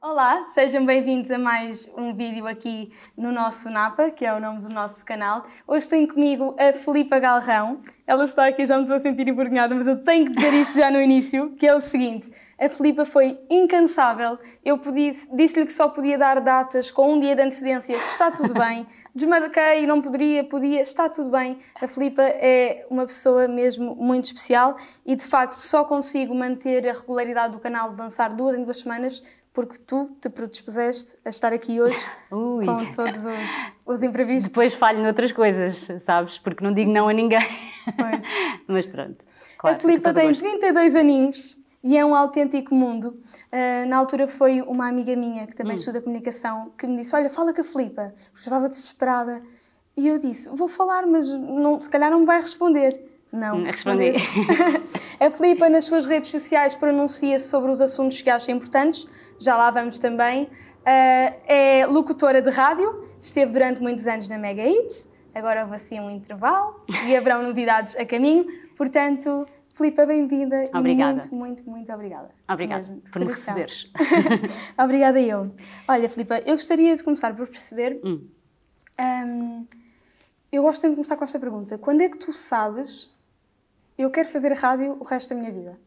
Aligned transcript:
Olá, 0.00 0.44
sejam 0.54 0.86
bem-vindos 0.86 1.28
a 1.28 1.38
mais 1.38 1.90
um 1.96 2.14
vídeo 2.14 2.46
aqui 2.46 2.92
no 3.16 3.32
nosso 3.32 3.68
Napa, 3.68 4.12
que 4.12 4.24
é 4.24 4.32
o 4.32 4.38
nome 4.38 4.60
do 4.60 4.68
nosso 4.68 5.04
canal. 5.04 5.44
Hoje 5.66 5.88
tenho 5.88 6.06
comigo 6.06 6.54
a 6.56 6.72
Filipa 6.72 7.18
Galrão. 7.18 7.80
Ela 8.06 8.24
está 8.24 8.46
aqui, 8.46 8.64
já 8.64 8.76
me 8.76 8.84
estou 8.84 8.96
a 8.96 9.00
sentir 9.00 9.26
envergonhada, 9.26 9.74
mas 9.74 9.88
eu 9.88 10.02
tenho 10.02 10.26
que 10.26 10.36
dizer 10.36 10.54
isto 10.54 10.78
já 10.78 10.88
no 10.88 11.02
início, 11.02 11.50
que 11.56 11.66
é 11.66 11.74
o 11.74 11.80
seguinte. 11.80 12.30
A 12.58 12.68
Filipa 12.68 13.04
foi 13.04 13.38
incansável. 13.50 14.38
Eu 14.64 14.80
disse-lhe 15.32 15.66
que 15.66 15.72
só 15.72 15.88
podia 15.88 16.16
dar 16.16 16.40
datas 16.40 16.90
com 16.90 17.14
um 17.14 17.20
dia 17.20 17.36
de 17.36 17.42
antecedência. 17.42 17.96
Está 18.06 18.30
tudo 18.30 18.54
bem. 18.54 18.86
Desmarquei, 19.14 19.86
não 19.86 20.00
poderia, 20.00 20.42
podia. 20.42 20.80
Está 20.80 21.08
tudo 21.08 21.30
bem. 21.30 21.58
A 21.80 21.86
Filipa 21.86 22.22
é 22.22 22.86
uma 22.88 23.04
pessoa 23.04 23.46
mesmo 23.46 23.94
muito 23.94 24.24
especial 24.24 24.76
e, 25.04 25.14
de 25.14 25.26
facto, 25.26 25.58
só 25.58 25.84
consigo 25.84 26.34
manter 26.34 26.88
a 26.88 26.92
regularidade 26.92 27.52
do 27.52 27.58
canal 27.60 27.92
de 27.92 28.00
lançar 28.00 28.32
duas 28.32 28.56
em 28.56 28.64
duas 28.64 28.78
semanas 28.78 29.22
porque 29.58 29.76
tu 29.78 30.08
te 30.20 30.28
predispuseste 30.28 31.16
a 31.24 31.30
estar 31.30 31.52
aqui 31.52 31.80
hoje 31.80 31.98
Ui. 32.30 32.64
com 32.64 32.92
todos 32.92 33.24
os, 33.24 33.70
os 33.84 34.02
imprevistos. 34.04 34.46
Depois 34.46 34.72
falho 34.72 35.02
noutras 35.02 35.32
coisas, 35.32 35.88
sabes? 35.98 36.38
Porque 36.38 36.62
não 36.62 36.72
digo 36.72 36.92
não 36.92 37.08
a 37.08 37.12
ninguém. 37.12 37.44
Pois. 37.96 38.24
Mas 38.68 38.86
pronto. 38.86 39.16
Claro, 39.58 39.76
a 39.76 39.80
Filipa 39.80 40.14
tem 40.14 40.28
gosto. 40.28 40.42
32 40.42 40.94
aninhos 40.94 41.58
e 41.82 41.96
é 41.96 42.06
um 42.06 42.14
autêntico 42.14 42.72
mundo. 42.72 43.20
Uh, 43.52 43.88
na 43.88 43.96
altura 43.96 44.28
foi 44.28 44.62
uma 44.62 44.86
amiga 44.86 45.16
minha 45.16 45.44
que 45.48 45.56
também 45.56 45.72
hum. 45.72 45.78
estuda 45.78 46.00
comunicação 46.00 46.70
que 46.78 46.86
me 46.86 46.98
disse: 46.98 47.16
Olha, 47.16 47.28
fala 47.28 47.52
com 47.52 47.60
a 47.60 47.64
Filipa, 47.64 48.14
porque 48.30 48.46
estava 48.46 48.68
desesperada. 48.68 49.42
E 49.96 50.06
eu 50.06 50.18
disse: 50.20 50.48
Vou 50.50 50.68
falar, 50.68 51.04
mas 51.04 51.28
não, 51.34 51.80
se 51.80 51.90
calhar 51.90 52.12
não 52.12 52.20
me 52.20 52.26
vai 52.26 52.40
responder. 52.40 53.07
Não, 53.32 53.62
respondi. 53.62 54.12
a 55.20 55.30
Filipa, 55.30 55.68
nas 55.68 55.84
suas 55.84 56.06
redes 56.06 56.30
sociais, 56.30 56.74
pronuncia-se 56.74 57.48
sobre 57.48 57.70
os 57.70 57.80
assuntos 57.80 58.20
que 58.22 58.30
acha 58.30 58.50
importantes, 58.50 59.06
já 59.38 59.56
lá 59.56 59.70
vamos 59.70 59.98
também. 59.98 60.44
Uh, 60.44 60.48
é 61.46 61.86
locutora 61.86 62.40
de 62.40 62.50
rádio, 62.50 63.06
esteve 63.20 63.52
durante 63.52 63.82
muitos 63.82 64.06
anos 64.06 64.28
na 64.28 64.38
Mega 64.38 64.62
Hit, 64.62 65.06
agora 65.34 65.62
houve 65.62 65.74
assim 65.74 66.00
um 66.00 66.10
intervalo 66.10 66.82
e 67.06 67.14
haverão 67.14 67.42
novidades 67.42 67.94
a 67.96 68.06
caminho. 68.06 68.46
Portanto, 68.76 69.46
Filipa, 69.74 70.06
bem-vinda. 70.06 70.70
Obrigada. 70.74 71.14
Muito, 71.14 71.34
muito, 71.34 71.70
muito 71.70 71.92
obrigada. 71.92 72.30
Obrigada 72.50 72.88
mesmo, 72.88 73.02
por 73.12 73.20
me 73.20 73.26
receberes. 73.26 73.92
obrigada 74.76 75.20
eu. 75.20 75.54
Olha, 75.86 76.08
Filipa, 76.08 76.38
eu 76.38 76.54
gostaria 76.54 76.96
de 76.96 77.04
começar 77.04 77.34
por 77.36 77.46
perceber. 77.46 78.00
Hum. 78.02 78.26
Um, 78.98 79.66
eu 80.50 80.62
gosto 80.62 80.80
sempre 80.80 80.92
de 80.92 80.96
começar 80.96 81.16
com 81.16 81.24
esta 81.24 81.38
pergunta. 81.38 81.78
Quando 81.78 82.00
é 82.00 82.08
que 82.08 82.18
tu 82.18 82.32
sabes 82.32 83.16
eu 83.98 84.10
quero 84.10 84.28
fazer 84.28 84.52
rádio 84.52 84.96
o 85.00 85.04
resto 85.04 85.30
da 85.30 85.40
minha 85.40 85.52
vida? 85.52 85.78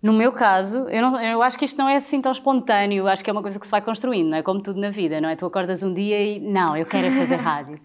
No 0.00 0.12
meu 0.12 0.32
caso, 0.32 0.86
eu, 0.90 1.02
não, 1.02 1.20
eu 1.20 1.42
acho 1.42 1.58
que 1.58 1.64
isto 1.64 1.78
não 1.78 1.88
é 1.88 1.96
assim 1.96 2.20
tão 2.20 2.30
espontâneo, 2.30 3.08
acho 3.08 3.24
que 3.24 3.30
é 3.30 3.32
uma 3.32 3.42
coisa 3.42 3.58
que 3.58 3.64
se 3.66 3.70
vai 3.70 3.80
construindo, 3.80 4.28
não 4.28 4.36
é 4.36 4.42
como 4.42 4.62
tudo 4.62 4.78
na 4.78 4.90
vida, 4.90 5.20
não 5.20 5.28
é? 5.28 5.34
Tu 5.34 5.46
acordas 5.46 5.82
um 5.82 5.94
dia 5.94 6.22
e, 6.22 6.38
não, 6.38 6.76
eu 6.76 6.84
quero 6.84 7.06
é 7.06 7.10
fazer 7.10 7.36
rádio. 7.40 7.80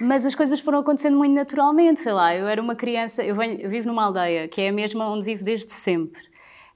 Mas 0.00 0.26
as 0.26 0.34
coisas 0.34 0.58
foram 0.58 0.80
acontecendo 0.80 1.16
muito 1.16 1.32
naturalmente, 1.32 2.00
sei 2.00 2.12
lá, 2.12 2.34
eu 2.34 2.48
era 2.48 2.60
uma 2.60 2.74
criança, 2.74 3.22
eu, 3.22 3.36
venho, 3.36 3.60
eu 3.60 3.70
vivo 3.70 3.86
numa 3.86 4.04
aldeia, 4.04 4.48
que 4.48 4.60
é 4.60 4.68
a 4.70 4.72
mesma 4.72 5.08
onde 5.08 5.24
vivo 5.24 5.44
desde 5.44 5.70
sempre. 5.72 6.20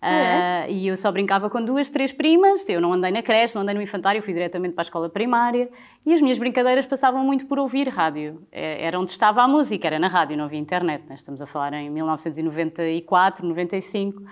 Uh, 0.04 0.70
e 0.70 0.86
eu 0.86 0.98
só 0.98 1.10
brincava 1.10 1.48
com 1.48 1.64
duas, 1.64 1.88
três 1.88 2.12
primas. 2.12 2.68
Eu 2.68 2.78
não 2.78 2.92
andei 2.92 3.10
na 3.10 3.22
creche, 3.22 3.54
não 3.54 3.62
andei 3.62 3.74
no 3.74 3.80
infantário, 3.80 4.22
fui 4.22 4.34
diretamente 4.34 4.74
para 4.74 4.82
a 4.82 4.84
escola 4.84 5.08
primária. 5.08 5.70
E 6.04 6.12
as 6.12 6.20
minhas 6.20 6.36
brincadeiras 6.36 6.84
passavam 6.84 7.24
muito 7.24 7.46
por 7.46 7.58
ouvir 7.58 7.88
rádio. 7.88 8.42
É, 8.52 8.84
era 8.84 9.00
onde 9.00 9.12
estava 9.12 9.42
a 9.42 9.48
música, 9.48 9.86
era 9.86 9.98
na 9.98 10.08
rádio, 10.08 10.36
não 10.36 10.44
havia 10.44 10.58
internet. 10.58 11.04
Né? 11.08 11.14
Estamos 11.14 11.40
a 11.40 11.46
falar 11.46 11.72
em 11.72 11.88
1994, 11.88 13.46
95. 13.46 14.20
Uh, 14.20 14.26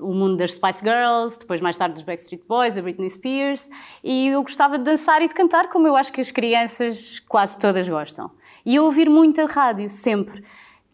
o 0.00 0.14
mundo 0.14 0.38
das 0.38 0.54
Spice 0.54 0.80
Girls, 0.82 1.38
depois 1.38 1.60
mais 1.60 1.76
tarde 1.76 1.92
dos 1.92 2.02
Backstreet 2.02 2.42
Boys, 2.48 2.72
da 2.72 2.80
Britney 2.80 3.10
Spears. 3.10 3.68
E 4.02 4.28
eu 4.28 4.42
gostava 4.42 4.78
de 4.78 4.84
dançar 4.84 5.20
e 5.20 5.28
de 5.28 5.34
cantar, 5.34 5.68
como 5.68 5.86
eu 5.86 5.94
acho 5.94 6.10
que 6.10 6.22
as 6.22 6.30
crianças 6.30 7.18
quase 7.28 7.58
todas 7.58 7.86
gostam. 7.86 8.30
E 8.64 8.76
eu 8.76 8.84
ouvir 8.84 9.10
muita 9.10 9.44
rádio, 9.44 9.90
sempre 9.90 10.42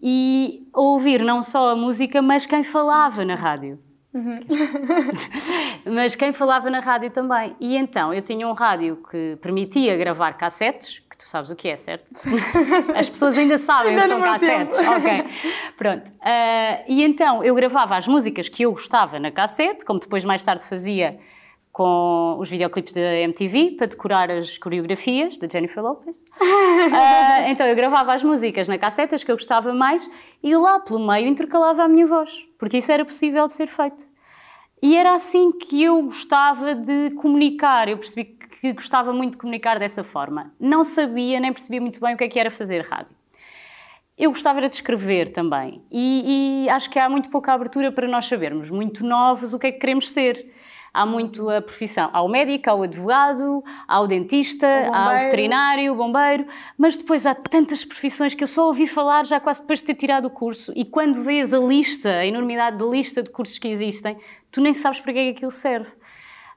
e 0.03 0.67
ouvir 0.75 1.23
não 1.23 1.43
só 1.43 1.71
a 1.71 1.77
música, 1.77 2.23
mas 2.23 2.47
quem 2.47 2.65
falava 2.65 3.25
na 3.25 3.35
rádio. 3.35 3.79
Uhum. 4.13 4.41
mas 5.95 6.15
quem 6.15 6.33
falava 6.33 6.69
na 6.69 6.81
rádio 6.81 7.11
também. 7.11 7.55
E 7.61 7.77
então 7.77 8.13
eu 8.13 8.23
tinha 8.23 8.47
um 8.49 8.53
rádio 8.53 8.97
que 9.11 9.37
permitia 9.41 9.97
gravar 9.97 10.33
cassetes, 10.33 10.99
que 11.09 11.17
tu 11.17 11.29
sabes 11.29 11.51
o 11.51 11.57
que 11.57 11.69
é, 11.69 11.77
certo? 11.77 12.07
As 12.97 13.09
pessoas 13.09 13.39
ainda 13.39 13.57
sabem 13.59 13.91
ainda 13.91 14.03
o 14.03 14.05
que 14.05 14.09
são 14.09 14.21
cassetes. 14.21 14.77
Ok, 14.79 15.25
pronto. 15.77 16.09
Uh, 16.09 16.85
e 16.89 17.05
então 17.05 17.45
eu 17.45 17.55
gravava 17.55 17.97
as 17.97 18.09
músicas 18.09 18.49
que 18.49 18.65
eu 18.65 18.73
gostava 18.73 19.21
na 19.21 19.31
cassete, 19.31 19.85
como 19.85 20.01
depois 20.01 20.25
mais 20.25 20.43
tarde 20.43 20.65
fazia 20.65 21.21
com 21.81 22.37
os 22.39 22.51
videoclipes 22.51 22.93
da 22.93 23.01
MTV 23.01 23.77
para 23.79 23.87
decorar 23.87 24.31
as 24.31 24.59
coreografias 24.59 25.39
da 25.39 25.49
Jennifer 25.49 25.83
Lopez. 25.83 26.19
uh, 26.39 27.49
então 27.49 27.67
eu 27.67 27.75
gravava 27.75 28.13
as 28.13 28.23
músicas 28.23 28.69
na 28.69 28.77
cassetas 28.77 29.25
que 29.25 29.33
eu 29.33 29.35
gostava 29.35 29.73
mais 29.73 30.11
e 30.43 30.55
lá 30.55 30.79
pelo 30.79 30.99
meio 30.99 31.27
intercalava 31.27 31.85
a 31.85 31.89
minha 31.89 32.07
voz, 32.07 32.47
porque 32.59 32.77
isso 32.77 32.93
era 32.93 33.03
possível 33.03 33.47
de 33.47 33.55
ser 33.55 33.67
feito. 33.67 34.05
E 34.83 34.95
era 34.95 35.15
assim 35.15 35.53
que 35.53 35.83
eu 35.83 36.03
gostava 36.03 36.75
de 36.75 37.13
comunicar, 37.13 37.89
eu 37.89 37.97
percebi 37.97 38.25
que 38.25 38.75
gostava 38.75 39.11
muito 39.15 39.33
de 39.33 39.39
comunicar 39.39 39.79
dessa 39.79 40.05
forma. 40.05 40.53
Não 40.61 40.85
sabia 40.85 41.41
nem 41.41 41.51
percebia 41.51 41.81
muito 41.81 41.99
bem 41.99 42.13
o 42.13 42.19
que 42.19 42.25
é 42.25 42.29
que 42.29 42.39
era 42.39 42.51
fazer 42.51 42.83
rádio. 42.83 43.15
Eu 44.19 44.33
gostava 44.33 44.61
de 44.61 44.75
escrever 44.75 45.33
também 45.33 45.83
e, 45.91 46.67
e 46.67 46.69
acho 46.69 46.91
que 46.91 46.99
há 46.99 47.09
muito 47.09 47.31
pouca 47.31 47.55
abertura 47.55 47.91
para 47.91 48.07
nós 48.07 48.27
sabermos, 48.27 48.69
muito 48.69 49.03
novos, 49.03 49.55
o 49.55 49.59
que 49.59 49.69
é 49.69 49.73
que 49.73 49.79
queremos 49.79 50.11
ser. 50.11 50.47
Há 50.93 51.07
muito 51.07 51.49
a 51.49 51.61
profissão. 51.61 52.11
Há 52.13 52.23
o 52.23 52.29
médico, 52.29 52.69
há 52.69 52.75
o 52.75 52.83
advogado, 52.83 53.63
há 53.87 54.01
o 54.01 54.07
dentista, 54.07 54.67
o 54.67 54.95
há 54.95 55.15
o 55.15 55.19
veterinário, 55.19 55.93
o 55.93 55.97
bombeiro, 55.97 56.47
mas 56.77 56.97
depois 56.97 57.25
há 57.27 57.35
tantas 57.35 57.85
profissões 57.85 58.35
que 58.35 58.43
eu 58.43 58.49
só 58.49 58.67
ouvi 58.67 58.87
falar 58.87 59.25
já 59.25 59.39
quase 59.39 59.61
depois 59.61 59.81
de 59.81 59.87
ter 59.87 59.95
tirado 59.95 60.27
o 60.27 60.31
curso. 60.31 60.73
E 60.75 60.85
quando 60.85 61.23
vês 61.23 61.55
a 61.55 61.59
lista, 61.59 62.11
a 62.11 62.27
enormidade 62.27 62.79
de 62.79 62.85
lista 62.85 63.23
de 63.23 63.31
cursos 63.31 63.59
que 63.59 63.69
existem, 63.69 64.17
tu 64.51 64.61
nem 64.61 64.75
sabes 64.75 65.01
para 65.01 65.13
que 65.13 65.19
é 65.19 65.25
que 65.25 65.31
aquilo 65.31 65.51
serve. 65.51 65.91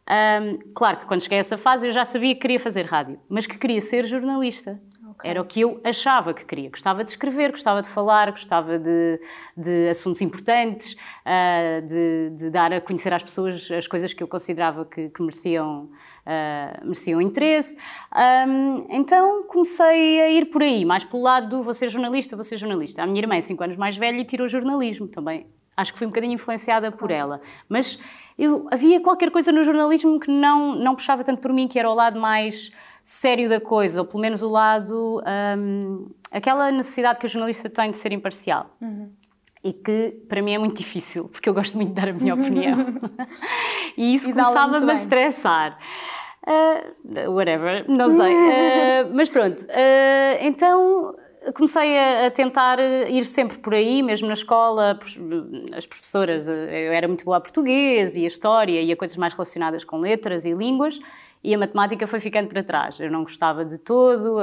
Um, 0.10 0.58
claro 0.74 0.98
que 0.98 1.06
quando 1.06 1.22
cheguei 1.22 1.38
a 1.38 1.42
essa 1.42 1.58
fase 1.58 1.88
eu 1.88 1.92
já 1.92 2.04
sabia 2.04 2.36
que 2.36 2.42
queria 2.42 2.60
fazer 2.60 2.86
rádio, 2.86 3.20
mas 3.30 3.46
que 3.46 3.58
queria 3.58 3.80
ser 3.80 4.06
jornalista. 4.06 4.82
Okay. 5.14 5.30
Era 5.30 5.42
o 5.42 5.46
que 5.46 5.62
eu 5.62 5.80
achava 5.84 6.34
que 6.34 6.44
queria. 6.44 6.70
Gostava 6.70 7.04
de 7.04 7.12
escrever, 7.12 7.52
gostava 7.52 7.82
de 7.82 7.88
falar, 7.88 8.32
gostava 8.32 8.80
de, 8.80 9.20
de 9.56 9.90
assuntos 9.90 10.22
importantes, 10.22 10.94
uh, 10.94 11.86
de, 11.86 12.30
de, 12.32 12.50
dar 12.50 12.74
a 12.74 12.82
conhecer 12.82 13.14
às 13.14 13.22
pessoas 13.22 13.70
as 13.72 13.88
coisas 13.88 14.14
que 14.14 14.24
eu 14.24 14.28
considerava 14.28 14.86
que, 14.86 15.10
que 15.10 15.22
mereciam, 15.22 15.90
uh, 16.26 16.84
mereciam 16.84 17.22
interesse. 17.22 17.78
Um, 18.16 18.88
então 18.90 19.44
comecei 19.48 20.22
a 20.22 20.30
ir 20.30 20.46
por 20.46 20.64
aí, 20.64 20.84
mais 20.84 21.04
pelo 21.04 21.22
lado 21.22 21.64
do 21.64 21.74
ser 21.74 21.90
jornalista, 21.90 22.36
vou 22.36 22.44
ser 22.44 22.58
jornalista. 22.58 23.04
A 23.04 23.06
minha 23.06 23.22
irmã 23.22 23.36
é 23.36 23.42
5 23.42 23.64
anos 23.64 23.78
mais 23.78 23.96
velha 23.96 24.20
e 24.20 24.26
tirou 24.26 24.48
jornalismo 24.48 25.08
também. 25.08 25.46
Acho 25.76 25.94
que 25.94 25.98
fui 25.98 26.08
um 26.08 26.10
bocadinho 26.10 26.34
influenciada 26.34 26.92
por 26.92 27.12
ela. 27.12 27.42
Mas 27.68 28.00
eu, 28.38 28.68
havia 28.72 29.00
qualquer 29.00 29.30
coisa 29.32 29.52
no 29.52 29.64
jornalismo 29.64 30.20
que 30.20 30.32
não, 30.32 30.76
não 30.76 30.96
puxava 30.96 31.24
tanto 31.24 31.42
por 31.42 31.54
mim, 31.54 31.68
que 31.68 31.78
era 31.78 31.90
o 31.90 31.94
lado 31.94 32.20
mais 32.20 32.72
sério 33.04 33.50
da 33.50 33.60
coisa, 33.60 34.02
ou 34.02 34.08
pelo 34.08 34.22
menos 34.22 34.42
o 34.42 34.50
lado. 34.50 35.22
Um, 35.58 36.08
aquela 36.32 36.72
necessidade 36.72 37.20
que 37.20 37.26
o 37.26 37.30
jornalista 37.30 37.70
tem 37.70 37.92
de 37.92 37.98
ser 37.98 38.12
imparcial. 38.14 38.76
Uhum. 38.82 39.12
E 39.64 39.72
que 39.72 40.18
para 40.28 40.42
mim 40.42 40.54
é 40.54 40.58
muito 40.58 40.78
difícil, 40.78 41.30
porque 41.30 41.48
eu 41.48 41.54
gosto 41.54 41.76
muito 41.76 41.90
de 41.90 41.96
dar 41.96 42.10
a 42.10 42.14
minha 42.14 42.34
opinião. 42.36 42.78
e 43.98 44.16
isso 44.16 44.30
começava-me 44.30 44.90
a 44.90 44.94
estressar. 44.94 45.78
Uh, 46.46 47.32
whatever, 47.32 47.86
não 47.90 48.18
sei. 48.18 48.34
Uh, 48.34 49.12
mas 49.16 49.30
pronto, 49.30 49.62
uh, 49.62 50.38
então 50.42 51.16
comecei 51.56 51.98
a, 51.98 52.28
a, 52.28 52.32
tentar 52.32 52.80
ir 52.80 53.26
sempre 53.26 53.58
por 53.58 53.74
aí, 53.74 54.02
mesmo 54.02 54.28
na 54.28 54.34
escola, 54.34 55.00
as 55.76 55.86
professoras, 55.86 56.48
eu 56.48 56.94
era 56.94 57.08
muito 57.08 57.24
boa 57.24 57.38
a 57.38 57.42
português 57.42 58.16
e 58.16 58.24
a 58.24 58.28
história 58.28 58.82
e 58.82 58.92
a 58.92 58.96
coisas 58.96 59.16
mais 59.18 59.34
relacionadas 59.34 59.84
com 59.84 59.98
letras 59.98 60.46
e 60.46 60.54
línguas, 60.54 61.00
e 61.44 61.54
a 61.54 61.58
matemática 61.58 62.08
foi 62.08 62.20
ficando 62.20 62.48
para 62.48 62.64
trás. 62.64 63.00
Eu 63.00 63.12
não 63.12 63.24
gostava 63.24 63.66
de 63.66 63.78
todo, 63.78 64.38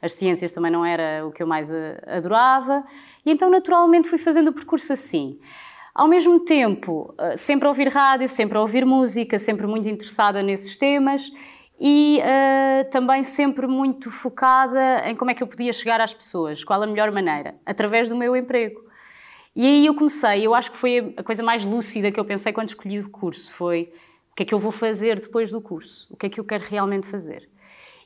as 0.00 0.12
ciências 0.12 0.52
também 0.52 0.70
não 0.70 0.84
era 0.84 1.26
o 1.26 1.32
que 1.32 1.42
eu 1.42 1.46
mais 1.46 1.70
adorava, 2.06 2.84
e 3.24 3.30
então 3.30 3.48
naturalmente 3.48 4.08
fui 4.08 4.18
fazendo 4.18 4.48
o 4.48 4.52
percurso 4.52 4.92
assim. 4.92 5.38
Ao 5.94 6.08
mesmo 6.08 6.40
tempo, 6.40 7.14
sempre 7.36 7.66
a 7.66 7.68
ouvir 7.70 7.88
rádio, 7.88 8.26
sempre 8.28 8.56
a 8.56 8.60
ouvir 8.60 8.84
música, 8.84 9.38
sempre 9.38 9.66
muito 9.66 9.88
interessada 9.88 10.42
nesses 10.42 10.76
temas 10.76 11.30
e 11.84 12.20
uh, 12.20 12.88
também 12.90 13.24
sempre 13.24 13.66
muito 13.66 14.08
focada 14.08 15.02
em 15.04 15.16
como 15.16 15.32
é 15.32 15.34
que 15.34 15.42
eu 15.42 15.48
podia 15.48 15.72
chegar 15.72 16.00
às 16.00 16.14
pessoas, 16.14 16.62
qual 16.62 16.80
a 16.80 16.86
melhor 16.86 17.10
maneira, 17.10 17.56
através 17.66 18.08
do 18.08 18.14
meu 18.14 18.36
emprego. 18.36 18.80
E 19.54 19.66
aí 19.66 19.86
eu 19.86 19.94
comecei, 19.94 20.46
eu 20.46 20.54
acho 20.54 20.70
que 20.70 20.76
foi 20.76 21.12
a 21.16 21.24
coisa 21.24 21.42
mais 21.42 21.64
lúcida 21.64 22.12
que 22.12 22.20
eu 22.20 22.24
pensei 22.24 22.52
quando 22.52 22.68
escolhi 22.68 23.00
o 23.00 23.10
curso, 23.10 23.52
foi 23.52 23.92
o 24.32 24.34
que 24.34 24.44
é 24.44 24.46
que 24.46 24.54
eu 24.54 24.58
vou 24.58 24.72
fazer 24.72 25.20
depois 25.20 25.50
do 25.50 25.60
curso? 25.60 26.06
O 26.10 26.16
que 26.16 26.26
é 26.26 26.28
que 26.30 26.40
eu 26.40 26.44
quero 26.44 26.64
realmente 26.64 27.06
fazer? 27.06 27.48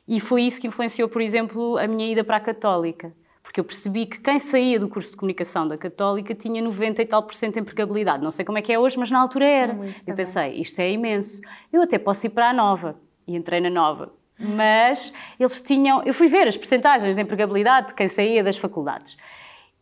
E 0.05 0.19
foi 0.19 0.43
isso 0.43 0.59
que 0.59 0.67
influenciou, 0.67 1.07
por 1.07 1.21
exemplo, 1.21 1.77
a 1.77 1.87
minha 1.87 2.11
ida 2.11 2.23
para 2.23 2.35
a 2.35 2.39
Católica. 2.39 3.13
porque 3.41 3.61
eu 3.61 3.63
percebi 3.63 4.05
que 4.05 4.19
quem 4.19 4.37
saía 4.39 4.77
do 4.77 4.89
curso 4.89 5.11
de 5.11 5.15
comunicação 5.15 5.65
da 5.65 5.77
Católica 5.77 6.35
tinha 6.35 6.61
90 6.61 7.01
e 7.01 7.05
tal 7.05 7.23
por 7.23 7.33
cento 7.33 7.53
de 7.53 7.61
empregabilidade. 7.61 8.21
Não 8.21 8.29
sei 8.29 8.43
como 8.43 8.57
é 8.57 8.61
que 8.61 8.73
é 8.73 8.77
hoje, 8.77 8.99
mas 8.99 9.09
na 9.09 9.21
altura 9.21 9.45
era. 9.45 9.73
É 9.73 10.11
eu 10.11 10.15
pensei, 10.15 10.55
isto 10.55 10.77
é 10.81 10.91
imenso. 10.91 11.41
Eu 11.71 11.81
até 11.81 11.97
posso 11.97 12.25
ir 12.25 12.31
para 12.31 12.49
a 12.49 12.53
nova. 12.53 12.99
E 13.25 13.37
entrei 13.37 13.61
na 13.61 13.69
nova. 13.69 14.11
Mas 14.37 15.13
eles 15.39 15.61
tinham. 15.61 16.03
Eu 16.03 16.13
fui 16.13 16.27
ver 16.27 16.45
as 16.45 16.57
percentagens 16.57 17.15
de 17.15 17.21
empregabilidade 17.21 17.87
de 17.87 17.95
quem 17.95 18.09
saía 18.09 18.43
das 18.43 18.57
faculdades. 18.57 19.17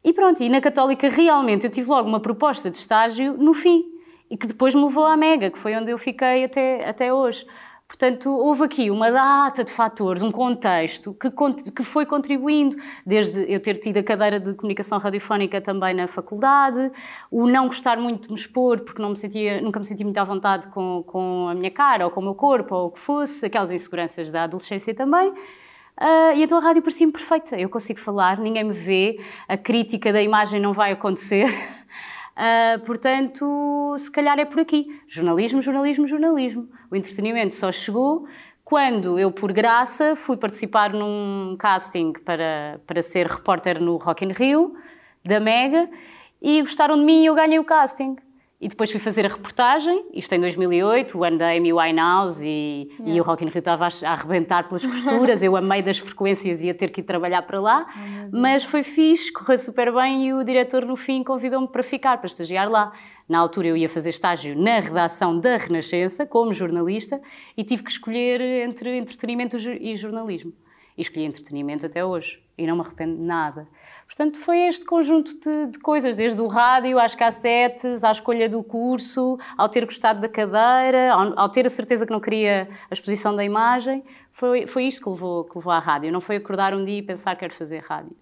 E 0.03 0.13
pronto, 0.13 0.43
e 0.43 0.47
na 0.47 0.61
Católica 0.61 1.09
realmente 1.09 1.65
eu 1.65 1.71
tive 1.71 1.89
logo 1.89 2.07
uma 2.07 2.19
proposta 2.19 2.69
de 2.69 2.77
estágio 2.77 3.33
no 3.33 3.55
fim. 3.55 3.94
E 4.29 4.37
que 4.37 4.47
depois 4.47 4.73
me 4.73 4.83
levou 4.83 5.05
à 5.05 5.15
Mega, 5.15 5.51
que 5.51 5.59
foi 5.59 5.75
onde 5.75 5.91
eu 5.91 5.97
fiquei 5.97 6.45
até, 6.45 6.87
até 6.87 7.13
hoje. 7.13 7.45
Portanto, 7.87 8.29
houve 8.31 8.63
aqui 8.63 8.89
uma 8.89 9.11
data 9.11 9.63
de 9.63 9.71
fatores, 9.71 10.23
um 10.23 10.31
contexto 10.31 11.13
que, 11.13 11.29
que 11.71 11.83
foi 11.83 12.05
contribuindo, 12.05 12.75
desde 13.05 13.45
eu 13.47 13.59
ter 13.59 13.75
tido 13.75 13.97
a 13.97 14.03
cadeira 14.03 14.39
de 14.39 14.55
comunicação 14.55 14.97
radiofónica 14.97 15.61
também 15.61 15.93
na 15.93 16.07
faculdade, 16.07 16.91
o 17.29 17.47
não 17.47 17.67
gostar 17.67 17.97
muito 17.97 18.27
de 18.27 18.33
me 18.33 18.39
expor, 18.39 18.81
porque 18.81 18.99
não 18.99 19.11
me 19.11 19.17
sentia, 19.17 19.61
nunca 19.61 19.79
me 19.79 19.85
senti 19.85 20.03
muito 20.03 20.17
à 20.17 20.23
vontade 20.23 20.67
com, 20.69 21.03
com 21.05 21.47
a 21.47 21.53
minha 21.53 21.69
cara 21.69 22.05
ou 22.05 22.11
com 22.11 22.21
o 22.21 22.23
meu 22.23 22.33
corpo 22.33 22.75
ou 22.75 22.87
o 22.87 22.91
que 22.91 22.99
fosse, 22.99 23.45
aquelas 23.45 23.71
inseguranças 23.71 24.31
da 24.31 24.43
adolescência 24.43 24.93
também. 24.93 25.31
Uh, 25.31 26.35
e 26.35 26.43
então 26.43 26.57
a 26.57 26.61
rádio 26.61 26.81
parecia-me 26.81 27.13
perfeita. 27.13 27.55
Eu 27.55 27.69
consigo 27.69 27.99
falar, 27.99 28.39
ninguém 28.39 28.65
me 28.65 28.73
vê, 28.73 29.19
a 29.47 29.55
crítica 29.55 30.11
da 30.11 30.21
imagem 30.21 30.59
não 30.59 30.73
vai 30.73 30.91
acontecer. 30.91 31.47
Uh, 32.35 32.79
portanto, 32.85 33.95
se 33.97 34.11
calhar 34.11 34.37
é 34.39 34.45
por 34.45 34.59
aqui. 34.59 34.87
Jornalismo, 35.07 35.61
jornalismo, 35.61 36.07
jornalismo. 36.07 36.69
O 36.91 36.95
entretenimento 36.95 37.53
só 37.53 37.71
chegou 37.71 38.27
quando 38.65 39.19
eu, 39.19 39.31
por 39.31 39.53
graça, 39.53 40.15
fui 40.15 40.35
participar 40.35 40.91
num 40.91 41.55
casting 41.57 42.13
para, 42.13 42.81
para 42.87 43.01
ser 43.01 43.27
repórter 43.27 43.79
no 43.79 43.97
Rock 43.97 44.25
in 44.25 44.31
Rio, 44.31 44.75
da 45.23 45.39
Mega, 45.39 45.87
e 46.41 46.61
gostaram 46.61 46.97
de 46.97 47.05
mim 47.05 47.21
e 47.21 47.27
eu 47.27 47.35
ganhei 47.35 47.59
o 47.59 47.63
casting. 47.63 48.15
E 48.65 48.67
depois 48.67 48.89
fui 48.89 48.99
fazer 48.99 49.27
a 49.27 49.29
reportagem, 49.29 50.07
isto 50.11 50.33
em 50.33 50.39
2008, 50.39 51.15
o 51.19 51.23
ano 51.23 51.37
da 51.37 51.49
Amy 51.49 51.71
Winehouse 51.71 52.43
e, 52.43 52.89
yeah. 52.93 53.13
e 53.13 53.21
o 53.21 53.23
Rock 53.23 53.45
in 53.45 53.49
Rio 53.49 53.59
estava 53.59 53.85
a, 53.85 54.11
arrebentar 54.11 54.67
pelas 54.67 54.83
costuras, 54.83 55.43
eu 55.43 55.55
amei 55.55 55.83
das 55.83 55.99
frequências 55.99 56.63
e 56.63 56.65
ia 56.65 56.73
ter 56.73 56.89
que 56.89 57.01
ir 57.01 57.03
trabalhar 57.03 57.43
para 57.43 57.61
lá, 57.61 57.85
oh, 57.87 58.29
mas 58.35 58.63
foi 58.63 58.81
fixe, 58.81 59.31
correu 59.31 59.59
super 59.59 59.93
bem 59.93 60.29
e 60.29 60.33
o 60.33 60.43
diretor 60.43 60.83
no 60.83 60.95
fim 60.95 61.23
convidou-me 61.23 61.67
para 61.67 61.83
ficar, 61.83 62.17
para 62.17 62.25
estagiar 62.25 62.67
lá. 62.67 62.91
Na 63.29 63.37
altura 63.37 63.67
eu 63.67 63.77
ia 63.77 63.87
fazer 63.87 64.09
estágio 64.09 64.59
na 64.59 64.79
redação 64.79 65.39
da 65.39 65.57
Renascença, 65.57 66.25
como 66.25 66.51
jornalista, 66.51 67.21
e 67.55 67.63
tive 67.63 67.83
que 67.83 67.91
escolher 67.91 68.41
entre 68.67 68.97
entretenimento 68.97 69.57
e 69.57 69.95
jornalismo. 69.95 70.51
E 70.97 71.03
escolhi 71.03 71.25
entretenimento 71.25 71.85
até 71.85 72.03
hoje, 72.03 72.41
e 72.57 72.65
não 72.65 72.77
me 72.77 72.81
arrependo 72.81 73.15
de 73.15 73.21
nada. 73.21 73.67
Portanto, 74.07 74.37
foi 74.37 74.59
este 74.67 74.85
conjunto 74.85 75.37
de, 75.39 75.71
de, 75.71 75.79
coisas, 75.79 76.15
desde 76.15 76.39
o 76.41 76.47
rádio 76.47 76.97
às 76.99 77.13
cassetes, 77.13 78.03
à 78.03 78.11
escolha 78.11 78.47
do 78.47 78.63
curso, 78.63 79.37
ao 79.57 79.67
ter 79.67 79.83
gostado 79.85 80.21
da 80.21 80.29
cadeira, 80.29 81.11
ao, 81.11 81.37
ao 81.39 81.49
ter 81.49 81.65
a 81.65 81.69
certeza 81.69 82.05
que 82.05 82.11
não 82.11 82.19
queria 82.19 82.69
a 82.89 82.93
exposição 82.93 83.35
da 83.35 83.43
imagem, 83.43 84.03
foi, 84.31 84.67
foi 84.67 84.85
isto 84.85 85.03
que 85.03 85.09
levou, 85.09 85.43
que 85.43 85.57
levou 85.57 85.73
à 85.73 85.79
rádio. 85.79 86.11
Não 86.11 86.21
foi 86.21 86.37
acordar 86.37 86.73
um 86.73 86.85
dia 86.85 86.99
e 86.99 87.01
pensar 87.01 87.35
que 87.35 87.41
quero 87.41 87.53
fazer 87.53 87.79
rádio. 87.79 88.15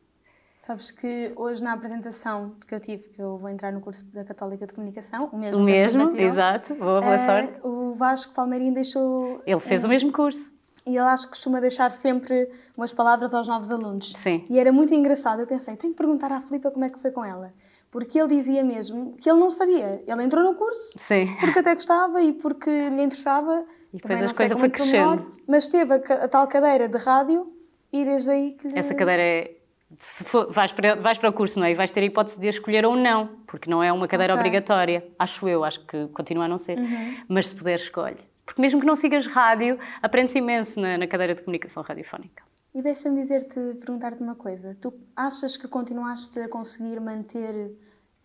Sabes 0.62 0.92
que 0.92 1.34
hoje 1.36 1.62
na 1.62 1.74
apresentação 1.74 2.56
que 2.66 2.74
eu 2.74 2.80
tive, 2.80 3.10
que 3.10 3.22
eu 3.22 3.38
vou 3.38 3.50
entrar 3.50 3.72
no 3.72 3.82
curso 3.82 4.06
da 4.14 4.24
Católica 4.24 4.66
de 4.66 4.74
Comunicação, 4.74 5.30
o 5.32 5.38
mesmo. 5.38 5.62
O 5.62 5.64
mesmo, 5.64 6.18
exato. 6.18 6.74
Boa, 6.76 7.02
boa 7.02 7.16
é, 7.16 7.18
sorte. 7.18 7.60
O 7.62 7.94
Vasco 7.96 8.34
Palmeirinho 8.34 8.74
deixou. 8.74 9.42
Ele 9.46 9.60
fez 9.60 9.84
o 9.84 9.90
mesmo 9.90 10.12
curso 10.12 10.54
e 10.86 10.92
ele 10.92 11.00
acho 11.00 11.24
que 11.24 11.30
costuma 11.30 11.60
deixar 11.62 11.92
sempre 11.92 12.50
umas 12.78 12.94
palavras 12.94 13.34
aos 13.34 13.48
novos 13.48 13.72
alunos. 13.72 14.14
Sim. 14.20 14.46
E 14.50 14.60
era 14.60 14.72
muito 14.72 14.94
engraçado. 14.94 15.40
Eu 15.40 15.48
pensei, 15.48 15.76
tenho 15.78 15.94
que 15.94 15.98
perguntar 15.98 16.32
à 16.32 16.42
Filipa 16.42 16.72
como 16.72 16.84
é 16.84 16.90
que 16.90 17.00
foi 17.00 17.12
com 17.12 17.24
ela. 17.24 17.54
Porque 17.90 18.20
ele 18.20 18.36
dizia 18.36 18.64
mesmo 18.64 19.16
que 19.22 19.30
ele 19.30 19.40
não 19.40 19.50
sabia. 19.50 20.04
Ele 20.06 20.24
entrou 20.24 20.44
no 20.44 20.56
curso 20.56 20.92
Sim. 20.98 21.34
porque 21.40 21.60
até 21.60 21.74
gostava 21.74 22.22
e 22.22 22.34
porque 22.34 22.70
lhe 22.90 23.02
interessava. 23.02 23.64
E 23.94 23.98
depois 23.98 24.24
as 24.24 24.36
coisas 24.36 24.60
foi 24.60 24.70
crescendo. 24.70 25.22
Menor, 25.22 25.32
mas 25.48 25.68
teve 25.68 25.94
a, 25.94 25.98
a, 25.98 26.28
tal 26.28 26.48
cadeira 26.48 26.90
de 26.90 26.98
rádio 26.98 27.54
e 27.92 28.04
desde 28.04 28.32
aí 28.32 28.52
que. 28.60 28.68
Lhe... 28.68 28.78
Essa 28.78 28.94
cadeira 28.94 29.22
é. 29.22 29.52
Se 30.00 30.24
for, 30.24 30.52
vais, 30.52 30.72
para, 30.72 30.96
vais 30.96 31.20
para 31.20 31.30
o 31.30 31.34
curso, 31.34 31.60
não 31.60 31.68
é? 31.68 31.72
E 31.72 31.76
vais 31.76 31.92
ter 31.92 32.00
a 32.00 32.06
hipótese 32.06 32.40
de 32.40 32.48
escolher 32.48 32.84
ou 32.84 32.96
não, 32.96 33.30
porque 33.46 33.70
não 33.70 33.84
é 33.84 33.94
uma 33.94 34.08
cadeira 34.08 34.34
okay. 34.34 34.42
obrigatória. 34.42 35.08
Acho 35.20 35.48
eu, 35.48 35.64
acho 35.64 35.86
que 35.86 36.08
continua 36.08 36.46
a 36.46 36.48
não 36.48 36.58
ser. 36.58 36.80
Uhum. 36.80 37.18
Mas 37.28 37.50
se 37.50 37.56
puder, 37.56 37.76
escolhe. 37.76 38.18
Porque 38.46 38.62
mesmo 38.62 38.80
que 38.80 38.86
não 38.86 38.96
sigas 38.96 39.26
rádio, 39.26 39.80
aprendes 40.02 40.36
imenso 40.36 40.80
na, 40.80 40.98
na 40.98 41.08
cadeira 41.08 41.34
de 41.34 41.42
comunicação 41.42 41.82
radiofónica. 41.84 42.44
E 42.76 42.82
deixa-me 42.82 43.22
dizer-te, 43.22 43.60
perguntar-te 43.80 44.22
uma 44.22 44.36
coisa. 44.36 44.76
Tu 44.82 44.92
achas 45.16 45.56
que 45.56 45.68
continuaste 45.68 46.40
a 46.40 46.50
conseguir 46.50 47.00
manter 47.00 47.72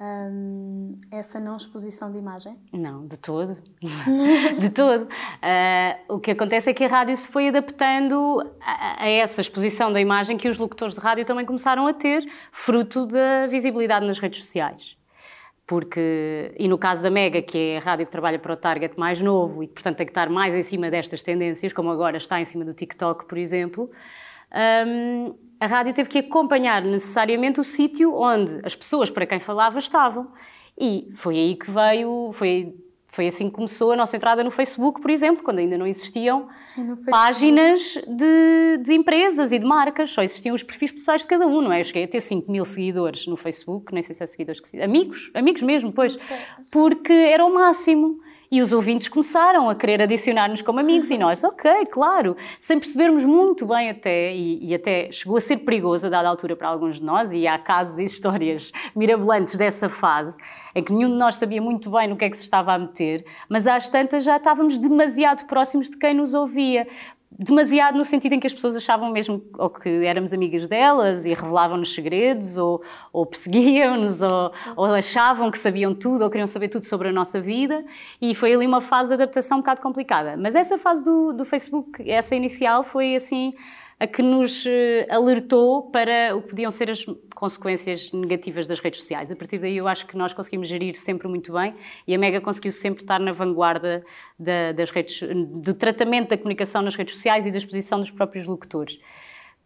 hum, 0.00 0.98
essa 1.10 1.38
não 1.38 1.54
exposição 1.54 2.10
de 2.10 2.18
imagem? 2.18 2.56
Não, 2.72 3.06
de 3.06 3.18
todo. 3.18 3.58
de 4.58 4.70
todo. 4.70 5.02
Uh, 5.04 6.14
o 6.14 6.18
que 6.18 6.30
acontece 6.30 6.70
é 6.70 6.74
que 6.74 6.82
a 6.82 6.88
rádio 6.88 7.14
se 7.14 7.28
foi 7.28 7.48
adaptando 7.48 8.40
a, 8.60 9.04
a, 9.04 9.08
essa 9.08 9.42
exposição 9.42 9.92
da 9.92 10.00
imagem 10.00 10.38
que 10.38 10.48
os 10.48 10.56
locutores 10.56 10.94
de 10.94 11.00
rádio 11.00 11.26
também 11.26 11.44
começaram 11.44 11.86
a 11.86 11.92
ter, 11.92 12.26
fruto 12.50 13.06
da 13.06 13.46
visibilidade 13.48 14.06
nas 14.06 14.18
redes 14.18 14.40
sociais 14.40 14.97
porque, 15.68 16.54
e 16.58 16.66
no 16.66 16.78
caso 16.78 17.02
da 17.02 17.10
Mega, 17.10 17.42
que 17.42 17.58
é 17.58 17.76
a 17.76 17.80
rádio 17.80 18.06
que 18.06 18.10
trabalha 18.10 18.38
para 18.38 18.54
o 18.54 18.56
target 18.56 18.98
mais 18.98 19.20
novo 19.20 19.62
e, 19.62 19.68
portanto, 19.68 19.98
tem 19.98 20.06
que 20.06 20.10
estar 20.10 20.30
mais 20.30 20.54
em 20.54 20.62
cima 20.62 20.90
destas 20.90 21.22
tendências, 21.22 21.74
como 21.74 21.90
agora 21.90 22.16
está 22.16 22.40
em 22.40 22.44
cima 22.46 22.64
do 22.64 22.72
TikTok, 22.72 23.26
por 23.26 23.36
exemplo, 23.36 23.90
um, 24.86 25.34
a 25.60 25.66
rádio 25.66 25.92
teve 25.92 26.08
que 26.08 26.18
acompanhar 26.20 26.82
necessariamente 26.82 27.60
o 27.60 27.64
sítio 27.64 28.14
onde 28.14 28.60
as 28.64 28.74
pessoas 28.74 29.10
para 29.10 29.26
quem 29.26 29.38
falava 29.38 29.78
estavam. 29.78 30.32
E 30.80 31.10
foi 31.14 31.36
aí 31.36 31.54
que 31.54 31.70
veio, 31.70 32.30
foi 32.32 32.74
foi 33.18 33.26
assim 33.26 33.48
que 33.48 33.56
começou 33.56 33.90
a 33.90 33.96
nossa 33.96 34.16
entrada 34.16 34.44
no 34.44 34.50
Facebook, 34.52 35.00
por 35.00 35.10
exemplo, 35.10 35.42
quando 35.42 35.58
ainda 35.58 35.76
não 35.76 35.88
existiam 35.88 36.46
páginas 37.10 37.98
de, 38.06 38.76
de, 38.80 38.94
empresas 38.94 39.50
e 39.50 39.58
de 39.58 39.66
marcas, 39.66 40.12
só 40.12 40.22
existiam 40.22 40.54
os 40.54 40.62
perfis 40.62 40.92
pessoais 40.92 41.22
de 41.22 41.26
cada 41.26 41.44
um, 41.44 41.60
não 41.60 41.72
é? 41.72 41.80
Eu 41.80 41.84
cheguei 41.84 42.04
a 42.04 42.06
ter 42.06 42.20
5 42.20 42.48
mil 42.48 42.64
seguidores 42.64 43.26
no 43.26 43.34
Facebook, 43.34 43.92
nem 43.92 44.04
sei 44.04 44.14
se 44.14 44.22
é 44.22 44.26
seguidores 44.26 44.60
que 44.60 44.80
amigos, 44.80 45.32
amigos 45.34 45.62
mesmo, 45.62 45.90
pois, 45.90 46.16
porque 46.70 47.12
era 47.12 47.44
o 47.44 47.52
máximo. 47.52 48.20
E 48.50 48.62
os 48.62 48.72
ouvintes 48.72 49.08
começaram 49.08 49.68
a 49.68 49.74
querer 49.74 50.00
adicionar-nos 50.00 50.62
como 50.62 50.80
amigos 50.80 51.10
e 51.10 51.18
nós, 51.18 51.44
ok, 51.44 51.84
claro, 51.86 52.34
sem 52.58 52.78
percebermos 52.78 53.26
muito 53.26 53.66
bem 53.66 53.90
até, 53.90 54.34
e, 54.34 54.70
e, 54.70 54.74
até 54.74 55.12
chegou 55.12 55.36
a 55.36 55.40
ser 55.40 55.58
perigoso 55.58 56.06
a 56.06 56.10
dada 56.10 56.28
altura 56.30 56.56
para 56.56 56.68
alguns 56.68 56.96
de 56.96 57.04
nós, 57.04 57.30
e 57.30 57.46
há 57.46 57.58
casos 57.58 57.98
e 57.98 58.04
histórias 58.04 58.72
mirabolantes 58.96 59.56
dessa 59.56 59.90
fase, 59.90 60.38
em 60.74 60.82
que 60.82 60.92
nenhum 60.94 61.10
de 61.10 61.16
nós 61.16 61.36
sabia 61.36 61.60
muito 61.60 61.90
bem 61.90 62.08
no 62.08 62.16
que 62.16 62.24
é 62.24 62.30
que 62.30 62.38
se 62.38 62.44
estava 62.44 62.72
a 62.72 62.78
meter, 62.78 63.22
mas 63.50 63.66
às 63.66 63.90
tantas 63.90 64.24
já 64.24 64.38
estávamos 64.38 64.78
demasiado 64.78 65.44
próximos 65.46 65.90
de 65.90 65.98
quem 65.98 66.14
nos 66.14 66.32
ouvia 66.32 66.86
demasiado 67.30 67.98
no 67.98 68.04
sentido 68.04 68.32
em 68.32 68.40
que 68.40 68.46
as 68.46 68.54
pessoas 68.54 68.74
achavam 68.74 69.10
mesmo 69.10 69.42
ou 69.58 69.68
que 69.68 69.88
éramos 70.04 70.32
amigas 70.32 70.66
delas 70.66 71.26
e 71.26 71.34
revelavam-nos 71.34 71.94
segredos 71.94 72.56
ou, 72.56 72.82
ou 73.12 73.26
perseguiam-nos 73.26 74.22
ou, 74.22 74.52
ou, 74.76 74.84
achavam 74.86 75.50
que 75.50 75.58
sabiam 75.58 75.94
tudo 75.94 76.24
ou 76.24 76.30
queriam 76.30 76.46
saber 76.46 76.68
tudo 76.68 76.86
sobre 76.86 77.08
a 77.08 77.12
nossa 77.12 77.40
vida 77.40 77.84
e 78.20 78.34
foi 78.34 78.54
ali 78.54 78.66
uma 78.66 78.80
fase 78.80 79.08
de 79.08 79.14
adaptação 79.14 79.58
um 79.58 79.60
bocado 79.60 79.82
complicada. 79.82 80.36
Mas 80.36 80.54
essa 80.54 80.78
fase 80.78 81.04
do, 81.04 81.32
do 81.32 81.44
Facebook, 81.44 82.08
essa 82.10 82.34
inicial, 82.34 82.82
foi 82.82 83.14
assim 83.14 83.52
a 84.00 84.06
que 84.06 84.22
nos 84.22 84.64
eh, 84.64 85.06
alertou 85.10 85.90
para 85.90 86.36
o 86.36 86.42
que 86.42 86.50
podiam 86.50 86.70
ser 86.70 86.90
as 86.90 87.04
consequências 87.34 88.12
negativas 88.12 88.66
das 88.66 88.78
redes 88.78 89.00
sociais. 89.00 89.30
A 89.30 89.36
partir 89.36 89.58
daí, 89.58 89.76
eu 89.76 89.88
acho 89.88 90.06
que 90.06 90.16
nós 90.16 90.32
conseguimos 90.32 90.68
gerir 90.68 90.94
sempre 90.94 91.26
muito 91.26 91.52
bem 91.52 91.74
e 92.06 92.14
a 92.14 92.18
Mega 92.18 92.40
conseguiu 92.40 92.70
sempre 92.70 93.02
estar 93.02 93.18
na 93.18 93.32
vanguarda 93.32 94.04
da, 94.38 94.72
das 94.72 94.90
redes, 94.90 95.20
do 95.62 95.74
tratamento 95.74 96.30
da 96.30 96.36
comunicação 96.36 96.80
nas 96.80 96.94
redes 96.94 97.14
sociais 97.14 97.46
e 97.46 97.50
da 97.50 97.58
exposição 97.58 97.98
dos 97.98 98.10
próprios 98.10 98.46
locutores. 98.46 99.00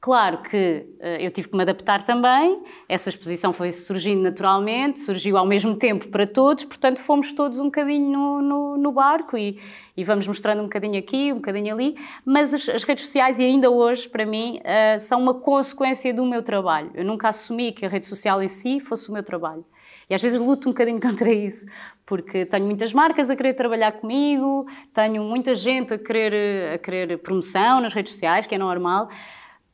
Claro 0.02 0.38
que 0.38 0.84
uh, 0.98 1.06
eu 1.20 1.30
tive 1.30 1.48
que 1.48 1.56
me 1.56 1.62
adaptar 1.62 2.02
também, 2.02 2.60
essa 2.88 3.08
exposição 3.08 3.52
foi 3.52 3.70
surgindo 3.70 4.20
naturalmente, 4.20 4.98
surgiu 5.00 5.38
ao 5.38 5.46
mesmo 5.46 5.76
tempo 5.76 6.08
para 6.08 6.26
todos, 6.26 6.64
portanto 6.64 6.98
fomos 6.98 7.32
todos 7.32 7.60
um 7.60 7.66
bocadinho 7.66 8.10
no, 8.10 8.42
no, 8.42 8.76
no 8.78 8.90
barco 8.90 9.38
e, 9.38 9.60
e, 9.96 10.02
vamos 10.02 10.26
mostrando 10.26 10.58
um 10.58 10.64
bocadinho 10.64 10.98
aqui, 10.98 11.32
um 11.32 11.36
bocadinho 11.36 11.72
ali, 11.72 11.94
mas 12.24 12.52
as, 12.52 12.68
as 12.68 12.82
redes 12.82 13.04
sociais, 13.04 13.38
e 13.38 13.44
ainda 13.44 13.70
hoje, 13.70 14.08
para 14.08 14.26
mim, 14.26 14.58
uh, 14.58 14.98
são 14.98 15.20
uma 15.20 15.34
consequência 15.34 16.12
do 16.12 16.26
meu 16.26 16.42
trabalho. 16.42 16.90
Eu 16.94 17.04
nunca 17.04 17.28
assumi 17.28 17.70
que 17.70 17.86
a 17.86 17.88
rede 17.88 18.06
social 18.06 18.42
em 18.42 18.48
si 18.48 18.80
fosse 18.80 19.08
o 19.08 19.12
meu 19.12 19.22
trabalho. 19.22 19.64
E 20.10 20.14
às 20.16 20.20
vezes 20.20 20.40
luto 20.40 20.68
um 20.68 20.72
bocadinho 20.72 20.98
contra 21.00 21.32
isso, 21.32 21.64
porque 22.04 22.44
tenho 22.44 22.66
muitas 22.66 22.92
marcas 22.92 23.30
a 23.30 23.36
querer 23.36 23.54
trabalhar 23.54 23.92
comigo, 23.92 24.66
tenho 24.92 25.22
muita 25.22 25.54
gente 25.54 25.94
a 25.94 25.98
querer, 25.98 26.74
a 26.74 26.78
querer 26.78 27.18
promoção 27.18 27.80
nas 27.80 27.94
redes 27.94 28.10
sociais, 28.10 28.48
que 28.48 28.54
é 28.56 28.58
normal, 28.58 29.08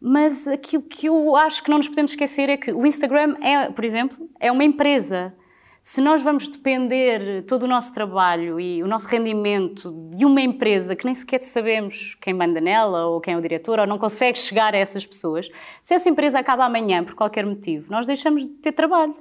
mas 0.00 0.46
aquilo 0.46 0.82
que 0.82 1.06
eu 1.06 1.36
acho 1.36 1.62
que 1.62 1.70
não 1.70 1.78
nos 1.78 1.88
podemos 1.88 2.12
esquecer 2.12 2.48
é 2.48 2.56
que 2.56 2.72
o 2.72 2.86
Instagram 2.86 3.36
é, 3.40 3.70
por 3.70 3.84
exemplo, 3.84 4.28
é 4.38 4.50
uma 4.50 4.64
empresa. 4.64 5.34
se 5.80 6.00
nós 6.00 6.22
vamos 6.22 6.48
depender 6.48 7.44
todo 7.46 7.62
o 7.62 7.66
nosso 7.66 7.94
trabalho 7.94 8.60
e 8.60 8.82
o 8.82 8.86
nosso 8.86 9.08
rendimento 9.08 9.92
de 10.14 10.24
uma 10.24 10.40
empresa 10.40 10.94
que 10.94 11.04
nem 11.04 11.14
sequer 11.14 11.40
sabemos 11.40 12.16
quem 12.20 12.34
manda 12.34 12.60
nela 12.60 13.06
ou 13.06 13.20
quem 13.20 13.34
é 13.34 13.36
o 13.36 13.40
diretor 13.40 13.78
ou 13.78 13.86
não 13.86 13.96
consegue 13.98 14.38
chegar 14.38 14.74
a 14.74 14.78
essas 14.78 15.06
pessoas, 15.06 15.48
se 15.82 15.94
essa 15.94 16.08
empresa 16.08 16.38
acaba 16.38 16.64
amanhã 16.64 17.02
por 17.02 17.14
qualquer 17.14 17.46
motivo, 17.46 17.90
nós 17.90 18.06
deixamos 18.06 18.42
de 18.42 18.48
ter 18.54 18.72
trabalho. 18.72 19.14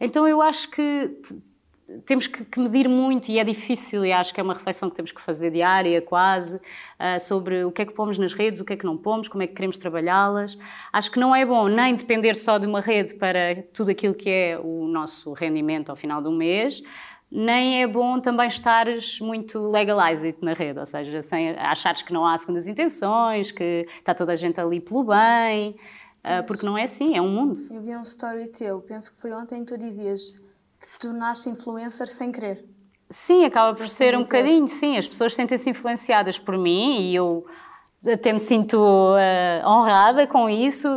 Então 0.00 0.28
eu 0.28 0.40
acho 0.40 0.70
que 0.70 1.10
temos 2.04 2.26
que, 2.26 2.44
que, 2.44 2.60
medir 2.60 2.88
muito 2.88 3.30
e 3.30 3.38
é 3.38 3.44
difícil 3.44 4.04
e 4.04 4.12
acho 4.12 4.34
que 4.34 4.40
é 4.40 4.42
uma 4.42 4.52
reflexão 4.52 4.90
que 4.90 4.96
temos 4.96 5.10
que 5.10 5.20
fazer 5.20 5.50
diária 5.50 6.02
quase 6.02 6.56
uh, 6.56 7.20
sobre 7.20 7.64
o 7.64 7.72
que 7.72 7.82
é 7.82 7.86
que 7.86 7.94
pomos 7.94 8.18
nas 8.18 8.34
redes, 8.34 8.60
o 8.60 8.64
que 8.64 8.74
é 8.74 8.76
que 8.76 8.84
não 8.84 8.96
pomos, 8.96 9.26
como 9.26 9.42
é 9.42 9.46
que 9.46 9.54
queremos 9.54 9.78
trabalhá-las. 9.78 10.58
Acho 10.92 11.10
que 11.10 11.18
não 11.18 11.34
é 11.34 11.46
bom 11.46 11.66
nem 11.68 11.94
depender 11.94 12.34
só 12.34 12.58
de 12.58 12.66
uma 12.66 12.80
rede 12.80 13.14
para 13.14 13.62
tudo 13.72 13.90
aquilo 13.90 14.14
que 14.14 14.28
é 14.28 14.60
o 14.62 14.86
nosso 14.86 15.32
rendimento 15.32 15.88
ao 15.88 15.96
final 15.96 16.20
do 16.20 16.30
mês, 16.30 16.82
nem 17.30 17.82
é 17.82 17.86
bom 17.86 18.20
também 18.20 18.48
estares 18.48 19.20
muito 19.20 19.58
legalized 19.70 20.36
na 20.42 20.54
rede, 20.54 20.78
ou 20.78 20.86
seja, 20.86 21.20
sem 21.22 21.50
achares 21.50 22.02
que 22.02 22.12
não 22.12 22.26
há 22.26 22.36
segundas 22.36 22.66
intenções, 22.66 23.50
que 23.50 23.86
está 23.98 24.14
toda 24.14 24.32
a 24.32 24.36
gente 24.36 24.60
ali 24.60 24.80
pelo 24.80 25.04
bem, 25.04 25.76
uh, 26.24 26.44
porque 26.46 26.64
não 26.64 26.76
é 26.76 26.84
assim, 26.84 27.16
é 27.16 27.22
um 27.22 27.28
mundo. 27.28 27.66
Eu 27.70 27.80
vi 27.80 27.96
um 27.96 28.02
story 28.02 28.48
teu, 28.48 28.80
penso 28.80 29.12
que 29.12 29.20
foi 29.20 29.32
ontem 29.32 29.64
tu 29.64 29.76
dizias 29.76 30.34
que 30.80 30.88
te 30.88 30.98
tornaste 30.98 31.48
influencer 31.48 32.08
sem 32.08 32.30
querer. 32.30 32.64
Sim, 33.10 33.44
acaba 33.44 33.74
por 33.74 33.88
ser 33.88 34.16
um 34.16 34.22
bocadinho, 34.22 34.68
sim. 34.68 34.96
As 34.96 35.08
pessoas 35.08 35.34
sentem-se 35.34 35.70
influenciadas 35.70 36.38
por 36.38 36.58
mim 36.58 37.00
e 37.00 37.14
eu 37.14 37.46
até 38.06 38.32
me 38.32 38.38
sinto 38.38 38.76
uh, 38.76 39.66
honrada 39.66 40.26
com 40.26 40.48
isso. 40.48 40.88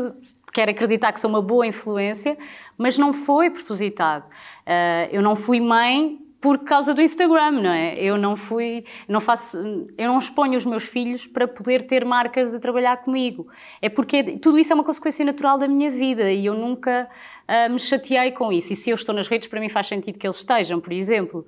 Quero 0.53 0.71
acreditar 0.71 1.13
que 1.13 1.19
sou 1.19 1.29
uma 1.29 1.41
boa 1.41 1.65
influência, 1.65 2.37
mas 2.77 2.97
não 2.97 3.13
foi 3.13 3.49
propositado. 3.49 4.25
Uh, 4.67 5.07
eu 5.11 5.21
não 5.21 5.35
fui 5.35 5.61
mãe 5.61 6.20
por 6.41 6.57
causa 6.63 6.91
do 6.91 7.01
Instagram, 7.01 7.51
não 7.51 7.69
é? 7.69 7.93
Eu 8.01 8.17
não 8.17 8.35
fui, 8.35 8.83
não 9.07 9.21
faço, 9.21 9.57
eu 9.95 10.07
não 10.07 10.17
exponho 10.17 10.57
os 10.57 10.65
meus 10.65 10.83
filhos 10.83 11.27
para 11.27 11.47
poder 11.47 11.83
ter 11.83 12.03
marcas 12.03 12.55
a 12.55 12.59
trabalhar 12.59 12.97
comigo. 12.97 13.47
É 13.79 13.87
porque 13.87 14.39
tudo 14.39 14.57
isso 14.57 14.73
é 14.73 14.75
uma 14.75 14.83
consequência 14.83 15.23
natural 15.23 15.59
da 15.59 15.67
minha 15.67 15.91
vida 15.91 16.31
e 16.31 16.47
eu 16.47 16.55
nunca 16.55 17.07
uh, 17.47 17.71
me 17.71 17.79
chateei 17.79 18.31
com 18.31 18.51
isso. 18.51 18.73
E 18.73 18.75
se 18.75 18.89
eu 18.89 18.95
estou 18.95 19.13
nas 19.13 19.27
redes, 19.27 19.47
para 19.47 19.59
mim 19.59 19.69
faz 19.69 19.87
sentido 19.87 20.17
que 20.17 20.25
eles 20.25 20.37
estejam, 20.37 20.81
por 20.81 20.91
exemplo. 20.91 21.45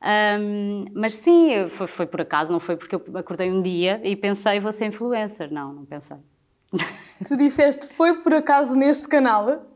Um, 0.00 0.84
mas 0.94 1.16
sim, 1.16 1.68
foi, 1.68 1.88
foi, 1.88 2.06
por 2.06 2.20
acaso, 2.20 2.52
não 2.52 2.60
foi 2.60 2.76
porque 2.76 2.94
eu 2.94 3.02
acordei 3.14 3.50
um 3.50 3.60
dia 3.60 4.00
e 4.04 4.14
pensei 4.14 4.60
vou 4.60 4.70
ser 4.70 4.86
influencer. 4.86 5.52
Não, 5.52 5.72
não 5.72 5.84
pensei. 5.84 6.16
Tu 7.26 7.36
disseste 7.36 7.88
foi 7.88 8.14
por 8.18 8.32
acaso 8.32 8.72
neste 8.76 9.08
canal? 9.08 9.66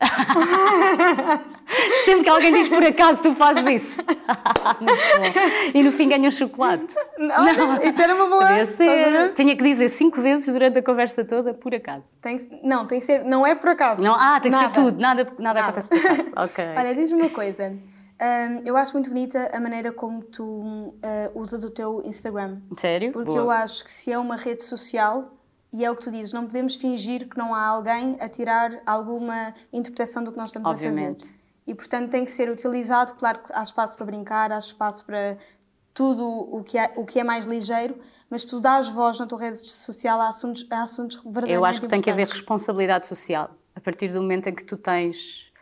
Sempre 2.04 2.24
que 2.24 2.30
alguém 2.30 2.52
diz 2.52 2.68
por 2.68 2.82
acaso 2.82 3.22
tu 3.22 3.34
fazes 3.34 3.66
isso. 3.66 4.00
e 5.74 5.82
no 5.82 5.92
fim 5.92 6.08
ganha 6.08 6.28
um 6.28 6.32
chocolate. 6.32 6.94
Não, 7.18 7.44
não. 7.44 7.82
isso 7.82 8.00
era 8.00 8.14
uma 8.14 8.26
boa. 8.26 8.64
Ser. 8.64 9.34
Tinha 9.34 9.56
que 9.56 9.62
dizer 9.62 9.88
cinco 9.90 10.20
vezes 10.20 10.52
durante 10.52 10.78
a 10.78 10.82
conversa 10.82 11.24
toda 11.24 11.54
por 11.54 11.74
acaso. 11.74 12.16
Tem, 12.20 12.60
não, 12.64 12.86
tem 12.86 13.00
que 13.00 13.06
ser. 13.06 13.24
Não 13.24 13.46
é 13.46 13.54
por 13.54 13.70
acaso. 13.70 14.02
Não, 14.02 14.14
ah, 14.14 14.40
tem 14.40 14.50
que 14.50 14.56
nada. 14.56 14.74
ser 14.74 14.80
tudo. 14.80 15.00
Nada, 15.00 15.24
nada, 15.24 15.36
nada. 15.38 15.60
acontece 15.60 15.88
por 15.88 15.98
acaso. 15.98 16.32
Ok. 16.36 16.64
Olha, 16.76 16.94
diz-me 16.94 17.20
uma 17.20 17.30
coisa. 17.30 17.76
Um, 18.20 18.62
eu 18.66 18.76
acho 18.76 18.92
muito 18.92 19.08
bonita 19.08 19.50
a 19.52 19.60
maneira 19.60 19.92
como 19.92 20.22
tu 20.22 20.44
uh, 20.44 20.94
usas 21.34 21.64
o 21.64 21.70
teu 21.70 22.02
Instagram. 22.04 22.58
Sério? 22.76 23.12
Porque 23.12 23.30
boa. 23.30 23.40
eu 23.40 23.50
acho 23.50 23.84
que 23.84 23.90
se 23.90 24.12
é 24.12 24.18
uma 24.18 24.36
rede 24.36 24.62
social 24.62 25.39
e 25.72 25.84
é 25.84 25.90
o 25.90 25.94
que 25.94 26.02
tu 26.02 26.10
dizes, 26.10 26.32
não 26.32 26.46
podemos 26.46 26.74
fingir 26.74 27.28
que 27.28 27.38
não 27.38 27.54
há 27.54 27.64
alguém 27.64 28.16
a 28.20 28.28
tirar 28.28 28.80
alguma 28.84 29.54
interpretação 29.72 30.22
do 30.24 30.32
que 30.32 30.38
nós 30.38 30.50
estamos 30.50 30.68
Obviamente. 30.68 31.24
a 31.24 31.26
fazer. 31.26 31.40
E, 31.66 31.74
portanto, 31.74 32.10
tem 32.10 32.24
que 32.24 32.30
ser 32.30 32.50
utilizado. 32.50 33.14
Claro 33.14 33.40
que 33.40 33.52
há 33.52 33.62
espaço 33.62 33.96
para 33.96 34.06
brincar, 34.06 34.50
há 34.50 34.58
espaço 34.58 35.04
para 35.04 35.38
tudo 35.94 36.24
o 36.24 36.64
que 36.64 36.78
é, 36.78 36.92
o 36.96 37.04
que 37.04 37.20
é 37.20 37.24
mais 37.24 37.46
ligeiro, 37.46 37.96
mas 38.28 38.44
tu 38.44 38.60
dás 38.60 38.88
voz 38.88 39.20
na 39.20 39.26
tua 39.26 39.38
rede 39.38 39.58
social 39.58 40.20
a 40.20 40.28
assuntos, 40.28 40.66
a 40.70 40.82
assuntos 40.82 41.16
verdadeiramente 41.16 41.54
Eu 41.54 41.64
acho 41.64 41.80
que 41.80 41.86
tem 41.86 42.00
que 42.00 42.10
haver 42.10 42.26
responsabilidade 42.26 43.06
social. 43.06 43.50
A 43.74 43.80
partir 43.80 44.08
do 44.08 44.20
momento 44.20 44.48
em 44.48 44.54
que 44.54 44.64
tu 44.64 44.76
tens 44.76 45.52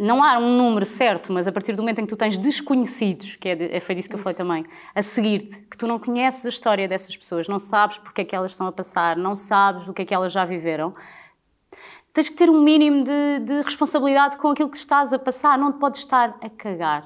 não 0.00 0.24
há 0.24 0.38
um 0.38 0.56
número 0.56 0.86
certo, 0.86 1.30
mas 1.30 1.46
a 1.46 1.52
partir 1.52 1.74
do 1.74 1.82
momento 1.82 1.98
em 1.98 2.04
que 2.04 2.08
tu 2.08 2.16
tens 2.16 2.38
desconhecidos, 2.38 3.36
que 3.36 3.46
é, 3.50 3.76
é 3.76 3.80
foi 3.80 3.94
disso 3.94 4.08
que 4.08 4.16
Isso. 4.16 4.20
eu 4.28 4.34
falei 4.34 4.64
também, 4.64 4.64
a 4.94 5.02
seguir-te, 5.02 5.60
que 5.60 5.76
tu 5.76 5.86
não 5.86 5.98
conheces 5.98 6.46
a 6.46 6.48
história 6.48 6.88
dessas 6.88 7.14
pessoas, 7.14 7.46
não 7.46 7.58
sabes 7.58 7.98
porque 7.98 8.22
é 8.22 8.24
que 8.24 8.34
elas 8.34 8.52
estão 8.52 8.66
a 8.66 8.72
passar, 8.72 9.14
não 9.14 9.36
sabes 9.36 9.88
o 9.88 9.92
que 9.92 10.00
é 10.00 10.04
que 10.06 10.14
elas 10.14 10.32
já 10.32 10.46
viveram, 10.46 10.94
tens 12.14 12.30
que 12.30 12.34
ter 12.34 12.48
um 12.48 12.62
mínimo 12.62 13.04
de, 13.04 13.40
de 13.40 13.60
responsabilidade 13.60 14.38
com 14.38 14.48
aquilo 14.48 14.70
que 14.70 14.78
estás 14.78 15.12
a 15.12 15.18
passar, 15.18 15.58
não 15.58 15.70
te 15.70 15.78
podes 15.78 16.00
estar 16.00 16.34
a 16.40 16.48
cagar. 16.48 17.04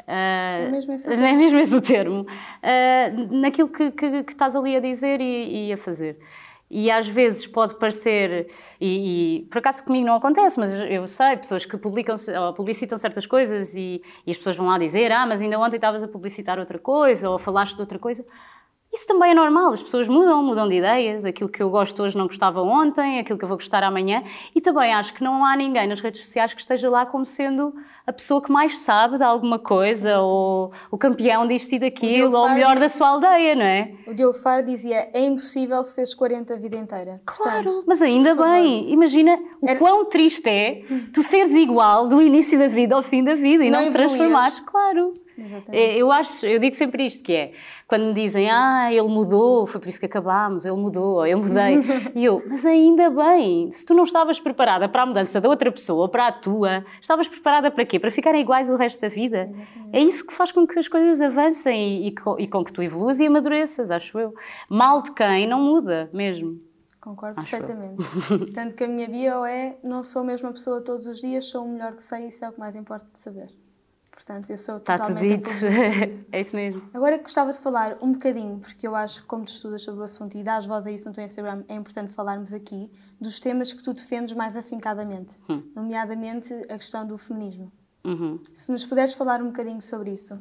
Uh, 0.00 0.66
é 0.66 0.68
mesmo 0.70 0.92
esse 0.92 1.06
o 1.06 1.10
termo. 1.10 1.26
É 1.26 1.32
mesmo 1.32 1.58
esse 1.58 1.74
o 1.74 1.80
termo. 1.80 2.20
Uh, 2.22 3.36
naquilo 3.40 3.68
que, 3.68 3.90
que, 3.90 4.22
que, 4.24 4.32
estás 4.32 4.54
ali 4.54 4.76
a 4.76 4.80
dizer 4.80 5.18
e, 5.22 5.68
e 5.68 5.72
a 5.72 5.78
fazer. 5.78 6.18
E 6.70 6.90
às 6.90 7.08
vezes 7.08 7.46
pode 7.46 7.78
parecer, 7.78 8.48
e, 8.78 9.38
e, 9.38 9.42
por 9.46 9.58
acaso 9.58 9.82
comigo 9.82 10.06
não 10.06 10.16
acontece, 10.16 10.60
mas 10.60 10.70
eu 10.72 11.06
sei, 11.06 11.36
pessoas 11.38 11.64
que 11.64 11.78
publicam, 11.78 12.16
publicitam 12.54 12.98
certas 12.98 13.26
coisas 13.26 13.74
e, 13.74 14.02
e, 14.26 14.30
as 14.30 14.36
pessoas 14.36 14.56
vão 14.56 14.66
lá 14.66 14.78
dizer: 14.78 15.10
Ah, 15.10 15.26
mas 15.26 15.40
ainda 15.40 15.58
ontem 15.58 15.76
estavas 15.76 16.02
a 16.02 16.08
publicitar 16.08 16.58
outra 16.58 16.78
coisa 16.78 17.30
ou 17.30 17.38
falaste 17.38 17.74
de 17.74 17.80
outra 17.80 17.98
coisa. 17.98 18.24
Isso 18.92 19.06
também 19.06 19.32
é 19.32 19.34
normal, 19.34 19.72
as 19.72 19.82
pessoas 19.82 20.08
mudam, 20.08 20.42
mudam 20.42 20.66
de 20.66 20.76
ideias. 20.76 21.24
Aquilo 21.24 21.48
que 21.48 21.62
eu 21.62 21.68
gosto 21.68 22.02
hoje 22.02 22.16
não 22.16 22.26
gostava 22.26 22.62
ontem, 22.62 23.18
aquilo 23.18 23.38
que 23.38 23.44
eu 23.44 23.48
vou 23.48 23.58
gostar 23.58 23.82
amanhã. 23.82 24.22
E 24.54 24.60
também 24.60 24.94
acho 24.94 25.12
que 25.12 25.22
não 25.22 25.44
há 25.44 25.54
ninguém 25.54 25.86
nas 25.86 26.00
redes 26.00 26.22
sociais 26.22 26.54
que 26.54 26.60
esteja 26.60 26.88
lá 26.88 27.04
como 27.04 27.24
sendo 27.24 27.74
a 28.06 28.12
pessoa 28.12 28.42
que 28.42 28.50
mais 28.50 28.78
sabe 28.78 29.18
de 29.18 29.22
alguma 29.22 29.58
coisa, 29.58 30.20
ou 30.20 30.72
o 30.90 30.96
campeão 30.96 31.46
disto 31.46 31.74
e 31.74 31.78
daquilo, 31.78 32.34
ou 32.34 32.46
o 32.46 32.54
melhor 32.54 32.78
da 32.78 32.88
sua 32.88 33.08
aldeia, 33.08 33.54
não 33.54 33.64
é? 33.64 33.92
O 34.06 34.14
Diogo 34.14 34.32
Faro 34.38 34.64
dizia: 34.64 35.10
é 35.12 35.22
impossível 35.22 35.84
seres 35.84 36.14
40 36.14 36.54
a 36.54 36.56
vida 36.56 36.76
inteira. 36.76 37.20
Claro, 37.26 37.64
Portanto, 37.64 37.84
mas 37.86 38.00
ainda 38.00 38.34
bem. 38.34 38.90
Imagina 38.90 39.38
o 39.60 39.68
Era... 39.68 39.78
quão 39.78 40.06
triste 40.06 40.48
é 40.48 40.82
tu 41.12 41.22
seres 41.22 41.52
igual 41.52 42.08
do 42.08 42.22
início 42.22 42.58
da 42.58 42.68
vida 42.68 42.94
ao 42.94 43.02
fim 43.02 43.22
da 43.22 43.34
vida 43.34 43.62
e 43.62 43.70
não, 43.70 43.82
não 43.82 43.90
te 43.90 43.92
transformares. 43.92 44.58
Claro. 44.60 45.12
Exatamente. 45.38 45.76
É, 45.76 45.96
eu 45.96 46.10
acho, 46.10 46.44
eu 46.44 46.58
digo 46.58 46.74
sempre 46.74 47.06
isto, 47.06 47.24
que 47.24 47.32
é, 47.32 47.52
quando 47.86 48.06
me 48.06 48.14
dizem, 48.14 48.50
ah, 48.50 48.92
ele 48.92 49.06
mudou, 49.06 49.66
foi 49.66 49.80
por 49.80 49.88
isso 49.88 50.00
que 50.00 50.06
acabámos, 50.06 50.66
ele 50.66 50.76
mudou, 50.76 51.24
eu 51.24 51.38
mudei. 51.38 51.78
e 52.14 52.24
eu, 52.24 52.42
mas 52.48 52.66
ainda 52.66 53.08
bem, 53.08 53.70
se 53.70 53.86
tu 53.86 53.94
não 53.94 54.02
estavas 54.02 54.40
preparada 54.40 54.88
para 54.88 55.02
a 55.02 55.06
mudança 55.06 55.40
da 55.40 55.48
outra 55.48 55.70
pessoa, 55.70 56.08
para 56.08 56.26
a 56.26 56.32
tua, 56.32 56.84
estavas 57.00 57.28
preparada 57.28 57.70
para 57.70 57.84
quê? 57.84 58.00
Para 58.00 58.10
ficarem 58.10 58.40
iguais 58.40 58.68
o 58.68 58.76
resto 58.76 59.00
da 59.00 59.08
vida? 59.08 59.42
Exatamente. 59.42 59.88
É 59.92 60.00
isso 60.00 60.26
que 60.26 60.32
faz 60.32 60.50
com 60.50 60.66
que 60.66 60.78
as 60.78 60.88
coisas 60.88 61.20
avancem 61.20 62.02
e, 62.02 62.08
e, 62.08 62.14
e 62.38 62.46
com 62.48 62.64
que 62.64 62.72
tu 62.72 62.82
evoluas 62.82 63.20
e 63.20 63.26
amadureças, 63.26 63.92
acho 63.92 64.18
eu. 64.18 64.34
Mal 64.68 65.02
de 65.02 65.12
quem 65.12 65.46
não 65.46 65.60
muda, 65.60 66.10
mesmo. 66.12 66.60
Concordo 67.00 67.40
Acho 67.40 67.50
perfeitamente. 67.50 68.02
Tanto 68.52 68.74
que 68.74 68.84
a 68.84 68.88
minha 68.88 69.08
bio 69.08 69.44
é: 69.44 69.78
não 69.84 70.02
sou 70.02 70.22
a 70.22 70.24
mesma 70.24 70.50
pessoa 70.50 70.80
todos 70.82 71.06
os 71.06 71.20
dias, 71.20 71.46
sou 71.46 71.64
o 71.64 71.68
melhor 71.68 71.94
que 71.94 72.02
sei, 72.02 72.26
isso 72.26 72.44
é 72.44 72.48
o 72.48 72.52
que 72.52 72.58
mais 72.58 72.74
importa 72.74 73.06
de 73.12 73.18
saber. 73.18 73.48
Portanto, 74.18 74.50
eu 74.50 74.58
sou 74.58 74.78
Está 74.78 74.98
totalmente 74.98 75.44
tudo 75.44 75.70
dito. 75.70 76.26
é 76.32 76.40
isso 76.40 76.56
mesmo. 76.56 76.82
Agora 76.92 77.18
gostava 77.18 77.52
de 77.52 77.58
falar 77.60 77.98
um 78.02 78.14
bocadinho, 78.14 78.58
porque 78.58 78.84
eu 78.84 78.96
acho 78.96 79.22
que 79.22 79.28
como 79.28 79.44
tu 79.44 79.52
estudas 79.52 79.80
sobre 79.80 80.00
o 80.00 80.02
assunto 80.02 80.36
e 80.36 80.42
dás 80.42 80.66
voz 80.66 80.84
a 80.88 80.90
isso 80.90 81.08
no 81.08 81.14
teu 81.14 81.22
Instagram, 81.22 81.62
é 81.68 81.74
importante 81.76 82.12
falarmos 82.12 82.52
aqui 82.52 82.90
dos 83.20 83.38
temas 83.38 83.72
que 83.72 83.80
tu 83.80 83.94
defendes 83.94 84.34
mais 84.34 84.56
afincadamente, 84.56 85.38
hum. 85.48 85.62
nomeadamente 85.72 86.52
a 86.68 86.76
questão 86.76 87.06
do 87.06 87.16
feminismo. 87.16 87.70
Uhum. 88.04 88.40
Se 88.52 88.72
nos 88.72 88.84
puderes 88.84 89.14
falar 89.14 89.40
um 89.40 89.46
bocadinho 89.46 89.80
sobre 89.80 90.10
isso. 90.10 90.36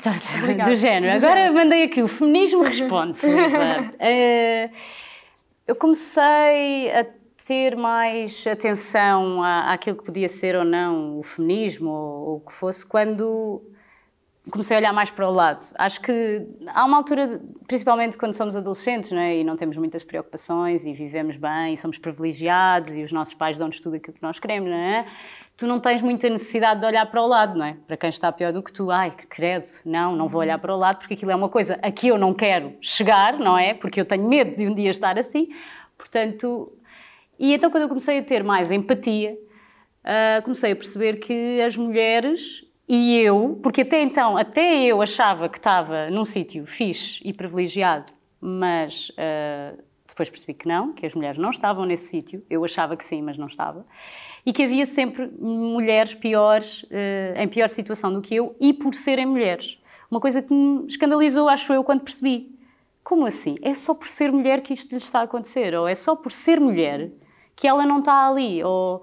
Tá, 0.00 0.12
tá, 0.12 0.68
do 0.68 0.76
género. 0.76 1.18
Do 1.18 1.26
Agora 1.26 1.40
género. 1.40 1.54
mandei 1.54 1.82
aqui, 1.82 2.00
o 2.00 2.06
feminismo 2.06 2.62
responde. 2.62 3.18
uh, 3.26 4.70
eu 5.66 5.74
comecei 5.74 6.92
a 6.92 7.04
ter 7.46 7.76
mais 7.76 8.44
atenção 8.46 9.42
à, 9.42 9.72
àquilo 9.72 9.96
que 9.96 10.04
podia 10.04 10.28
ser 10.28 10.56
ou 10.56 10.64
não 10.64 11.18
o 11.18 11.22
feminismo 11.22 11.90
ou 11.90 12.36
o 12.36 12.40
que 12.40 12.52
fosse 12.52 12.84
quando 12.84 13.62
comecei 14.50 14.76
a 14.76 14.80
olhar 14.80 14.92
mais 14.92 15.10
para 15.10 15.28
o 15.28 15.32
lado. 15.32 15.64
Acho 15.76 16.00
que 16.00 16.46
há 16.68 16.84
uma 16.84 16.96
altura, 16.96 17.40
principalmente 17.66 18.16
quando 18.16 18.34
somos 18.34 18.56
adolescentes 18.56 19.10
não 19.10 19.18
é? 19.18 19.38
e 19.38 19.44
não 19.44 19.56
temos 19.56 19.76
muitas 19.76 20.04
preocupações 20.04 20.84
e 20.84 20.92
vivemos 20.92 21.36
bem 21.36 21.74
e 21.74 21.76
somos 21.76 21.98
privilegiados 21.98 22.94
e 22.94 23.02
os 23.02 23.12
nossos 23.12 23.34
pais 23.34 23.58
dão-nos 23.58 23.80
tudo 23.80 23.96
aquilo 23.96 24.16
que 24.16 24.22
nós 24.22 24.38
queremos, 24.38 24.68
não 24.68 24.76
é? 24.76 25.06
Tu 25.56 25.66
não 25.66 25.80
tens 25.80 26.02
muita 26.02 26.28
necessidade 26.28 26.80
de 26.80 26.86
olhar 26.86 27.06
para 27.06 27.22
o 27.22 27.26
lado, 27.26 27.58
não 27.58 27.64
é? 27.64 27.76
Para 27.86 27.96
quem 27.96 28.10
está 28.10 28.30
pior 28.30 28.52
do 28.52 28.62
que 28.62 28.72
tu, 28.72 28.90
ai, 28.90 29.10
que 29.10 29.26
credo, 29.26 29.66
não, 29.84 30.14
não 30.14 30.28
vou 30.28 30.40
olhar 30.40 30.58
para 30.58 30.74
o 30.74 30.78
lado 30.78 30.98
porque 30.98 31.14
aquilo 31.14 31.30
é 31.30 31.34
uma 31.34 31.48
coisa 31.48 31.78
a 31.82 31.90
que 31.90 32.08
eu 32.08 32.18
não 32.18 32.34
quero 32.34 32.76
chegar, 32.80 33.38
não 33.38 33.56
é? 33.56 33.72
Porque 33.72 34.00
eu 34.00 34.04
tenho 34.04 34.28
medo 34.28 34.54
de 34.54 34.66
um 34.66 34.74
dia 34.74 34.90
estar 34.90 35.18
assim. 35.18 35.48
Portanto, 35.96 36.75
e 37.38 37.54
então, 37.54 37.70
quando 37.70 37.82
eu 37.82 37.88
comecei 37.88 38.18
a 38.18 38.22
ter 38.22 38.42
mais 38.42 38.70
empatia, 38.70 39.38
uh, 40.04 40.42
comecei 40.42 40.72
a 40.72 40.76
perceber 40.76 41.16
que 41.16 41.60
as 41.60 41.76
mulheres 41.76 42.64
e 42.88 43.18
eu, 43.18 43.58
porque 43.62 43.82
até 43.82 44.02
então, 44.02 44.36
até 44.36 44.84
eu 44.84 45.02
achava 45.02 45.48
que 45.48 45.58
estava 45.58 46.08
num 46.08 46.24
sítio 46.24 46.64
fixe 46.66 47.20
e 47.24 47.32
privilegiado, 47.32 48.12
mas 48.40 49.10
uh, 49.10 49.82
Depois 50.06 50.30
percebi 50.30 50.54
que 50.54 50.68
não, 50.68 50.92
que 50.92 51.04
as 51.04 51.14
mulheres 51.14 51.36
não 51.36 51.50
estavam 51.50 51.84
nesse 51.84 52.06
sítio. 52.06 52.42
Eu 52.48 52.64
achava 52.64 52.96
que 52.96 53.04
sim, 53.04 53.20
mas 53.20 53.36
não 53.36 53.46
estava. 53.46 53.84
E 54.44 54.52
que 54.52 54.62
havia 54.62 54.86
sempre 54.86 55.26
mulheres 55.38 56.14
piores, 56.14 56.84
uh, 56.84 57.36
em 57.36 57.48
pior 57.48 57.68
situação 57.68 58.12
do 58.12 58.22
que 58.22 58.34
eu, 58.36 58.54
e 58.60 58.72
por 58.72 58.94
serem 58.94 59.26
mulheres. 59.26 59.78
Uma 60.10 60.20
coisa 60.20 60.40
que 60.40 60.54
me 60.54 60.86
escandalizou, 60.86 61.48
acho 61.48 61.72
eu, 61.72 61.82
quando 61.82 62.02
percebi. 62.02 62.56
Como 63.02 63.26
assim? 63.26 63.56
É 63.60 63.74
só 63.74 63.94
por 63.94 64.06
ser 64.08 64.32
mulher 64.32 64.62
que 64.62 64.72
isto 64.72 64.90
lhe 64.92 64.98
está 64.98 65.20
a 65.20 65.22
acontecer? 65.24 65.74
Ou 65.74 65.86
é 65.86 65.94
só 65.94 66.14
por 66.16 66.32
ser 66.32 66.60
mulher 66.60 67.10
que 67.56 67.66
ela 67.66 67.86
não 67.86 68.00
está 68.00 68.28
ali? 68.28 68.62
Ou 68.62 69.02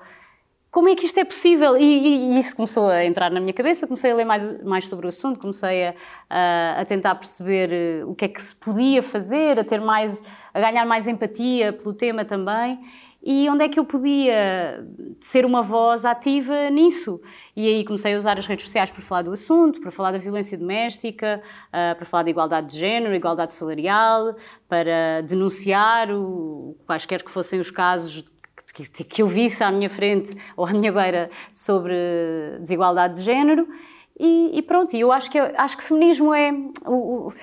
como 0.72 0.89
é 0.89 0.95
que 0.95 1.05
isto 1.05 1.19
é 1.19 1.25
possível? 1.25 1.75
E, 1.75 1.83
e, 1.83 2.36
e, 2.36 2.39
isso 2.39 2.55
começou 2.55 2.88
a 2.88 3.03
entrar 3.03 3.29
na 3.29 3.39
minha 3.39 3.53
cabeça, 3.53 3.86
comecei 3.86 4.12
a 4.12 4.15
ler 4.15 4.25
mais, 4.25 4.63
mais 4.63 4.88
sobre 4.88 5.07
o 5.07 5.10
assunto, 5.10 5.39
comecei 5.39 5.88
a, 5.88 5.95
a, 6.29 6.81
a 6.81 6.86
tentar 6.86 7.15
perceber 7.15 7.72
eh, 7.72 8.05
o 8.05 8.15
que 8.15 8.25
é 8.25 8.27
que 8.27 8.41
se 8.41 8.55
podia 8.55 9.03
fazer, 9.03 9.60
a 9.60 9.63
ter 9.63 9.81
mais, 9.81 10.24
a 10.53 10.60
ganhar 10.60 10.86
mais 10.86 11.07
empatia 11.07 11.74
pelo 11.74 11.93
tema 11.93 12.24
também 12.24 12.79
e 13.25 13.50
onde 13.50 13.63
é 13.63 13.69
que 13.69 13.79
eu 13.79 13.86
podia 13.86 14.86
ser 15.22 15.45
uma 15.45 15.62
voz 15.62 16.03
ativa 16.03 16.69
nisso. 16.69 17.22
E 17.55 17.65
aí 17.65 17.86
comecei 17.86 18.13
a 18.13 18.17
usar 18.17 18.38
as 18.38 18.45
redes 18.45 18.65
sociais 18.65 18.91
para 18.91 19.01
falar 19.01 19.22
do 19.22 19.31
assunto, 19.31 19.79
para 19.79 19.91
falar 19.91 20.12
da 20.12 20.17
violência 20.17 20.57
doméstica, 20.57 21.41
uh, 21.69 21.95
para 21.95 22.05
falar 22.05 22.24
da 22.24 22.29
igualdade 22.29 22.72
de 22.72 22.79
género, 22.79 23.15
igualdade 23.15 23.53
salarial, 23.53 24.36
para 24.67 25.22
denunciar 25.22 26.12
o, 26.12 26.75
quaisquer 26.86 27.24
que 27.24 27.31
fossem 27.31 27.62
os 27.62 27.72
casos 27.72 28.25
que, 28.74 29.03
que 29.03 29.22
eu 29.22 29.27
visse 29.27 29.63
à 29.63 29.72
minha 29.72 29.89
frente 29.89 30.36
ou 30.57 30.65
à 30.65 30.72
minha 30.72 30.91
beira 30.91 31.29
sobre 31.51 31.93
desigualdade 32.60 33.15
de 33.15 33.22
género. 33.22 33.67
E, 34.19 34.57
e 34.57 34.62
pronto, 34.62 34.95
eu 34.95 35.12
acho 35.12 35.29
que, 35.29 35.39
acho 35.39 35.77
que 35.77 35.83
feminismo 35.83 36.33
é. 36.33 36.51
O, 36.86 37.27
o, 37.27 37.33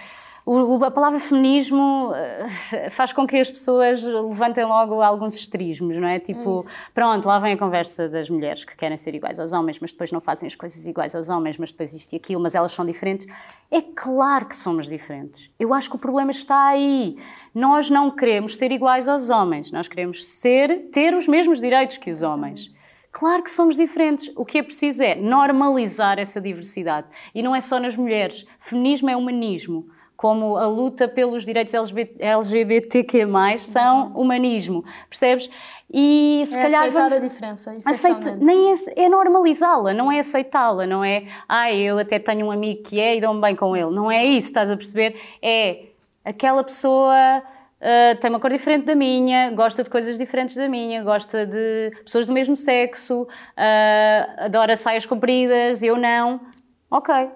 a 0.47 0.91
palavra 0.91 1.21
feminismo 1.21 2.13
eh, 2.15 2.91
faz 2.91 3.13
com 3.13 3.27
que 3.27 3.37
as 3.37 3.51
pessoas 3.51 4.03
levantem 4.03 4.65
logo 4.65 5.01
alguns 5.03 5.37
estrismos, 5.37 5.97
não 5.97 6.09
é? 6.09 6.19
Tipo, 6.19 6.61
é 6.61 6.73
pronto, 6.95 7.27
lá 7.27 7.39
vem 7.39 7.53
a 7.53 7.59
conversa 7.59 8.09
das 8.09 8.31
mulheres 8.31 8.65
que 8.65 8.75
querem 8.75 8.97
ser 8.97 9.15
iguais 9.15 9.39
aos 9.39 9.53
homens, 9.53 9.79
mas 9.79 9.93
depois 9.93 10.11
não 10.11 10.21
fazem 10.21 10.47
as 10.47 10.55
coisas 10.55 10.87
iguais 10.87 11.15
aos 11.15 11.29
homens, 11.29 11.59
mas 11.59 11.71
depois 11.71 11.93
isto 11.93 12.13
e 12.15 12.17
aquilo, 12.17 12.41
mas 12.41 12.55
elas 12.55 12.73
são 12.73 12.87
diferentes. 12.87 13.27
É 13.71 13.81
claro 13.81 14.47
que 14.47 14.57
somos 14.57 14.89
diferentes. 14.89 15.51
Eu 15.59 15.75
acho 15.75 15.91
que 15.91 15.97
o 15.97 15.99
problema 15.99 16.31
está 16.31 16.69
aí. 16.69 17.17
Nós 17.55 17.91
não 17.91 18.11
queremos 18.11 18.57
ser 18.57 18.73
iguais 18.73 19.09
aos 19.09 19.31
homens, 19.31 19.71
nós 19.71 19.89
queremos 19.89 20.25
ser, 20.25 20.89
ter 20.91 21.15
os 21.15 21.29
mesmos 21.29 21.61
direitos 21.61 21.99
que 21.99 22.11
os 22.11 22.23
homens. 22.23 22.75
Claro 23.13 23.43
que 23.43 23.51
somos 23.51 23.77
diferentes. 23.77 24.33
O 24.37 24.45
que 24.45 24.59
é 24.59 24.63
preciso 24.63 25.03
é 25.03 25.15
normalizar 25.15 26.19
essa 26.19 26.41
diversidade. 26.41 27.11
E 27.35 27.43
não 27.43 27.55
é 27.55 27.61
só 27.61 27.81
nas 27.81 27.97
mulheres. 27.97 28.47
Feminismo 28.59 29.11
é 29.11 29.17
humanismo 29.17 29.89
como 30.21 30.59
a 30.59 30.67
luta 30.67 31.09
pelos 31.09 31.47
direitos 31.47 31.73
LGBTQ+, 31.73 33.27
são 33.59 34.09
humanismo, 34.09 34.85
percebes? 35.09 35.49
E 35.91 36.45
se 36.47 36.55
é 36.55 36.63
calhar 36.63 36.83
aceitar 36.83 37.13
a 37.15 37.19
diferença, 37.19 37.73
Aceita... 37.87 38.37
nem 38.37 38.71
é, 38.71 39.05
é 39.05 39.09
normalizá-la, 39.09 39.95
não 39.95 40.13
é 40.13 40.19
aceitá-la, 40.19 40.87
não 40.87 41.03
é, 41.03 41.25
ah, 41.49 41.73
eu 41.73 41.99
até 41.99 42.19
tenho 42.19 42.49
um 42.49 42.51
amigo 42.51 42.83
que 42.83 43.01
é 43.01 43.17
e 43.17 43.21
dou-me 43.23 43.41
bem 43.41 43.57
com 43.57 43.75
ele, 43.75 43.91
não 43.93 44.13
é 44.13 44.23
isso, 44.23 44.49
estás 44.49 44.71
a 44.71 44.77
perceber? 44.77 45.19
É 45.41 45.85
aquela 46.23 46.63
pessoa 46.63 47.43
Uh, 47.81 48.15
tem 48.21 48.29
uma 48.29 48.39
cor 48.39 48.51
diferente 48.51 48.85
da 48.85 48.95
minha, 48.95 49.53
gosta 49.53 49.83
de 49.83 49.89
coisas 49.89 50.19
diferentes 50.19 50.55
da 50.55 50.69
minha, 50.69 51.03
gosta 51.03 51.47
de 51.47 51.91
pessoas 52.05 52.27
do 52.27 52.33
mesmo 52.35 52.55
sexo, 52.55 53.23
uh, 53.23 54.45
adora 54.45 54.77
saias 54.77 55.07
compridas, 55.07 55.83
eu 55.83 55.97
não. 55.97 56.43
Ok, 56.91 57.31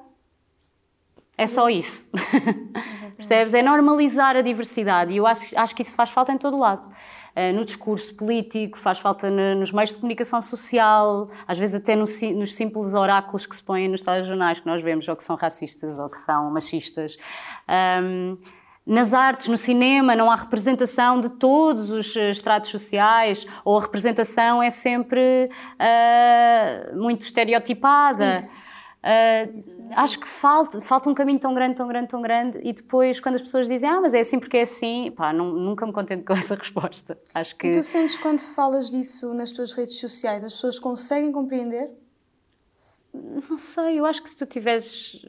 é 1.36 1.46
só 1.46 1.68
isso. 1.68 2.08
Percebes? 3.16 3.54
É 3.54 3.62
normalizar 3.62 4.36
a 4.36 4.42
diversidade 4.42 5.12
e 5.12 5.16
eu 5.16 5.26
acho, 5.26 5.56
acho 5.58 5.74
que 5.74 5.82
isso 5.82 5.94
faz 5.94 6.10
falta 6.10 6.32
em 6.32 6.38
todo 6.38 6.58
lado. 6.58 6.88
Uh, 7.36 7.52
no 7.52 7.64
discurso 7.64 8.14
político, 8.14 8.78
faz 8.78 9.00
falta 9.00 9.28
no, 9.28 9.56
nos 9.56 9.72
meios 9.72 9.90
de 9.90 9.96
comunicação 9.96 10.40
social, 10.40 11.28
às 11.48 11.58
vezes 11.58 11.74
até 11.74 11.96
no, 11.96 12.04
nos 12.36 12.54
simples 12.54 12.94
oráculos 12.94 13.44
que 13.44 13.56
se 13.56 13.62
põem 13.62 13.88
nos 13.88 14.02
telejornais 14.02 14.60
que 14.60 14.66
nós 14.66 14.82
vemos, 14.82 15.08
ou 15.08 15.16
que 15.16 15.24
são 15.24 15.34
racistas 15.34 15.98
ou 15.98 16.08
que 16.08 16.18
são 16.18 16.50
machistas. 16.52 17.16
Um, 17.68 18.38
nas 18.86 19.14
artes, 19.14 19.48
no 19.48 19.56
cinema, 19.56 20.14
não 20.14 20.30
há 20.30 20.36
representação 20.36 21.18
de 21.18 21.30
todos 21.30 21.90
os 21.90 22.14
estratos 22.14 22.70
sociais, 22.70 23.46
ou 23.64 23.78
a 23.78 23.80
representação 23.80 24.62
é 24.62 24.68
sempre 24.68 25.50
uh, 25.80 26.96
muito 26.96 27.22
estereotipada. 27.22 28.34
Isso. 28.34 28.63
Uh, 29.04 29.61
acho 29.96 30.18
que 30.18 30.26
falta, 30.26 30.80
falta 30.80 31.11
um 31.11 31.14
caminho 31.14 31.38
tão 31.38 31.52
grande, 31.52 31.75
tão 31.75 31.87
grande, 31.87 32.08
tão 32.08 32.23
grande, 32.23 32.58
e 32.64 32.73
depois, 32.73 33.20
quando 33.20 33.34
as 33.34 33.42
pessoas 33.42 33.68
dizem, 33.68 33.87
ah, 33.87 34.00
mas 34.00 34.14
é 34.14 34.20
assim 34.20 34.38
porque 34.38 34.56
é 34.56 34.62
assim, 34.62 35.12
pá, 35.14 35.30
não, 35.30 35.52
nunca 35.52 35.85
me 35.85 35.92
contento 35.92 36.24
com 36.26 36.33
essa 36.33 36.55
resposta. 36.55 37.18
Acho 37.35 37.55
que... 37.57 37.66
E 37.66 37.72
tu 37.72 37.83
sentes 37.83 38.16
quando 38.16 38.40
falas 38.40 38.88
disso 38.88 39.35
nas 39.35 39.52
tuas 39.52 39.72
redes 39.72 40.00
sociais, 40.00 40.42
as 40.42 40.55
pessoas 40.55 40.78
conseguem 40.78 41.31
compreender? 41.31 41.90
Não 43.12 43.59
sei, 43.59 44.00
eu 44.00 44.07
acho 44.07 44.22
que 44.22 44.31
se 44.31 44.38
tu 44.38 44.46
tiveres 44.46 45.22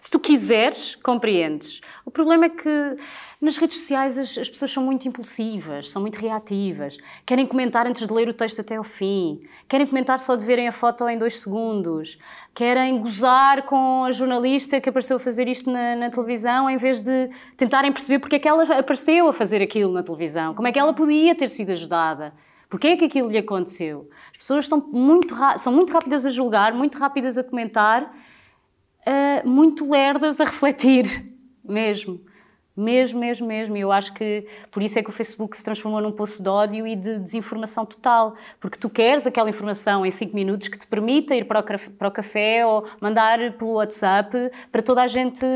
se 0.00 0.10
tu 0.10 0.18
quiseres, 0.18 0.96
compreendes. 0.96 1.80
O 2.04 2.10
problema 2.10 2.46
é 2.46 2.48
que 2.48 2.96
nas 3.40 3.56
redes 3.56 3.78
sociais 3.78 4.16
as, 4.16 4.38
as, 4.38 4.48
pessoas 4.48 4.72
são 4.72 4.82
muito 4.82 5.06
impulsivas, 5.06 5.90
são 5.90 6.00
muito 6.00 6.16
reativas, 6.16 6.96
querem 7.24 7.46
comentar 7.46 7.86
antes 7.86 8.06
de 8.06 8.12
ler 8.12 8.28
o 8.28 8.32
texto 8.32 8.60
até 8.60 8.76
ao 8.76 8.84
fim, 8.84 9.40
querem 9.68 9.86
comentar 9.86 10.18
só 10.18 10.36
de 10.36 10.44
verem 10.44 10.68
a 10.68 10.72
foto 10.72 11.06
em 11.08 11.18
dois 11.18 11.40
segundos, 11.40 12.18
querem 12.54 12.98
gozar 12.98 13.64
com 13.64 14.04
a 14.04 14.12
jornalista 14.12 14.80
que 14.80 14.88
apareceu 14.88 15.16
a 15.16 15.20
fazer 15.20 15.48
isto 15.48 15.70
na, 15.70 15.96
na 15.96 16.10
televisão 16.10 16.68
em 16.70 16.76
vez 16.76 17.02
de 17.02 17.30
tentarem 17.56 17.92
perceber 17.92 18.18
porque 18.18 18.36
é 18.36 18.38
que 18.38 18.48
ela 18.48 18.62
apareceu 18.78 19.28
a 19.28 19.32
fazer 19.32 19.60
aquilo 19.62 19.92
na 19.92 20.02
televisão, 20.02 20.54
como 20.54 20.66
é 20.66 20.72
que 20.72 20.78
ela 20.78 20.92
podia 20.94 21.34
ter 21.34 21.48
sido 21.48 21.70
ajudada. 21.72 22.32
Porquê 22.68 22.88
é 22.88 22.96
que 22.96 23.04
aquilo 23.04 23.30
lhe 23.30 23.38
aconteceu? 23.38 24.10
As 24.32 24.38
pessoas 24.38 24.64
estão 24.64 24.80
muito, 24.92 25.36
são 25.58 25.72
muito 25.72 25.92
rápidas 25.92 26.26
a 26.26 26.30
julgar, 26.30 26.74
muito 26.74 26.98
rápidas 26.98 27.38
a 27.38 27.44
comentar 27.44 28.02
uh, 29.06 29.48
muito 29.48 29.88
lerdas 29.88 30.40
a 30.40 30.44
refletir, 30.46 31.32
mesmo. 31.64 32.20
Mesmo, 32.76 33.20
mesmo, 33.20 33.46
mesmo. 33.46 33.76
Eu 33.76 33.90
acho 33.90 34.12
que 34.12 34.46
por 34.70 34.82
isso 34.82 34.98
é 34.98 35.02
que 35.02 35.08
o 35.08 35.12
Facebook 35.12 35.56
se 35.56 35.64
transformou 35.64 36.00
num 36.00 36.12
poço 36.12 36.42
de 36.42 36.48
ódio 36.48 36.86
e 36.86 36.94
de 36.94 37.18
desinformação 37.18 37.86
total. 37.86 38.34
Porque 38.60 38.78
tu 38.78 38.90
queres 38.90 39.26
aquela 39.26 39.48
informação 39.48 40.04
em 40.04 40.10
5 40.10 40.34
minutos 40.34 40.68
que 40.68 40.78
te 40.78 40.86
permita 40.86 41.34
ir 41.34 41.46
para 41.46 41.60
o, 41.60 41.90
para 41.92 42.08
o 42.08 42.10
café 42.10 42.66
ou 42.66 42.86
mandar 43.00 43.52
pelo 43.52 43.74
WhatsApp 43.74 44.50
para 44.70 44.82
toda 44.82 45.02
a 45.02 45.06
gente 45.06 45.46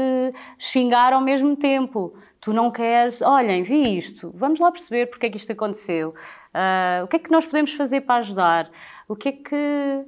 xingar 0.59 1.13
ao 1.13 1.21
mesmo 1.21 1.55
tempo. 1.57 2.15
Tu 2.41 2.55
não 2.55 2.71
queres, 2.71 3.21
olhem, 3.21 3.63
vi 3.63 3.99
isto, 3.99 4.33
vamos 4.35 4.59
lá 4.59 4.73
perceber 4.73 5.07
porque 5.11 5.27
é 5.27 5.31
que 5.31 5.37
isto 5.37 5.53
aconteceu. 5.53 6.15
Uh, 6.55 7.05
o 7.05 7.09
que 7.09 7.17
é 7.17 7.19
que 7.19 7.31
nós 7.31 7.45
podemos 7.45 7.75
fazer 7.75 8.01
para 8.01 8.17
ajudar? 8.17 8.71
O 9.07 9.15
que 9.15 9.29
é 9.29 9.33
que 9.33 10.05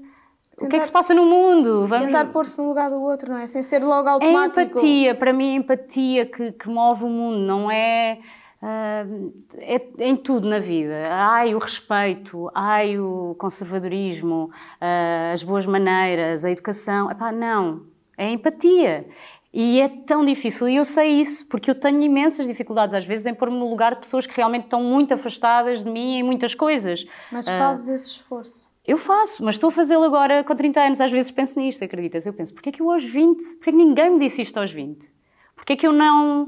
Tentar, 0.56 0.66
o 0.66 0.68
que 0.68 0.76
é 0.76 0.78
que 0.80 0.86
se 0.86 0.92
passa 0.92 1.14
no 1.14 1.24
mundo? 1.24 1.86
Vamos... 1.86 2.06
Tentar 2.06 2.26
pôr-se 2.26 2.60
no 2.60 2.68
lugar 2.68 2.90
do 2.90 3.00
outro, 3.00 3.32
não 3.32 3.38
é? 3.38 3.46
Sem 3.46 3.62
ser 3.62 3.82
logo 3.82 4.08
automático. 4.08 4.60
É 4.60 4.64
empatia, 4.64 5.14
para 5.14 5.32
mim 5.32 5.52
é 5.52 5.54
empatia 5.54 6.26
que, 6.26 6.52
que 6.52 6.68
move 6.68 7.04
o 7.04 7.08
mundo, 7.08 7.38
não 7.38 7.70
é, 7.70 8.18
uh, 8.62 9.32
é, 9.58 9.80
em 10.00 10.14
tudo 10.14 10.46
na 10.48 10.58
vida. 10.58 11.04
Ai, 11.08 11.54
o 11.54 11.58
respeito, 11.58 12.50
ai, 12.54 12.98
o 12.98 13.34
conservadorismo, 13.38 14.50
uh, 14.80 15.32
as 15.32 15.42
boas 15.42 15.64
maneiras, 15.64 16.44
a 16.44 16.50
educação. 16.50 17.10
Epá, 17.10 17.32
não, 17.32 17.86
é 18.16 18.30
empatia. 18.30 19.06
E 19.54 19.80
é 19.80 19.88
tão 19.88 20.24
difícil, 20.24 20.66
e 20.66 20.76
eu 20.76 20.84
sei 20.84 21.20
isso, 21.20 21.46
porque 21.46 21.70
eu 21.70 21.74
tenho 21.74 22.00
imensas 22.00 22.46
dificuldades 22.46 22.94
às 22.94 23.04
vezes 23.04 23.26
em 23.26 23.34
pôr-me 23.34 23.58
no 23.58 23.68
lugar 23.68 23.94
de 23.94 24.00
pessoas 24.00 24.26
que 24.26 24.34
realmente 24.34 24.64
estão 24.64 24.82
muito 24.82 25.12
afastadas 25.12 25.84
de 25.84 25.90
mim 25.90 26.20
em 26.20 26.22
muitas 26.22 26.54
coisas. 26.54 27.04
Mas 27.30 27.46
fazes 27.46 27.86
uh, 27.86 27.92
esse 27.92 28.10
esforço. 28.12 28.71
Eu 28.86 28.98
faço, 28.98 29.44
mas 29.44 29.54
estou 29.54 29.68
a 29.68 29.72
fazê-lo 29.72 30.02
agora 30.02 30.42
com 30.42 30.54
30 30.54 30.80
anos. 30.80 31.00
Às 31.00 31.10
vezes 31.10 31.30
penso 31.30 31.58
nisto, 31.58 31.84
acreditas? 31.84 32.26
Eu 32.26 32.32
penso, 32.32 32.52
porquê 32.52 32.70
é 32.70 32.72
que 32.72 32.82
eu 32.82 32.90
aos 32.90 33.04
20, 33.04 33.56
porquê 33.56 33.70
que 33.70 33.76
ninguém 33.76 34.10
me 34.10 34.18
disse 34.18 34.42
isto 34.42 34.58
aos 34.58 34.72
20? 34.72 35.06
Porquê 35.54 35.74
é 35.74 35.76
que 35.76 35.86
eu 35.86 35.92
não... 35.92 36.46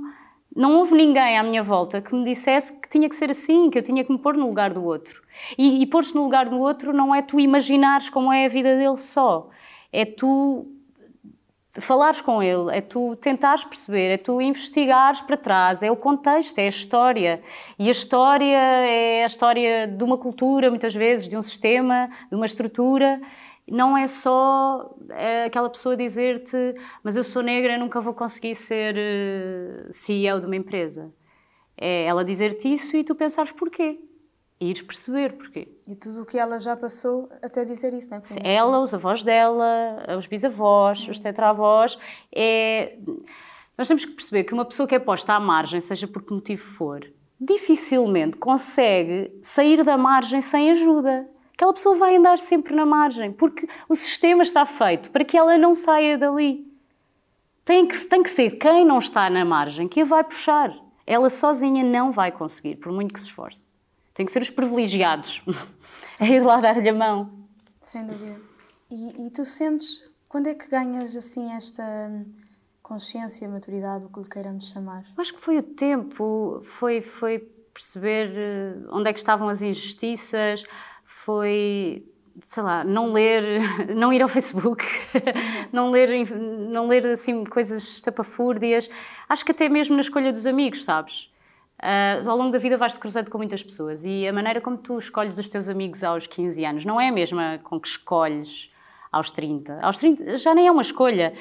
Não 0.56 0.76
houve 0.78 0.94
ninguém 0.94 1.36
à 1.36 1.42
minha 1.42 1.64
volta 1.64 2.00
que 2.00 2.14
me 2.14 2.22
dissesse 2.24 2.72
que 2.80 2.88
tinha 2.88 3.08
que 3.08 3.16
ser 3.16 3.28
assim, 3.28 3.68
que 3.70 3.76
eu 3.76 3.82
tinha 3.82 4.04
que 4.04 4.12
me 4.12 4.18
pôr 4.18 4.36
no 4.36 4.46
lugar 4.46 4.72
do 4.72 4.84
outro. 4.84 5.20
E, 5.58 5.82
e 5.82 5.86
pôr-te 5.86 6.14
no 6.14 6.22
lugar 6.22 6.48
do 6.48 6.60
outro 6.60 6.92
não 6.92 7.12
é 7.12 7.20
tu 7.22 7.40
imaginares 7.40 8.08
como 8.08 8.32
é 8.32 8.46
a 8.46 8.48
vida 8.48 8.76
dele 8.76 8.96
só. 8.96 9.50
É 9.92 10.04
tu 10.04 10.73
falares 11.80 12.20
com 12.20 12.42
ele, 12.42 12.70
é 12.76 12.80
tu 12.80 13.16
tentares 13.16 13.64
perceber, 13.64 14.12
é 14.12 14.16
tu 14.16 14.40
investigares 14.40 15.20
para 15.20 15.36
trás, 15.36 15.82
é 15.82 15.90
o 15.90 15.96
contexto, 15.96 16.58
é 16.58 16.66
a 16.66 16.68
história. 16.68 17.42
E 17.78 17.88
a 17.88 17.90
história 17.90 18.56
é 18.56 19.24
a 19.24 19.26
história 19.26 19.86
de 19.86 20.04
uma 20.04 20.16
cultura, 20.16 20.70
muitas 20.70 20.94
vezes, 20.94 21.28
de 21.28 21.36
um 21.36 21.42
sistema, 21.42 22.08
de 22.30 22.36
uma 22.36 22.46
estrutura. 22.46 23.20
Não 23.68 23.96
é 23.96 24.06
só 24.06 24.94
é 25.10 25.44
aquela 25.44 25.68
pessoa 25.70 25.96
dizer-te, 25.96 26.74
mas 27.02 27.16
eu 27.16 27.24
sou 27.24 27.42
negra, 27.42 27.78
nunca 27.78 28.00
vou 28.00 28.14
conseguir 28.14 28.54
ser 28.54 28.94
eh, 28.96 29.86
CEO 29.90 30.40
de 30.40 30.46
uma 30.46 30.56
empresa. 30.56 31.12
É 31.76 32.04
ela 32.04 32.24
dizer-te 32.24 32.72
isso 32.72 32.96
e 32.96 33.02
tu 33.02 33.14
pensares 33.14 33.52
porquê 33.52 33.98
ires 34.60 34.82
perceber 34.82 35.32
porquê. 35.34 35.68
E 35.86 35.94
tudo 35.94 36.22
o 36.22 36.26
que 36.26 36.38
ela 36.38 36.58
já 36.58 36.76
passou 36.76 37.28
até 37.42 37.64
dizer 37.64 37.92
isso, 37.92 38.10
não 38.10 38.18
é? 38.18 38.22
Sim, 38.22 38.40
ela, 38.42 38.80
os 38.80 38.94
avós 38.94 39.24
dela, 39.24 40.16
os 40.16 40.26
bisavós, 40.26 41.08
os 41.08 41.18
tetravós, 41.18 41.98
é... 42.34 42.96
Nós 43.76 43.88
temos 43.88 44.04
que 44.04 44.12
perceber 44.12 44.44
que 44.44 44.54
uma 44.54 44.64
pessoa 44.64 44.86
que 44.86 44.94
é 44.94 45.00
posta 45.00 45.32
à 45.32 45.40
margem, 45.40 45.80
seja 45.80 46.06
por 46.06 46.22
que 46.22 46.32
motivo 46.32 46.62
for, 46.62 47.04
dificilmente 47.40 48.36
consegue 48.38 49.36
sair 49.42 49.82
da 49.82 49.98
margem 49.98 50.40
sem 50.40 50.70
ajuda. 50.70 51.28
Aquela 51.52 51.72
pessoa 51.72 51.96
vai 51.96 52.16
andar 52.16 52.38
sempre 52.38 52.74
na 52.74 52.86
margem, 52.86 53.32
porque 53.32 53.68
o 53.88 53.94
sistema 53.96 54.44
está 54.44 54.64
feito 54.64 55.10
para 55.10 55.24
que 55.24 55.36
ela 55.36 55.58
não 55.58 55.74
saia 55.74 56.16
dali. 56.16 56.64
Tem 57.64 57.86
que, 57.86 57.96
tem 58.04 58.22
que 58.22 58.30
ser 58.30 58.52
quem 58.52 58.84
não 58.84 58.98
está 58.98 59.28
na 59.28 59.44
margem 59.44 59.88
que 59.88 60.02
a 60.02 60.04
vai 60.04 60.22
puxar. 60.22 60.72
Ela 61.06 61.28
sozinha 61.28 61.82
não 61.82 62.12
vai 62.12 62.30
conseguir, 62.30 62.76
por 62.76 62.92
muito 62.92 63.12
que 63.12 63.20
se 63.20 63.26
esforce. 63.26 63.73
Tem 64.14 64.24
que 64.24 64.32
ser 64.32 64.40
os 64.40 64.50
privilegiados 64.50 65.42
a 66.20 66.24
ir 66.26 66.42
lá 66.44 66.60
dar-lhe 66.60 66.88
a 66.88 66.94
mão. 66.94 67.30
Sem 67.82 68.06
dúvida. 68.06 68.40
E, 68.90 69.26
e, 69.26 69.30
tu 69.30 69.44
sentes, 69.44 70.08
quando 70.28 70.46
é 70.46 70.54
que 70.54 70.68
ganhas 70.68 71.16
assim 71.16 71.52
esta 71.52 71.82
consciência, 72.82 73.48
maturidade, 73.48 74.04
o 74.04 74.08
que 74.08 74.20
lhe 74.20 74.28
queiramos 74.28 74.68
chamar? 74.68 75.04
Acho 75.16 75.34
que 75.34 75.40
foi 75.40 75.58
o 75.58 75.62
tempo, 75.62 76.62
foi, 76.78 77.00
foi 77.00 77.40
perceber 77.72 78.30
eh, 78.36 78.74
onde 78.90 79.10
é 79.10 79.12
que 79.12 79.18
estavam 79.18 79.48
as 79.48 79.62
injustiças, 79.62 80.64
foi 81.04 82.04
sei 82.46 82.62
lá, 82.62 82.84
não 82.84 83.12
ler, 83.12 83.60
não 83.94 84.12
ir 84.12 84.22
ao 84.22 84.28
Facebook, 84.28 84.84
não 85.72 85.90
ler, 85.90 86.28
não 86.30 86.86
ler 86.86 87.06
assim 87.06 87.44
coisas 87.44 87.82
estapafúrdias. 87.82 88.88
Acho 89.28 89.44
que 89.44 89.52
até 89.52 89.68
mesmo 89.68 89.94
na 89.94 90.02
escolha 90.02 90.32
dos 90.32 90.46
amigos, 90.46 90.84
sabes? 90.84 91.30
Uh, 91.84 92.30
ao 92.30 92.36
longo 92.38 92.50
da 92.50 92.56
vida 92.56 92.78
vais-te 92.78 92.98
cruzando 92.98 93.30
com 93.30 93.36
muitas 93.36 93.62
pessoas 93.62 94.04
e 94.06 94.26
a 94.26 94.32
maneira 94.32 94.58
como 94.58 94.78
tu 94.78 94.98
escolhes 94.98 95.36
os 95.36 95.50
teus 95.50 95.68
amigos 95.68 96.02
aos 96.02 96.26
15 96.26 96.64
anos 96.64 96.84
não 96.86 96.98
é 96.98 97.08
a 97.08 97.12
mesma 97.12 97.60
com 97.62 97.78
que 97.78 97.86
escolhes 97.86 98.72
aos 99.12 99.30
30. 99.30 99.80
Aos 99.82 99.98
30 99.98 100.38
já 100.38 100.54
nem 100.54 100.66
é 100.66 100.72
uma 100.72 100.80
escolha 100.80 101.34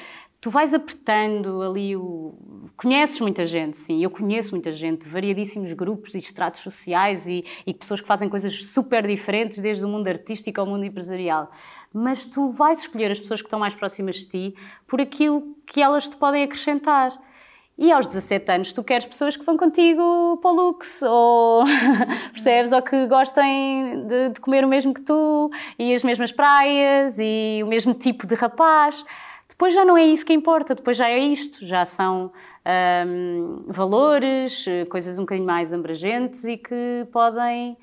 tu 0.44 0.50
vais 0.50 0.74
apertando 0.74 1.62
ali 1.62 1.96
o. 1.96 2.34
Conheces 2.76 3.18
muita 3.18 3.46
gente, 3.46 3.78
sim, 3.78 4.04
eu 4.04 4.10
conheço 4.10 4.50
muita 4.50 4.72
gente, 4.72 5.08
variadíssimos 5.08 5.72
grupos 5.72 6.14
e 6.14 6.18
estratos 6.18 6.60
sociais 6.60 7.26
e, 7.26 7.42
e 7.66 7.72
pessoas 7.72 8.02
que 8.02 8.06
fazem 8.06 8.28
coisas 8.28 8.66
super 8.66 9.06
diferentes, 9.06 9.56
desde 9.56 9.86
o 9.86 9.88
mundo 9.88 10.06
artístico 10.06 10.60
ao 10.60 10.66
mundo 10.66 10.84
empresarial. 10.84 11.50
Mas 11.90 12.26
tu 12.26 12.48
vais 12.48 12.80
escolher 12.80 13.10
as 13.10 13.18
pessoas 13.18 13.40
que 13.40 13.46
estão 13.46 13.58
mais 13.58 13.74
próximas 13.74 14.16
de 14.16 14.26
ti 14.26 14.54
por 14.86 15.00
aquilo 15.00 15.56
que 15.64 15.80
elas 15.80 16.10
te 16.10 16.16
podem 16.16 16.42
acrescentar. 16.42 17.18
E 17.76 17.90
aos 17.90 18.06
17 18.06 18.52
anos 18.52 18.72
tu 18.72 18.84
queres 18.84 19.04
pessoas 19.04 19.36
que 19.36 19.44
vão 19.44 19.56
contigo 19.56 20.38
para 20.40 20.50
o 20.50 20.54
Lux, 20.54 21.02
ou 21.02 21.64
percebes? 22.32 22.70
Ou 22.70 22.80
que 22.80 23.06
gostem 23.06 24.06
de, 24.06 24.28
de 24.30 24.40
comer 24.40 24.64
o 24.64 24.68
mesmo 24.68 24.94
que 24.94 25.00
tu, 25.00 25.50
e 25.76 25.92
as 25.92 26.04
mesmas 26.04 26.30
praias, 26.30 27.16
e 27.18 27.60
o 27.64 27.66
mesmo 27.66 27.92
tipo 27.92 28.26
de 28.26 28.34
rapaz. 28.36 29.04
Depois 29.48 29.74
já 29.74 29.84
não 29.84 29.96
é 29.96 30.04
isso 30.04 30.24
que 30.24 30.32
importa, 30.32 30.74
depois 30.74 30.96
já 30.96 31.08
é 31.08 31.18
isto, 31.18 31.66
já 31.66 31.84
são 31.84 32.32
um, 33.06 33.64
valores, 33.66 34.64
coisas 34.88 35.18
um 35.18 35.22
bocadinho 35.22 35.46
mais 35.46 35.72
abrangentes 35.72 36.44
e 36.44 36.56
que 36.56 37.06
podem. 37.12 37.76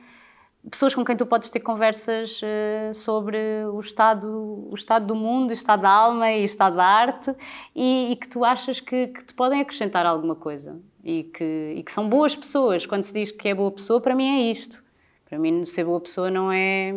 Pessoas 0.70 0.94
com 0.94 1.04
quem 1.04 1.16
tu 1.16 1.26
podes 1.26 1.50
ter 1.50 1.60
conversas 1.60 2.42
uh, 2.42 2.94
sobre 2.94 3.38
o 3.72 3.80
estado, 3.80 4.68
o 4.70 4.76
estado 4.76 5.08
do 5.08 5.16
mundo, 5.16 5.50
o 5.50 5.54
estado 5.54 5.82
da 5.82 5.90
alma 5.90 6.32
e 6.32 6.42
o 6.42 6.46
estado 6.46 6.76
da 6.76 6.86
arte 6.86 7.36
e, 7.76 8.12
e 8.12 8.16
que 8.16 8.28
tu 8.28 8.46
achas 8.46 8.80
que, 8.80 9.08
que, 9.08 9.24
te 9.26 9.34
podem 9.34 9.62
acrescentar 9.62 10.06
alguma 10.06 10.36
coisa 10.36 10.80
e 11.04 11.24
que, 11.24 11.76
e 11.78 11.84
que 11.84 11.92
são 11.92 12.08
boas 12.08 12.36
pessoas. 12.36 12.86
Quando 12.86 13.04
se 13.04 13.14
diz 13.14 13.32
que 13.32 13.48
é 13.48 13.56
boa 13.56 13.72
pessoa, 13.72 14.00
para 14.00 14.16
mim 14.16 14.28
é 14.28 14.52
isto. 14.52 14.84
Para 15.26 15.40
mim, 15.40 15.66
ser 15.66 15.86
boa 15.86 16.00
pessoa 16.00 16.30
não 16.30 16.52
é. 16.52 16.94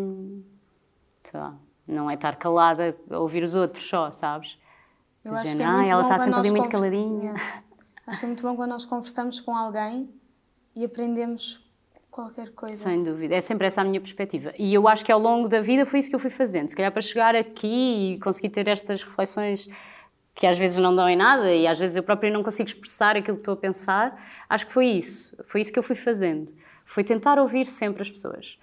sei 1.30 1.40
lá 1.40 1.56
não 1.86 2.10
é 2.10 2.14
estar 2.14 2.36
calada 2.36 2.96
a 3.10 3.18
ouvir 3.18 3.42
os 3.42 3.54
outros 3.54 3.86
só, 3.86 4.10
sabes? 4.10 4.58
Eu 5.24 5.32
Dizendo, 5.34 5.48
acho 5.48 5.56
que 5.56 5.62
é 5.62 5.66
muito 5.66 5.90
ah, 5.90 5.92
ela 5.92 6.02
está 6.02 6.18
sempre 6.18 6.38
ali 6.38 6.50
muito 6.50 6.68
caladinha. 6.68 7.34
Acho 8.06 8.20
que 8.20 8.24
é 8.24 8.28
muito 8.28 8.42
bom 8.42 8.56
quando 8.56 8.70
nós 8.70 8.84
conversamos 8.84 9.40
com 9.40 9.56
alguém 9.56 10.10
e 10.76 10.84
aprendemos 10.84 11.63
qualquer 12.14 12.50
coisa. 12.52 12.80
Sem 12.80 13.02
dúvida, 13.02 13.34
é 13.34 13.40
sempre 13.40 13.66
essa 13.66 13.80
a 13.80 13.84
minha 13.84 14.00
perspectiva. 14.00 14.54
E 14.56 14.72
eu 14.72 14.86
acho 14.86 15.04
que 15.04 15.10
ao 15.10 15.18
longo 15.18 15.48
da 15.48 15.60
vida 15.60 15.84
foi 15.84 15.98
isso 15.98 16.08
que 16.08 16.14
eu 16.14 16.20
fui 16.20 16.30
fazendo. 16.30 16.68
Se 16.68 16.76
calhar 16.76 16.92
para 16.92 17.02
chegar 17.02 17.34
aqui 17.34 18.14
e 18.14 18.20
conseguir 18.20 18.50
ter 18.50 18.68
estas 18.68 19.02
reflexões 19.02 19.68
que 20.32 20.46
às 20.46 20.56
vezes 20.56 20.78
não 20.78 20.94
dão 20.94 21.08
em 21.08 21.16
nada 21.16 21.52
e 21.52 21.66
às 21.66 21.76
vezes 21.76 21.96
eu 21.96 22.04
própria 22.04 22.30
não 22.30 22.44
consigo 22.44 22.68
expressar 22.68 23.16
aquilo 23.16 23.36
que 23.36 23.40
estou 23.40 23.54
a 23.54 23.56
pensar, 23.56 24.16
acho 24.48 24.64
que 24.66 24.72
foi 24.72 24.86
isso. 24.86 25.36
Foi 25.44 25.60
isso 25.60 25.72
que 25.72 25.78
eu 25.78 25.82
fui 25.82 25.96
fazendo. 25.96 26.52
Foi 26.84 27.02
tentar 27.02 27.36
ouvir 27.36 27.66
sempre 27.66 28.02
as 28.02 28.10
pessoas. 28.10 28.58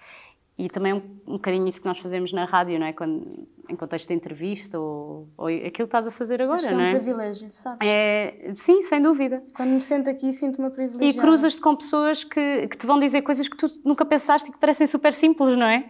E 0.58 0.68
também 0.68 0.92
um, 0.92 1.02
um 1.26 1.32
bocadinho 1.32 1.66
isso 1.66 1.80
que 1.80 1.86
nós 1.86 1.98
fazemos 1.98 2.32
na 2.32 2.44
rádio, 2.44 2.78
não 2.78 2.86
é? 2.86 2.92
Quando, 2.92 3.48
em 3.68 3.74
contexto 3.74 4.08
de 4.08 4.14
entrevista 4.14 4.78
ou, 4.78 5.28
ou 5.36 5.46
aquilo 5.46 5.72
que 5.72 5.82
estás 5.82 6.06
a 6.06 6.10
fazer 6.10 6.42
agora, 6.42 6.60
Acho 6.60 6.70
não 6.70 6.80
é? 6.80 6.90
um 6.90 6.96
privilégio, 6.96 7.52
sabes? 7.52 7.78
É, 7.88 8.52
sim, 8.54 8.82
sem 8.82 9.00
dúvida. 9.00 9.42
Quando 9.54 9.70
me 9.70 9.80
sento 9.80 10.10
aqui, 10.10 10.32
sinto-me 10.32 10.70
privilegiada. 10.70 11.04
E 11.04 11.14
cruzas-te 11.14 11.60
com 11.60 11.74
pessoas 11.74 12.22
que, 12.22 12.68
que 12.68 12.76
te 12.76 12.86
vão 12.86 12.98
dizer 12.98 13.22
coisas 13.22 13.48
que 13.48 13.56
tu 13.56 13.66
nunca 13.84 14.04
pensaste 14.04 14.50
e 14.50 14.52
que 14.52 14.58
parecem 14.58 14.86
super 14.86 15.14
simples, 15.14 15.56
não 15.56 15.66
é? 15.66 15.88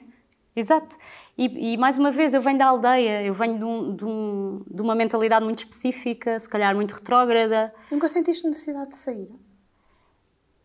Exato. 0.55 0.97
E, 1.37 1.73
e, 1.73 1.77
mais 1.79 1.99
uma 1.99 2.11
vez, 2.11 2.35
eu 2.35 2.43
venho 2.43 2.59
da 2.59 2.67
aldeia, 2.67 3.23
eu 3.23 3.33
venho 3.33 3.59
de, 3.59 3.65
um, 3.65 3.97
de, 3.97 4.05
um, 4.05 4.63
de 4.71 4.83
uma 4.83 4.95
mentalidade 4.95 5.45
muito 5.45 5.61
específica, 5.61 6.39
se 6.39 6.49
calhar 6.49 6.75
muito 6.75 6.93
retrógrada. 6.93 7.73
Nunca 7.91 8.09
sentiste 8.09 8.47
necessidade 8.47 8.91
de 8.91 8.97
sair? 8.99 9.29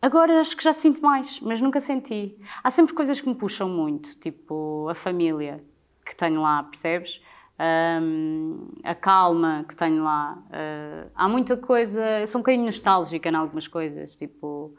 Agora 0.00 0.40
acho 0.40 0.56
que 0.56 0.62
já 0.62 0.72
sinto 0.72 1.02
mais, 1.02 1.40
mas 1.40 1.60
nunca 1.60 1.80
senti. 1.80 2.38
Há 2.62 2.70
sempre 2.70 2.94
coisas 2.94 3.20
que 3.20 3.28
me 3.28 3.34
puxam 3.34 3.68
muito, 3.68 4.16
tipo 4.20 4.88
a 4.88 4.94
família 4.94 5.62
que 6.06 6.14
tenho 6.16 6.40
lá, 6.40 6.62
percebes? 6.62 7.20
Um, 7.60 8.68
a 8.84 8.94
calma 8.94 9.64
que 9.68 9.74
tenho 9.74 10.04
lá. 10.04 10.38
Uh, 10.46 11.10
há 11.14 11.28
muita 11.28 11.56
coisa, 11.56 12.20
eu 12.20 12.26
sou 12.28 12.38
um 12.38 12.42
bocadinho 12.42 12.66
nostálgica 12.66 13.28
em 13.28 13.34
algumas 13.34 13.66
coisas, 13.66 14.14
tipo, 14.14 14.72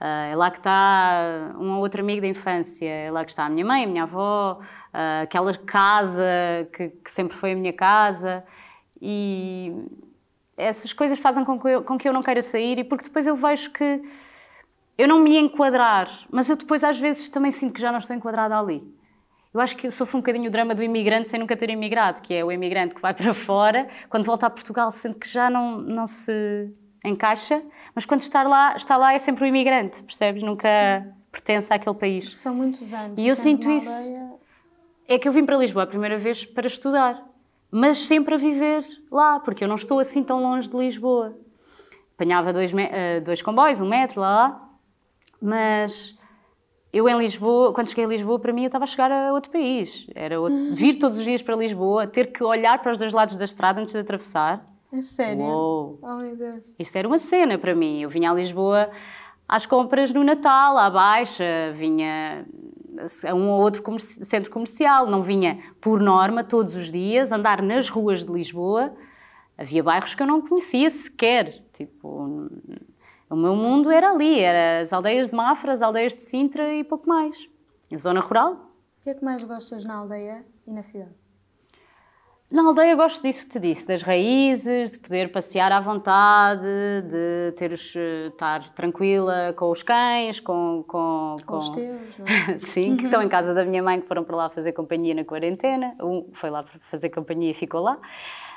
uh, 0.00 0.30
é 0.30 0.34
lá 0.34 0.50
que 0.50 0.56
está 0.56 1.54
um 1.58 1.72
ou 1.72 1.80
outro 1.80 2.00
amigo 2.00 2.22
da 2.22 2.26
infância, 2.26 2.88
é 2.88 3.10
lá 3.10 3.22
que 3.26 3.30
está 3.30 3.44
a 3.44 3.50
minha 3.50 3.66
mãe, 3.66 3.84
a 3.84 3.86
minha 3.86 4.04
avó, 4.04 4.58
uh, 4.58 5.22
aquela 5.22 5.54
casa 5.54 6.24
que, 6.72 6.88
que, 6.88 7.10
sempre 7.10 7.36
foi 7.36 7.52
a 7.52 7.56
minha 7.56 7.74
casa. 7.74 8.42
E 8.98 9.70
essas 10.56 10.94
coisas 10.94 11.18
fazem 11.18 11.44
com 11.44 11.60
que, 11.60 11.68
eu, 11.68 11.82
com 11.82 11.98
que 11.98 12.08
eu 12.08 12.12
não 12.14 12.22
queira 12.22 12.40
sair, 12.40 12.78
e 12.78 12.84
porque 12.84 13.04
depois 13.04 13.26
eu 13.26 13.36
vejo 13.36 13.70
que 13.70 14.02
eu 15.02 15.08
não 15.08 15.18
me 15.18 15.36
enquadrar, 15.36 16.08
mas 16.30 16.48
eu 16.48 16.54
depois 16.54 16.84
às 16.84 16.96
vezes 16.96 17.28
também 17.28 17.50
sinto 17.50 17.72
que 17.72 17.80
já 17.80 17.90
não 17.90 17.98
estou 17.98 18.14
enquadrada 18.14 18.56
ali. 18.56 18.80
Eu 19.52 19.60
acho 19.60 19.76
que 19.76 19.88
eu 19.88 19.90
sofro 19.90 20.18
um 20.18 20.20
bocadinho 20.20 20.46
o 20.46 20.50
drama 20.50 20.76
do 20.76 20.82
imigrante 20.82 21.28
sem 21.28 21.40
nunca 21.40 21.56
ter 21.56 21.70
imigrado, 21.70 22.22
que 22.22 22.32
é 22.32 22.44
o 22.44 22.52
imigrante 22.52 22.94
que 22.94 23.00
vai 23.00 23.12
para 23.12 23.34
fora, 23.34 23.88
quando 24.08 24.22
volta 24.22 24.46
a 24.46 24.50
Portugal 24.50 24.92
sente 24.92 25.18
que 25.18 25.28
já 25.28 25.50
não, 25.50 25.76
não 25.78 26.06
se 26.06 26.72
encaixa, 27.04 27.60
mas 27.96 28.06
quando 28.06 28.20
está 28.20 28.44
lá, 28.44 28.76
está 28.76 28.96
lá 28.96 29.12
é 29.12 29.18
sempre 29.18 29.42
o 29.42 29.46
imigrante, 29.46 30.04
percebes? 30.04 30.40
Nunca 30.40 30.68
Sim. 30.68 31.12
pertence 31.32 31.74
àquele 31.74 31.96
país. 31.96 32.36
São 32.36 32.54
muitos 32.54 32.94
anos. 32.94 33.18
E 33.18 33.26
eu 33.26 33.34
sinto 33.34 33.68
isso. 33.68 33.90
Aldeia... 33.90 34.32
É 35.08 35.18
que 35.18 35.26
eu 35.26 35.32
vim 35.32 35.44
para 35.44 35.56
Lisboa 35.56 35.82
a 35.82 35.86
primeira 35.88 36.16
vez 36.16 36.46
para 36.46 36.68
estudar, 36.68 37.20
mas 37.72 38.06
sempre 38.06 38.36
a 38.36 38.38
viver 38.38 38.84
lá, 39.10 39.40
porque 39.40 39.64
eu 39.64 39.68
não 39.68 39.74
estou 39.74 39.98
assim 39.98 40.22
tão 40.22 40.40
longe 40.40 40.70
de 40.70 40.76
Lisboa. 40.76 41.36
Apanhava 42.14 42.52
dois, 42.52 42.72
eh, 42.72 43.18
dois 43.18 43.42
comboios, 43.42 43.80
um 43.80 43.88
metro, 43.88 44.20
lá, 44.20 44.46
lá 44.46 44.61
mas 45.42 46.16
eu 46.92 47.08
em 47.08 47.18
Lisboa, 47.18 47.72
quando 47.72 47.88
cheguei 47.88 48.04
a 48.04 48.08
Lisboa, 48.08 48.38
para 48.38 48.52
mim 48.52 48.62
eu 48.62 48.66
estava 48.66 48.84
a 48.84 48.86
chegar 48.86 49.10
a 49.10 49.32
outro 49.32 49.50
país. 49.50 50.06
Era 50.14 50.40
outro... 50.40 50.56
Uhum. 50.56 50.74
vir 50.74 50.98
todos 50.98 51.18
os 51.18 51.24
dias 51.24 51.42
para 51.42 51.56
Lisboa, 51.56 52.06
ter 52.06 52.26
que 52.32 52.44
olhar 52.44 52.80
para 52.80 52.92
os 52.92 52.98
dois 52.98 53.12
lados 53.12 53.36
da 53.36 53.44
estrada 53.44 53.80
antes 53.80 53.92
de 53.92 53.98
atravessar. 53.98 54.66
É 54.92 55.00
sério? 55.00 55.42
Uou. 55.42 55.98
Oh 56.02 56.16
meu 56.16 56.36
Deus. 56.36 56.74
Isto 56.78 56.96
era 56.96 57.08
uma 57.08 57.16
cena 57.16 57.56
para 57.56 57.74
mim. 57.74 58.02
Eu 58.02 58.10
vinha 58.10 58.30
a 58.30 58.34
Lisboa 58.34 58.90
às 59.48 59.64
compras 59.64 60.12
no 60.12 60.22
Natal, 60.22 60.76
à 60.76 60.90
Baixa, 60.90 61.72
vinha 61.74 62.46
a 63.26 63.34
um 63.34 63.48
ou 63.50 63.60
outro 63.62 63.82
comerci 63.82 64.24
centro 64.24 64.50
comercial, 64.50 65.06
não 65.06 65.22
vinha 65.22 65.62
por 65.80 66.00
norma 66.00 66.44
todos 66.44 66.76
os 66.76 66.92
dias 66.92 67.32
andar 67.32 67.62
nas 67.62 67.88
ruas 67.88 68.24
de 68.24 68.30
Lisboa. 68.30 68.92
Havia 69.56 69.82
bairros 69.82 70.14
que 70.14 70.22
eu 70.22 70.26
não 70.26 70.40
conhecia 70.40 70.90
sequer, 70.90 71.62
tipo, 71.72 72.50
o 73.32 73.36
meu 73.36 73.56
mundo 73.56 73.90
era 73.90 74.10
ali, 74.10 74.38
era 74.38 74.80
as 74.80 74.92
aldeias 74.92 75.30
de 75.30 75.34
Mafra, 75.34 75.72
as 75.72 75.80
aldeias 75.80 76.14
de 76.14 76.22
Sintra 76.22 76.70
e 76.74 76.84
pouco 76.84 77.08
mais. 77.08 77.48
A 77.90 77.96
zona 77.96 78.20
rural. 78.20 78.52
O 79.00 79.02
que 79.02 79.10
é 79.10 79.14
que 79.14 79.24
mais 79.24 79.42
gostas 79.42 79.86
na 79.86 79.94
aldeia 79.94 80.44
e 80.66 80.70
na 80.70 80.82
cidade? 80.82 81.10
Na 82.50 82.62
aldeia 82.62 82.94
gosto 82.94 83.22
disso 83.22 83.46
que 83.46 83.52
te 83.52 83.58
disse, 83.58 83.86
das 83.86 84.02
raízes, 84.02 84.90
de 84.90 84.98
poder 84.98 85.32
passear 85.32 85.72
à 85.72 85.80
vontade, 85.80 86.66
de 87.08 87.52
ter 87.56 87.72
os, 87.72 87.96
estar 87.96 88.68
tranquila 88.74 89.54
com 89.56 89.70
os 89.70 89.82
cães, 89.82 90.38
com... 90.38 90.84
Com, 90.86 91.36
com... 91.38 91.46
com 91.46 91.56
os 91.56 91.70
teus, 91.70 92.18
não 92.18 92.26
é? 92.26 92.58
Sim, 92.68 92.98
que 92.98 93.06
estão 93.06 93.22
em 93.22 93.30
casa 93.30 93.54
da 93.54 93.64
minha 93.64 93.82
mãe, 93.82 93.98
que 93.98 94.06
foram 94.06 94.24
para 94.24 94.36
lá 94.36 94.50
fazer 94.50 94.72
companhia 94.72 95.14
na 95.14 95.24
quarentena. 95.24 95.96
Um 95.98 96.28
foi 96.34 96.50
lá 96.50 96.62
fazer 96.82 97.08
companhia 97.08 97.52
e 97.52 97.54
ficou 97.54 97.80
lá. 97.80 97.98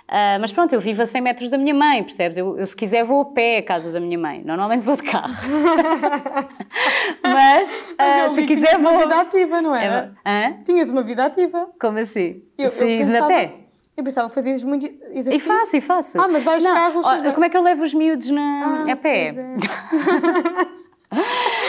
Uh, 0.08 0.38
mas 0.40 0.52
pronto, 0.52 0.72
eu 0.72 0.80
vivo 0.80 1.02
a 1.02 1.06
100 1.06 1.22
metros 1.22 1.50
da 1.50 1.58
minha 1.58 1.74
mãe, 1.74 2.04
percebes? 2.04 2.38
Eu, 2.38 2.60
eu, 2.60 2.66
se 2.66 2.76
quiser 2.76 3.04
vou 3.04 3.22
a 3.22 3.26
pé 3.26 3.58
à 3.58 3.64
casa 3.64 3.92
da 3.92 4.00
minha 4.00 4.20
mãe. 4.20 4.44
Normalmente 4.46 4.84
vou 4.84 4.96
de 4.96 5.02
carro. 5.02 5.34
mas 7.26 7.94
uh, 7.94 8.36
se 8.36 8.46
quiser 8.46 8.78
vou... 8.78 8.92
Tinhas 8.92 8.94
uma 8.94 9.04
vida 9.04 9.22
ativa, 9.22 9.62
não 9.64 9.76
era? 9.76 10.16
Hã? 10.24 10.58
Tinhas 10.64 10.92
uma 10.92 11.02
vida 11.02 11.26
ativa. 11.26 11.70
Como 11.80 11.98
assim? 11.98 12.44
Eu, 12.56 12.70
Sim, 12.70 13.00
eu 13.00 13.08
pensava... 13.08 13.28
pé? 13.28 13.54
Eu 13.98 14.04
pensava 14.04 14.30
que 14.30 14.36
fazias 14.36 14.64
muito 14.64 14.86
exercício. 14.86 15.34
E 15.34 15.40
faço, 15.40 15.78
e 15.78 15.82
faço. 15.82 16.22
Ah, 16.22 16.28
mas 16.28 16.44
vais 16.44 16.62
de 16.62 16.70
carro... 16.70 17.02
Como 17.34 17.46
é 17.46 17.50
que 17.50 17.58
eu 17.58 17.64
levo 17.64 17.82
os 17.82 17.94
miúdos 17.94 18.30
na... 18.30 18.86
ah, 18.88 18.92
a 18.92 18.96
pé? 18.96 19.34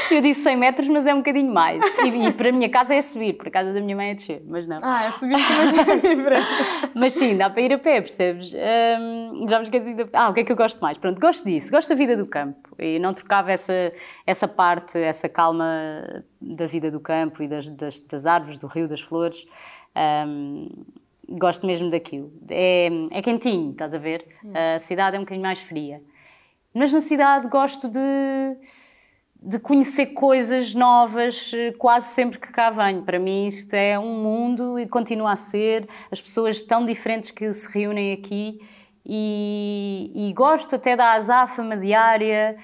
Eu 0.10 0.20
disse 0.20 0.42
100 0.42 0.56
metros, 0.56 0.88
mas 0.88 1.06
é 1.06 1.14
um 1.14 1.18
bocadinho 1.18 1.52
mais. 1.52 1.82
E, 2.04 2.08
e 2.08 2.32
para 2.32 2.48
a 2.50 2.52
minha 2.52 2.68
casa 2.68 2.94
é 2.94 3.02
subir, 3.02 3.36
a 3.38 3.50
casa 3.50 3.72
da 3.72 3.80
minha 3.80 3.96
mãe 3.96 4.10
é 4.10 4.14
descer, 4.14 4.42
mas 4.50 4.66
não. 4.66 4.78
Ah, 4.82 5.06
é 5.06 5.12
subir 5.12 5.36
diferente. 6.00 6.46
Mas 6.94 7.14
sim, 7.14 7.36
dá 7.36 7.50
para 7.50 7.62
ir 7.62 7.72
a 7.72 7.78
pé, 7.78 8.00
percebes? 8.00 8.52
Hum, 8.52 9.46
já 9.48 9.58
me 9.58 9.64
esqueci 9.64 9.94
de... 9.94 10.06
Ah, 10.12 10.30
o 10.30 10.34
que 10.34 10.40
é 10.40 10.44
que 10.44 10.52
eu 10.52 10.56
gosto 10.56 10.80
mais? 10.80 10.98
Pronto, 10.98 11.20
gosto 11.20 11.44
disso, 11.44 11.70
gosto 11.70 11.88
da 11.88 11.94
vida 11.94 12.16
do 12.16 12.26
campo 12.26 12.70
e 12.78 12.98
não 12.98 13.12
trocava 13.12 13.50
essa, 13.50 13.92
essa 14.26 14.46
parte, 14.46 14.98
essa 14.98 15.28
calma 15.28 15.64
da 16.40 16.66
vida 16.66 16.90
do 16.90 17.00
campo 17.00 17.42
e 17.42 17.48
das, 17.48 17.68
das, 17.70 18.00
das 18.00 18.26
árvores, 18.26 18.58
do 18.58 18.66
rio, 18.66 18.88
das 18.88 19.00
flores. 19.00 19.46
Hum, 20.26 20.68
gosto 21.28 21.66
mesmo 21.66 21.90
daquilo. 21.90 22.32
É, 22.48 22.88
é 23.10 23.22
quentinho, 23.22 23.72
estás 23.72 23.94
a 23.94 23.98
ver? 23.98 24.26
A 24.74 24.78
cidade 24.78 25.16
é 25.16 25.18
um 25.18 25.22
bocadinho 25.22 25.44
mais 25.44 25.58
fria. 25.60 26.00
Mas 26.72 26.92
na 26.92 27.00
cidade 27.00 27.48
gosto 27.48 27.88
de, 27.88 27.98
de 29.40 29.58
conhecer 29.58 30.06
coisas 30.06 30.74
novas 30.74 31.52
eh, 31.54 31.72
quase 31.78 32.08
sempre 32.08 32.38
que 32.38 32.50
cá 32.50 32.70
venho. 32.70 33.02
Para 33.02 33.18
mim 33.18 33.46
isto 33.46 33.74
é 33.74 33.98
um 33.98 34.14
mundo 34.22 34.78
e 34.78 34.86
continua 34.86 35.32
a 35.32 35.36
ser. 35.36 35.88
As 36.10 36.20
pessoas 36.20 36.62
tão 36.62 36.84
diferentes 36.84 37.30
que 37.30 37.52
se 37.52 37.68
reúnem 37.72 38.12
aqui 38.12 38.60
e, 39.04 40.10
e 40.14 40.32
gosto 40.32 40.74
até 40.74 40.96
da 40.96 41.12
azáfama 41.12 41.76
diária, 41.76 42.56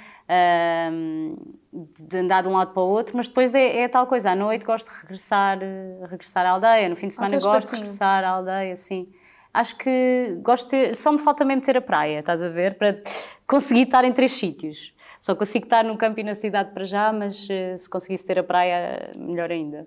hum, 0.90 1.37
de 1.72 2.18
andar 2.18 2.42
de 2.42 2.48
um 2.48 2.52
lado 2.52 2.72
para 2.72 2.82
o 2.82 2.87
outro, 2.87 3.16
mas 3.16 3.28
depois 3.28 3.54
é, 3.54 3.82
é 3.82 3.88
tal 3.88 4.06
coisa. 4.06 4.32
À 4.32 4.35
noite 4.35 4.64
gosto 4.64 4.90
de 4.90 4.96
regressar, 5.02 5.58
eh, 5.62 6.06
regressar 6.08 6.44
à 6.44 6.50
aldeia, 6.50 6.88
no 6.88 6.96
fim 6.96 7.06
de 7.06 7.14
semana 7.14 7.38
gosto 7.38 7.70
de 7.70 7.76
regressar 7.76 8.24
à 8.24 8.28
aldeia, 8.28 8.74
sim. 8.74 9.08
Acho 9.54 9.76
que 9.76 10.37
gosto 10.42 10.64
de 10.64 10.70
ter, 10.70 10.96
só 10.96 11.12
me 11.12 11.18
falta 11.18 11.44
mesmo 11.44 11.62
ter 11.62 11.76
a 11.76 11.80
praia, 11.80 12.20
estás 12.20 12.42
a 12.42 12.48
ver? 12.48 12.76
Para 12.76 13.00
conseguir 13.46 13.82
estar 13.82 14.04
em 14.04 14.12
três 14.12 14.32
sítios. 14.32 14.92
Só 15.22 15.37
consigo 15.37 15.66
estar 15.66 15.85
no 15.85 15.96
campo 15.96 16.18
e 16.18 16.24
na 16.24 16.35
cidade 16.35 16.72
para 16.74 16.82
já, 16.82 17.12
mas 17.12 17.46
eh, 17.48 17.76
se 17.76 17.88
conseguisse 17.88 18.26
ter 18.26 18.40
a 18.40 18.42
praia, 18.42 19.12
melhor 19.16 19.52
ainda. 19.52 19.87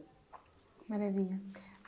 Maravilha. 0.87 1.37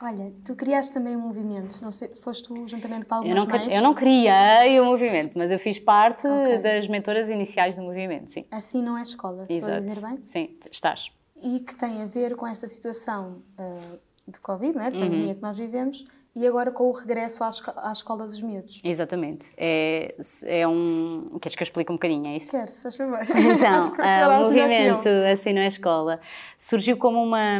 Olha, 0.02 0.30
tu 0.44 0.54
criaste 0.54 0.92
também 0.92 1.16
um 1.16 1.20
movimento, 1.20 1.80
não 1.82 1.90
sei, 1.90 2.08
foste 2.14 2.44
tu 2.46 2.68
juntamente 2.68 3.06
com 3.06 3.14
Eu 3.14 3.18
algumas 3.20 3.38
não, 3.38 3.46
cri- 3.46 3.58
mais? 3.60 3.74
eu 3.74 3.82
não 3.82 3.94
criei 3.94 4.78
o 4.78 4.84
movimento, 4.84 5.32
mas 5.34 5.50
eu 5.50 5.58
fiz 5.58 5.78
parte 5.78 6.26
Ok. 6.28 6.58
das 6.58 6.86
mentoras 6.88 7.30
iniciais 7.30 7.74
do 7.74 7.82
movimento, 7.82 8.30
sim. 8.30 8.44
Assim 8.50 8.82
não 8.82 8.98
é 8.98 9.02
escola, 9.02 9.44
estou 9.44 9.56
a 9.56 9.78
Exato. 9.78 9.86
dizer 9.86 10.06
bem? 10.06 10.22
Sim, 10.22 10.58
estás. 10.70 11.10
E 11.42 11.60
que 11.60 11.74
tem 11.74 12.02
a 12.02 12.06
ver 12.06 12.36
com 12.36 12.46
esta 12.46 12.68
situação 12.68 13.42
ah, 13.56 13.96
de 14.28 14.38
Covid, 14.40 14.76
né, 14.76 14.90
de 14.90 14.98
Uhum. 14.98 15.04
pandemia 15.04 15.34
que 15.34 15.40
nós 15.42 15.56
vivemos, 15.56 16.06
e 16.38 16.46
agora 16.46 16.70
com 16.70 16.84
o 16.84 16.92
regresso 16.92 17.42
às, 17.42 17.60
à 17.76 17.90
escola 17.90 18.24
dos 18.24 18.40
miúdos. 18.40 18.80
Exatamente. 18.84 19.48
É, 19.56 20.14
é 20.46 20.68
um. 20.68 21.36
Queres 21.42 21.56
que 21.56 21.62
eu 21.62 21.64
explique 21.64 21.90
um 21.90 21.96
bocadinho? 21.96 22.28
É 22.28 22.36
isso? 22.36 22.52
Queres, 22.52 22.80
faz 22.80 22.96
favor. 22.96 23.18
Então, 23.26 23.80
Acho 23.82 23.92
que 23.92 24.00
ah, 24.00 24.28
o 24.28 24.44
movimento 24.44 25.08
Assim 25.32 25.58
é 25.58 25.66
Escola 25.66 26.20
surgiu 26.56 26.96
como 26.96 27.20
uma. 27.20 27.58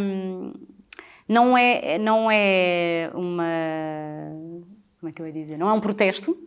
Não 1.28 1.58
é, 1.58 1.98
não 1.98 2.30
é 2.30 3.10
uma. 3.14 3.44
Como 5.00 5.10
é 5.10 5.12
que 5.12 5.20
eu 5.20 5.26
ia 5.26 5.32
dizer? 5.32 5.58
Não 5.58 5.68
é 5.68 5.72
um 5.72 5.80
protesto, 5.80 6.38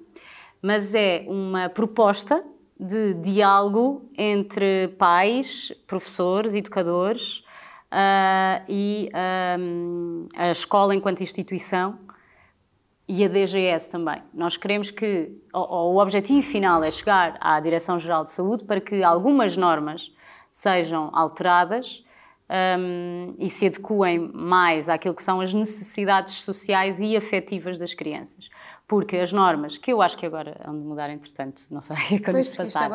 mas 0.61 0.95
é 0.95 1.25
uma 1.27 1.67
proposta 1.67 2.41
de 2.79 3.13
diálogo 3.15 4.09
entre 4.17 4.87
pais, 4.97 5.73
professores, 5.85 6.55
educadores 6.55 7.43
ah, 7.91 8.61
e 8.69 9.09
ahm, 9.13 10.27
a 10.33 10.51
escola 10.51 10.95
enquanto 10.95 11.21
instituição 11.21 11.99
e 13.13 13.25
a 13.25 13.27
DGS 13.27 13.89
também. 13.89 14.23
Nós 14.33 14.55
queremos 14.55 14.89
que 14.89 15.37
o, 15.53 15.59
o 15.59 16.01
objetivo 16.01 16.41
final 16.41 16.81
é 16.81 16.89
chegar 16.89 17.37
à 17.41 17.59
Direção-Geral 17.59 18.23
de 18.23 18.31
Saúde 18.31 18.63
para 18.63 18.79
que 18.79 19.03
algumas 19.03 19.57
normas 19.57 20.13
sejam 20.49 21.09
alteradas 21.11 22.05
hum, 22.79 23.35
e 23.37 23.49
se 23.49 23.67
adequem 23.67 24.31
mais 24.33 24.87
àquilo 24.87 25.13
que 25.13 25.23
são 25.23 25.41
as 25.41 25.53
necessidades 25.53 26.35
sociais 26.35 27.01
e 27.01 27.17
afetivas 27.17 27.77
das 27.77 27.93
crianças. 27.93 28.49
Porque 28.87 29.17
as 29.17 29.33
normas, 29.33 29.77
que 29.77 29.91
eu 29.91 30.01
acho 30.01 30.17
que 30.17 30.25
agora 30.25 30.61
hão 30.65 30.79
de 30.79 30.85
mudar 30.85 31.09
entretanto, 31.09 31.63
não 31.69 31.81
sei 31.81 31.97
quando 32.23 32.39
isto 32.39 32.55
passar, 32.55 32.89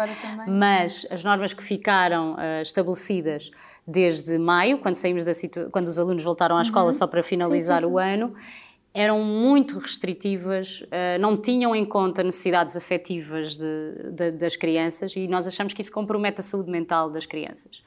mas 0.48 1.06
as 1.10 1.22
normas 1.22 1.52
que 1.52 1.62
ficaram 1.62 2.36
ah, 2.38 2.62
estabelecidas 2.62 3.50
desde 3.86 4.38
maio, 4.38 4.78
quando 4.78 4.94
saímos 4.94 5.26
da 5.26 5.32
quando 5.70 5.88
os 5.88 5.98
alunos 5.98 6.24
voltaram 6.24 6.56
à 6.56 6.62
escola 6.62 6.92
só 6.94 7.06
para 7.06 7.22
finalizar 7.22 7.84
Uhum. 7.84 7.88
sim, 7.90 7.94
o 7.94 7.98
ano, 7.98 8.34
eram 8.98 9.22
muito 9.22 9.78
restritivas, 9.78 10.82
ah, 10.90 11.18
não 11.18 11.36
tinham 11.36 11.76
em 11.76 11.84
conta 11.84 12.22
necessidades 12.22 12.74
afetivas 12.74 13.58
de- 13.58 14.10
de- 14.12 14.30
das 14.32 14.56
crianças 14.56 15.14
e 15.14 15.28
nós 15.28 15.46
achamos 15.46 15.74
que 15.74 15.82
isso 15.82 15.92
compromete 15.92 16.40
a 16.40 16.42
saúde 16.42 16.70
mental 16.70 17.10
das 17.10 17.26
crianças. 17.26 17.82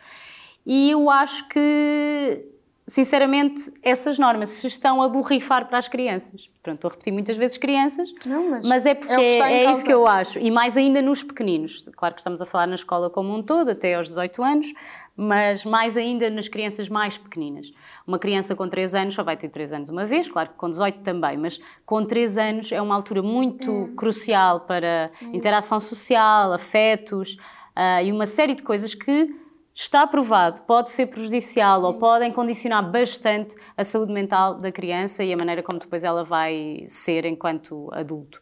E 0.64 0.92
eu 0.92 1.10
acho 1.10 1.48
que, 1.50 2.46
sinceramente, 2.86 3.72
essas 3.82 4.20
normas 4.20 4.50
se 4.50 4.68
estão 4.68 5.02
a 5.02 5.08
borrifar 5.10 5.68
para 5.68 5.80
as 5.80 5.88
crianças. 5.88 6.48
Pronto, 6.62 6.76
estou 6.76 6.90
a 6.90 6.92
repetir 6.92 7.12
muitas 7.14 7.38
vezes 7.38 7.58
crianças, 7.58 8.12
Não, 8.26 8.48
mas, 8.52 8.68
mas 8.68 8.86
é 8.86 8.94
porque 8.94 9.12
é 9.12 9.40
é, 9.40 9.64
é 9.66 9.72
isso 9.72 9.84
que 9.84 9.92
eu 9.94 10.06
acho. 10.06 10.38
E 10.38 10.52
mais 10.52 10.78
ainda 10.78 11.02
nos 11.02 11.24
pequeninos. 11.24 11.90
Claro 11.96 12.14
que 12.14 12.22
estamos 12.22 12.40
a 12.40 12.46
falar 12.46 12.68
na 12.68 12.76
escola 12.76 13.10
como 13.10 13.34
um 13.36 13.42
todo, 13.42 13.70
até 13.70 13.96
aos 13.96 14.08
18 14.10 14.44
anos, 14.44 14.72
mas 15.18 15.66
mais 15.66 15.98
ainda 15.98 16.30
nas 16.30 16.48
crianças 16.48 16.88
mais 16.88 17.18
pequeninas. 17.18 17.74
Uma 18.10 18.18
criança 18.18 18.56
com 18.56 18.68
3 18.68 18.96
anos 18.96 19.14
só 19.14 19.22
vai 19.22 19.38
ter 19.38 19.50
3 19.50 19.72
anos 19.72 19.90
uma 19.90 20.04
vez, 20.04 20.28
claro 20.28 20.50
que 20.50 20.56
com 20.56 20.68
18 20.68 21.02
também, 21.02 21.38
mas 21.38 21.60
com 21.86 22.04
3 22.04 22.40
anos 22.40 22.72
é 22.72 22.82
uma 22.82 22.96
altura 22.96 23.22
muito 23.22 23.94
crucial 23.96 24.62
para 24.62 25.12
interação 25.32 25.80
social, 25.80 26.52
afetos 26.52 27.38
ah, 27.76 28.02
e 28.02 28.12
uma 28.12 28.26
série 28.26 28.56
de 28.56 28.64
coisas 28.64 28.96
que 28.96 29.30
está 29.76 30.08
provado, 30.08 30.62
pode 30.64 30.90
ser 30.90 31.06
prejudicial 31.06 31.84
ou 31.84 32.00
podem 32.00 32.32
condicionar 32.32 32.90
bastante 32.90 33.56
a 33.78 33.84
saúde 33.84 34.12
mental 34.12 34.56
da 34.56 34.72
criança 34.72 35.24
e 35.24 35.32
a 35.32 35.38
maneira 35.38 35.62
como 35.62 35.78
depois 35.78 36.04
ela 36.04 36.24
vai 36.24 36.86
ser 36.88 37.26
enquanto 37.26 37.90
adulto. 37.92 38.42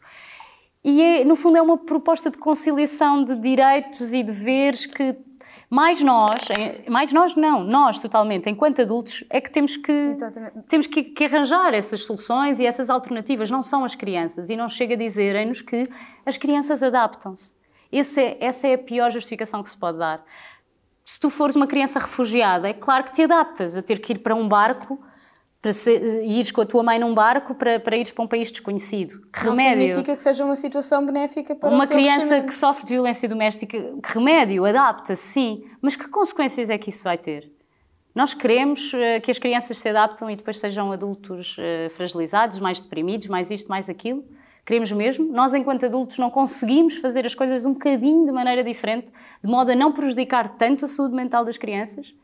E, 0.82 1.02
é, 1.02 1.24
no 1.26 1.36
fundo, 1.36 1.58
é 1.58 1.62
uma 1.62 1.76
proposta 1.76 2.30
de 2.30 2.38
conciliação 2.38 3.22
de 3.22 3.36
direitos 3.36 4.14
e 4.14 4.22
deveres 4.22 4.86
que 4.86 5.14
mais 5.70 6.02
nós, 6.02 6.40
mais 6.88 7.12
nós 7.12 7.36
não, 7.36 7.62
nós 7.62 8.00
totalmente, 8.00 8.48
enquanto 8.48 8.80
adultos, 8.80 9.22
é 9.28 9.38
que 9.40 9.50
temos 9.50 9.76
que, 9.76 9.92
Exatamente. 9.92 10.62
temos 10.66 10.86
que, 10.86 11.02
que 11.02 11.24
arranjar 11.24 11.74
essas 11.74 12.04
soluções 12.04 12.58
e 12.58 12.64
essas 12.64 12.88
alternativas, 12.88 13.50
não 13.50 13.60
são 13.60 13.84
as 13.84 13.94
crianças. 13.94 14.48
E 14.48 14.56
não 14.56 14.68
chega 14.68 14.94
a 14.94 14.96
dizerem-nos 14.96 15.60
que 15.60 15.86
as 16.24 16.38
crianças 16.38 16.82
adaptam-se. 16.82 17.54
É- 17.92 18.44
essa 18.44 18.66
é 18.66 18.74
a 18.74 18.78
pior 18.78 19.10
justificação 19.10 19.62
que 19.62 19.68
se 19.70 19.76
pode 19.76 19.98
dar. 19.98 20.24
Se 21.04 21.20
tu 21.20 21.30
fores 21.30 21.56
uma 21.56 21.66
criança 21.66 21.98
refugiada, 21.98 22.68
é 22.68 22.72
claro 22.72 23.04
que 23.04 23.12
te 23.12 23.22
adaptas 23.22 23.76
a 23.76 23.82
ter 23.82 23.98
que 23.98 24.12
ir 24.12 24.18
para 24.18 24.34
um 24.34 24.48
barco, 24.48 24.98
para 25.60 25.72
ser, 25.72 26.24
ires 26.24 26.50
com 26.52 26.60
a 26.60 26.66
tua 26.66 26.82
mãe 26.82 26.98
num 26.98 27.12
barco 27.12 27.54
para, 27.54 27.80
para 27.80 27.96
ires 27.96 28.12
para 28.12 28.24
um 28.24 28.28
país 28.28 28.50
desconhecido. 28.50 29.20
Que 29.32 29.44
Não 29.44 29.54
remédio! 29.54 29.88
significa 29.88 30.16
que 30.16 30.22
seja 30.22 30.44
uma 30.44 30.54
situação 30.54 31.04
benéfica 31.04 31.54
para 31.56 31.68
Uma 31.68 31.86
criança 31.86 32.40
que 32.42 32.54
sofre 32.54 32.84
de 32.86 32.92
violência 32.92 33.28
doméstica, 33.28 33.78
que 33.78 34.14
remédio, 34.14 34.64
adapta-se, 34.64 35.22
sim, 35.22 35.64
mas 35.82 35.96
que 35.96 36.08
consequências 36.08 36.70
é 36.70 36.78
que 36.78 36.90
isso 36.90 37.02
vai 37.02 37.18
ter? 37.18 37.50
Nós 38.14 38.34
queremos 38.34 38.92
eh, 38.94 39.20
que 39.20 39.30
as 39.30 39.38
crianças 39.38 39.78
se 39.78 39.88
adaptem 39.88 40.32
e 40.32 40.36
depois 40.36 40.58
sejam 40.58 40.90
adultos 40.90 41.56
eh, 41.58 41.88
fragilizados, 41.90 42.58
mais 42.58 42.80
deprimidos, 42.80 43.28
mais 43.28 43.50
isto, 43.50 43.68
mais 43.68 43.88
aquilo? 43.88 44.24
Queremos 44.66 44.90
mesmo? 44.92 45.32
Nós, 45.32 45.54
enquanto 45.54 45.86
adultos, 45.86 46.18
não 46.18 46.28
conseguimos 46.28 46.96
fazer 46.96 47.24
as 47.24 47.34
coisas 47.34 47.64
um 47.64 47.72
bocadinho 47.72 48.26
de 48.26 48.32
maneira 48.32 48.62
diferente, 48.62 49.10
de 49.42 49.50
modo 49.50 49.70
a 49.70 49.74
não 49.74 49.92
prejudicar 49.92 50.48
tanto 50.56 50.84
a 50.84 50.88
saúde 50.88 51.14
mental 51.14 51.44
das 51.44 51.56
crianças? 51.56 52.14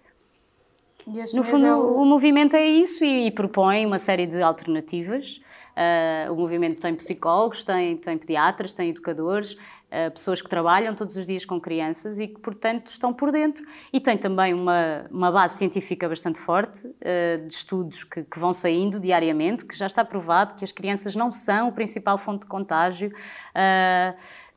No 1.35 1.45
fundo, 1.45 1.67
é 1.67 1.75
o... 1.75 2.01
o- 2.01 2.05
movimento 2.05 2.57
é 2.57 2.65
isso 2.67 3.05
e, 3.05 3.27
e 3.27 3.31
propõe 3.31 3.85
uma 3.87 3.99
série 3.99 4.27
de 4.27 4.41
alternativas. 4.43 5.41
Ah, 5.77 6.31
o 6.31 6.37
movimento 6.37 6.81
tem 6.81 6.95
psicólogos, 6.95 7.65
tem, 7.65 7.97
tem 7.97 8.17
pediatras, 8.17 8.75
tem 8.75 8.91
educadores, 8.91 9.57
ah, 9.91 10.11
pessoas 10.11 10.41
que 10.41 10.49
trabalham 10.49 10.95
todos 10.95 11.17
os 11.17 11.27
dias 11.27 11.45
com 11.45 11.61
crianças 11.61 12.21
e 12.21 12.29
que, 12.29 12.39
portanto, 12.41 12.87
estão 12.87 13.13
por 13.13 13.33
dentro. 13.33 13.67
E 13.93 14.01
tem 14.01 14.17
também 14.17 14.55
uma, 14.55 15.05
uma 15.11 15.33
base 15.33 15.59
científica 15.59 16.09
bastante 16.09 16.39
forte, 16.39 16.87
ah, 17.05 17.39
de 17.47 17.53
estudos 17.53 18.05
que, 18.05 18.23
que 18.23 18.39
vão 18.39 18.53
saindo 18.53 19.01
diariamente, 19.01 19.65
que 19.67 19.77
já 19.77 19.87
está 19.87 20.05
provado 20.05 20.55
que 20.55 20.65
as 20.65 20.71
crianças 20.73 21.17
não 21.17 21.31
são 21.31 21.69
a 21.69 21.73
principal 21.73 22.17
fonte 22.19 22.43
de 22.43 22.47
contágio. 22.47 23.13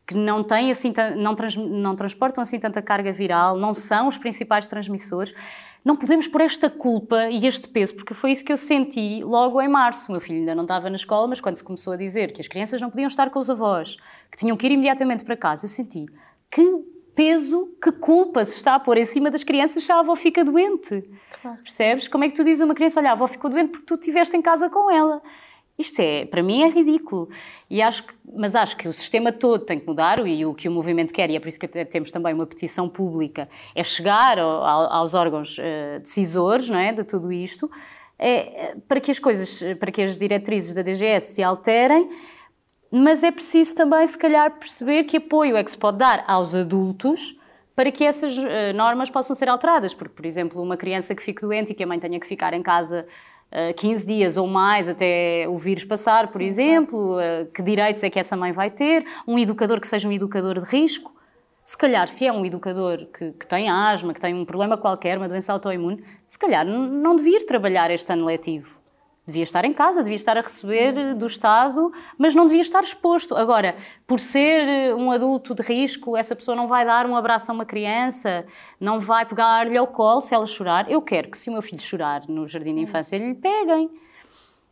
que 0.06 0.16
não, 0.16 0.42
têm 0.44 0.72
assim, 0.72 0.94
não, 1.18 1.36
trans- 1.36 1.58
não 1.58 1.94
transportam 1.96 2.42
assim 2.42 2.58
tanta 2.60 2.82
carga 2.82 3.12
viral, 3.12 3.58
não 3.58 3.74
são 3.74 4.08
os 4.08 4.18
principais 4.18 4.66
transmissores. 4.66 5.34
Não 5.88 5.96
podemos 5.96 6.28
pôr 6.28 6.42
esta 6.42 6.70
culpa 6.70 7.30
e 7.30 7.48
este 7.48 7.66
peso, 7.66 7.96
porque 7.96 8.14
foi 8.14 8.34
isso 8.34 8.44
que 8.44 8.52
eu 8.52 8.58
senti 8.58 9.24
logo 9.24 9.62
em 9.62 9.70
março. 9.70 10.10
O 10.10 10.12
meu 10.12 10.20
filho 10.20 10.40
ainda 10.40 10.54
não 10.54 10.64
estava 10.64 10.90
na 10.90 10.98
escola, 10.98 11.30
mas 11.30 11.40
quando 11.40 11.56
se 11.56 11.64
começou 11.64 11.94
a 11.94 11.96
dizer 11.96 12.34
que 12.34 12.42
as 12.42 12.48
crianças 12.50 12.82
não 12.82 12.90
podiam 12.90 13.08
estar 13.08 13.30
com 13.30 13.40
os 13.40 13.50
avós, 13.50 13.96
que 14.30 14.38
tinham 14.38 14.58
que 14.58 14.66
ir 14.66 14.74
imediatamente 14.74 15.24
para 15.24 15.38
casa, 15.38 15.64
eu 15.64 15.70
senti 15.70 16.06
que 16.52 16.62
peso, 17.16 17.70
que 17.82 17.90
culpa 17.94 18.44
se 18.44 18.58
está 18.58 18.76
a 18.76 18.80
pôr 18.82 18.98
em 18.98 19.06
cima 19.06 19.32
das 19.32 19.46
crianças 19.46 19.82
se 19.82 19.90
a 19.90 20.00
avó 20.00 20.14
fica 20.18 20.44
doente. 20.44 21.10
Claro. 21.42 21.58
Percebes? 21.64 22.10
Como 22.10 22.26
é 22.26 22.28
que 22.28 22.36
tu 22.36 22.44
dizes 22.44 22.60
a 22.60 22.66
uma 22.66 22.76
criança, 22.76 23.00
olha, 23.00 23.12
a 23.12 23.14
avó 23.14 23.26
ficou 23.26 23.50
doente 23.50 23.70
porque 23.70 23.86
tu 23.86 23.94
estiveste 23.94 24.36
em 24.36 24.42
casa 24.42 24.70
com 24.70 24.92
ela. 24.92 25.22
Isto 25.78 26.00
é, 26.02 26.26
para 26.26 26.42
mim 26.42 26.64
é 26.64 26.70
ridículo. 26.70 27.30
E 27.70 27.82
acho 27.82 28.04
que, 28.04 28.14
mas 28.36 28.56
acho 28.56 28.76
que 28.76 28.88
o 28.88 28.94
sistema 28.94 29.32
todo 29.32 29.64
tem 29.64 29.80
que 29.80 29.86
mudar 29.86 30.26
e 30.26 30.46
o 30.46 30.54
que 30.54 30.68
o 30.68 30.72
movimento 30.72 31.14
quer, 31.14 31.30
e 31.30 31.36
é 31.36 31.40
por 31.40 31.48
isso 31.48 31.60
que 31.60 31.68
temos 31.68 32.12
também 32.12 32.34
uma 32.34 32.48
petição 32.48 32.90
pública, 32.90 33.48
é 33.76 33.84
chegar 33.84 34.40
ao, 34.40 34.64
aos 34.64 35.14
órgãos 35.14 35.58
uh, 35.58 36.00
decisores 36.00 36.70
não 36.70 36.80
é, 36.80 36.92
de 36.92 37.04
tudo 37.04 37.32
isto, 37.32 37.70
é, 38.18 38.76
para 38.88 39.00
que 39.00 39.12
as 39.12 39.20
coisas, 39.20 39.62
para 39.80 39.92
que 39.92 40.02
as 40.02 40.18
diretrizes 40.18 40.74
da 40.74 40.82
DGS 40.82 41.34
se 41.34 41.44
alterem, 41.44 42.10
mas 42.90 43.22
é 43.22 43.32
preciso 43.32 43.76
também, 43.76 44.08
se 44.08 44.18
calhar, 44.18 44.58
perceber 44.58 45.04
que 45.04 45.18
apoio 45.18 45.58
é 45.58 45.64
que 45.64 45.70
se 45.70 45.78
pode 45.78 45.98
dar 45.98 46.24
aos 46.26 46.56
adultos 46.56 47.38
para 47.76 47.92
que 47.92 48.04
essas 48.04 48.36
uh, 48.36 48.74
normas 48.74 49.10
possam 49.10 49.36
ser 49.36 49.48
alteradas. 49.50 49.94
Porque, 49.94 50.16
por 50.16 50.26
exemplo, 50.26 50.60
uma 50.60 50.76
criança 50.76 51.14
que 51.14 51.22
fique 51.22 51.42
doente 51.42 51.72
e 51.72 51.76
que 51.76 51.84
a 51.84 51.88
mãe 51.88 52.00
tenha 52.00 52.20
que 52.20 52.26
ficar 52.26 52.54
em 52.54 52.64
casa 52.64 53.06
15 53.78 54.04
eh, 54.04 54.08
dias 54.08 54.38
ou 54.38 54.48
mais 54.48 54.90
até 54.90 55.46
o 55.48 55.58
vírus 55.58 55.86
passar, 55.86 56.28
por 56.28 56.40
Sim, 56.40 56.46
exemplo, 56.46 57.14
claro. 57.14 57.48
que 57.54 57.62
direitos 57.64 58.04
é 58.04 58.10
que 58.10 58.20
essa 58.20 58.36
mãe 58.36 58.52
vai 58.52 58.70
ter, 58.70 59.06
um 59.28 59.40
educador 59.40 59.80
que 59.80 59.88
seja 59.88 60.08
um 60.08 60.12
educador 60.12 60.60
de 60.60 60.66
risco. 60.66 61.16
Se 61.64 61.78
calhar, 61.78 62.08
se 62.08 62.26
é 62.26 62.32
um 62.32 62.46
educador 62.46 63.06
que, 63.08 63.32
que 63.34 63.48
tem 63.48 63.70
asma, 63.70 64.14
que 64.14 64.22
tem 64.22 64.34
um 64.34 64.46
problema 64.46 64.78
qualquer, 64.78 65.18
uma 65.18 65.28
doença 65.28 65.52
autoimune, 65.52 66.04
se 66.26 66.38
calhar 66.38 66.66
não 66.66 67.16
devia 67.16 67.40
ir 67.40 67.46
trabalhar 67.46 67.92
este 67.92 68.12
ano 68.12 68.26
letivo. 68.26 68.77
Devia 69.28 69.44
estar 69.44 69.66
em 69.66 69.74
casa, 69.74 70.02
devia 70.02 70.16
estar 70.16 70.38
a 70.38 70.42
receber 70.42 71.14
do 71.14 71.28
Estado, 71.28 71.92
mas 72.18 72.34
não 72.34 72.46
devia 72.46 72.62
estar 72.62 72.82
exposto. 72.82 73.36
Agora, 73.36 73.76
por 74.08 74.22
ser 74.22 74.96
um 74.96 75.12
adulto 75.12 75.54
de 75.54 75.62
risco, 75.62 76.16
essa 76.16 76.34
pessoa 76.34 76.56
não 76.56 76.66
vai 76.66 76.86
dar 76.86 77.06
um 77.06 77.14
abraço 77.14 77.52
a 77.52 77.54
uma 77.54 77.66
criança, 77.66 78.46
não 78.80 79.02
vai 79.02 79.26
pegar-lhe 79.26 79.76
ao 79.76 79.88
colo 79.88 80.22
se 80.22 80.34
ela 80.34 80.46
chorar. 80.46 80.90
Eu 80.90 81.02
quero 81.02 81.30
que, 81.30 81.38
se 81.38 81.50
o 81.50 81.52
meu 81.52 81.62
filho 81.62 81.82
chorar 81.82 82.24
no 82.30 82.48
jardim 82.48 82.74
de 82.74 82.82
infância, 82.82 83.18
lhe 83.18 83.36
peguem. 83.36 83.92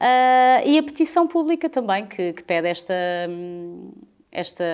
Uh, 0.00 0.62
e 0.64 0.78
a 0.78 0.82
petição 0.82 1.26
pública 1.26 1.68
também, 1.68 2.06
que, 2.06 2.32
que 2.32 2.42
pede 2.42 2.68
esta, 2.68 2.94
esta 4.30 4.64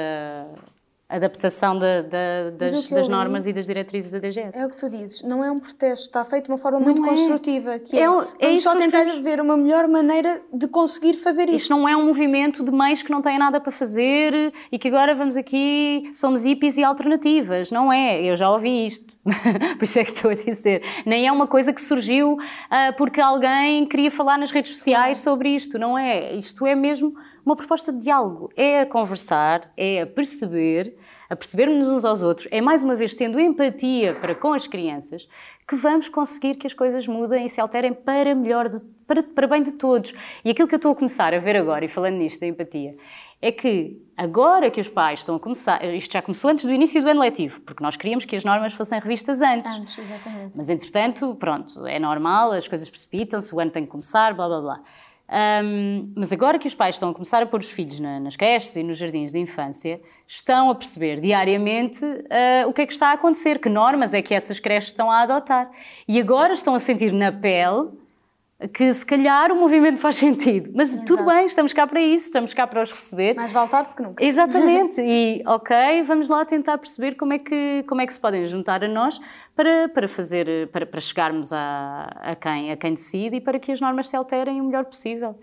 adaptação 1.08 1.78
da, 1.78 2.02
da, 2.02 2.50
das, 2.56 2.88
das 2.88 3.08
normas 3.08 3.46
e 3.46 3.52
das 3.52 3.66
diretrizes 3.66 4.10
da 4.10 4.18
DGS. 4.18 4.56
É 4.58 4.66
o 4.66 4.70
que 4.70 4.76
tu 4.76 4.88
dizes, 4.88 5.22
não 5.22 5.44
é 5.44 5.50
um 5.50 5.58
protesto, 5.58 6.06
está 6.06 6.24
feito 6.24 6.46
de 6.46 6.50
uma 6.50 6.58
forma 6.58 6.78
não 6.78 6.86
muito 6.86 7.04
é. 7.04 7.08
construtiva, 7.08 7.78
que 7.78 7.98
é, 7.98 8.06
é, 8.40 8.54
é 8.54 8.58
só 8.58 8.74
tentar 8.74 9.04
ver 9.22 9.40
uma 9.40 9.56
melhor 9.56 9.86
maneira 9.86 10.42
de 10.52 10.66
conseguir 10.66 11.14
fazer 11.14 11.44
isto. 11.44 11.54
Isto 11.56 11.76
não 11.76 11.88
é 11.88 11.96
um 11.96 12.06
movimento 12.06 12.64
de 12.64 12.70
mães 12.70 13.02
que 13.02 13.10
não 13.10 13.20
têm 13.20 13.38
nada 13.38 13.60
para 13.60 13.70
fazer 13.70 14.52
e 14.72 14.78
que 14.78 14.88
agora 14.88 15.14
vamos 15.14 15.36
aqui, 15.36 16.10
somos 16.14 16.44
hippies 16.44 16.76
e 16.78 16.84
alternativas, 16.84 17.70
não 17.70 17.92
é, 17.92 18.22
eu 18.22 18.34
já 18.34 18.50
ouvi 18.50 18.86
isto. 18.86 19.14
Por 19.78 19.84
isso 19.84 19.98
é 19.98 20.04
que 20.04 20.10
estou 20.12 20.30
a 20.30 20.34
dizer. 20.34 20.82
Nem 21.06 21.26
é 21.26 21.32
uma 21.32 21.46
coisa 21.46 21.72
que 21.72 21.80
surgiu 21.80 22.34
uh, 22.34 22.38
porque 22.96 23.20
alguém 23.20 23.86
queria 23.86 24.10
falar 24.10 24.38
nas 24.38 24.50
redes 24.50 24.72
sociais 24.72 25.18
sobre 25.18 25.48
isto, 25.50 25.78
não 25.78 25.98
é? 25.98 26.34
Isto 26.34 26.66
é 26.66 26.74
mesmo 26.74 27.14
uma 27.44 27.56
proposta 27.56 27.92
de 27.92 28.00
diálogo. 28.00 28.50
É 28.56 28.80
a 28.80 28.86
conversar, 28.86 29.72
é 29.76 30.02
a 30.02 30.06
perceber, 30.06 30.96
a 31.28 31.36
percebermos 31.36 31.88
uns 31.88 32.04
aos 32.04 32.22
outros, 32.22 32.48
é 32.50 32.60
mais 32.60 32.82
uma 32.82 32.94
vez 32.94 33.14
tendo 33.14 33.38
empatia 33.38 34.14
para 34.14 34.34
com 34.34 34.52
as 34.52 34.66
crianças 34.66 35.28
que 35.66 35.76
vamos 35.76 36.08
conseguir 36.08 36.56
que 36.56 36.66
as 36.66 36.74
coisas 36.74 37.06
mudem 37.08 37.46
e 37.46 37.48
se 37.48 37.60
alterem 37.60 37.92
para 37.92 38.34
melhor, 38.34 38.68
de, 38.68 38.80
para, 39.06 39.22
para 39.22 39.46
bem 39.46 39.62
de 39.62 39.72
todos. 39.72 40.12
E 40.44 40.50
aquilo 40.50 40.68
que 40.68 40.74
eu 40.74 40.76
estou 40.78 40.92
a 40.92 40.94
começar 40.94 41.32
a 41.32 41.38
ver 41.38 41.56
agora, 41.56 41.84
e 41.84 41.88
falando 41.88 42.16
nisto 42.16 42.40
da 42.40 42.46
empatia, 42.46 42.96
é 43.40 43.50
que 43.50 44.02
agora 44.16 44.70
que 44.70 44.80
os 44.80 44.88
pais 44.88 45.20
estão 45.20 45.36
a 45.36 45.40
começar, 45.40 45.82
isto 45.94 46.12
já 46.12 46.20
começou 46.20 46.50
antes 46.50 46.64
do 46.64 46.72
início 46.72 47.00
do 47.02 47.08
ano 47.08 47.20
letivo, 47.20 47.60
porque 47.62 47.82
nós 47.82 47.96
queríamos 47.96 48.24
que 48.24 48.36
as 48.36 48.44
normas 48.44 48.74
fossem 48.74 48.98
revistas 49.00 49.40
antes. 49.40 49.72
Antes, 49.72 49.98
exatamente. 49.98 50.56
Mas 50.56 50.68
entretanto, 50.68 51.34
pronto, 51.36 51.86
é 51.86 51.98
normal, 51.98 52.52
as 52.52 52.68
coisas 52.68 52.88
precipitam-se, 52.90 53.54
o 53.54 53.58
ano 53.58 53.70
tem 53.70 53.84
que 53.84 53.90
começar, 53.90 54.34
blá 54.34 54.46
blá 54.46 54.60
blá. 54.60 54.80
Um, 55.26 56.12
mas 56.14 56.32
agora 56.32 56.58
que 56.58 56.68
os 56.68 56.74
pais 56.74 56.96
estão 56.96 57.08
a 57.08 57.12
começar 57.12 57.42
a 57.42 57.46
pôr 57.46 57.60
os 57.60 57.70
filhos 57.70 57.98
na, 57.98 58.20
nas 58.20 58.36
creches 58.36 58.76
e 58.76 58.82
nos 58.82 58.98
jardins 58.98 59.32
de 59.32 59.38
infância, 59.38 60.00
estão 60.28 60.70
a 60.70 60.74
perceber 60.74 61.20
diariamente 61.20 62.04
uh, 62.04 62.68
o 62.68 62.72
que 62.72 62.82
é 62.82 62.86
que 62.86 62.92
está 62.92 63.08
a 63.08 63.12
acontecer, 63.12 63.58
que 63.58 63.68
normas 63.68 64.12
é 64.12 64.20
que 64.20 64.34
essas 64.34 64.60
creches 64.60 64.90
estão 64.90 65.10
a 65.10 65.22
adotar. 65.22 65.70
E 66.06 66.20
agora 66.20 66.52
estão 66.52 66.74
a 66.74 66.78
sentir 66.78 67.12
na 67.12 67.32
pele 67.32 67.88
que 68.72 68.92
se 68.92 69.04
calhar 69.04 69.52
o 69.52 69.56
movimento 69.56 69.98
faz 69.98 70.16
sentido. 70.16 70.70
Mas 70.74 70.90
Exato. 70.90 71.06
tudo 71.06 71.24
bem, 71.24 71.46
estamos 71.46 71.72
cá 71.72 71.86
para 71.86 72.00
isso, 72.00 72.26
estamos 72.26 72.54
cá 72.54 72.66
para 72.66 72.80
os 72.80 72.90
receber. 72.90 73.34
Mais 73.34 73.52
vale 73.52 73.68
tarde 73.68 73.94
que 73.94 74.02
nunca. 74.02 74.24
Exatamente. 74.24 75.02
E 75.14 75.42
ok, 75.46 76.02
vamos 76.04 76.28
lá 76.28 76.44
tentar 76.44 76.78
perceber 76.78 77.14
como 77.14 77.32
é 77.32 77.38
que, 77.38 77.84
como 77.86 78.00
é 78.00 78.06
que 78.06 78.12
se 78.12 78.18
podem 78.18 78.46
juntar 78.46 78.82
a 78.82 78.88
nós 78.88 79.20
para, 79.54 79.88
para 79.88 80.08
fazer, 80.08 80.68
para, 80.68 80.86
para 80.86 81.00
chegarmos 81.00 81.52
a, 81.52 82.10
a, 82.20 82.34
quem, 82.34 82.72
a 82.72 82.76
quem 82.76 82.94
decide 82.94 83.36
e 83.36 83.40
para 83.40 83.58
que 83.58 83.70
as 83.70 83.80
normas 83.80 84.08
se 84.08 84.16
alterem 84.16 84.60
o 84.60 84.64
melhor 84.64 84.84
possível. 84.84 85.38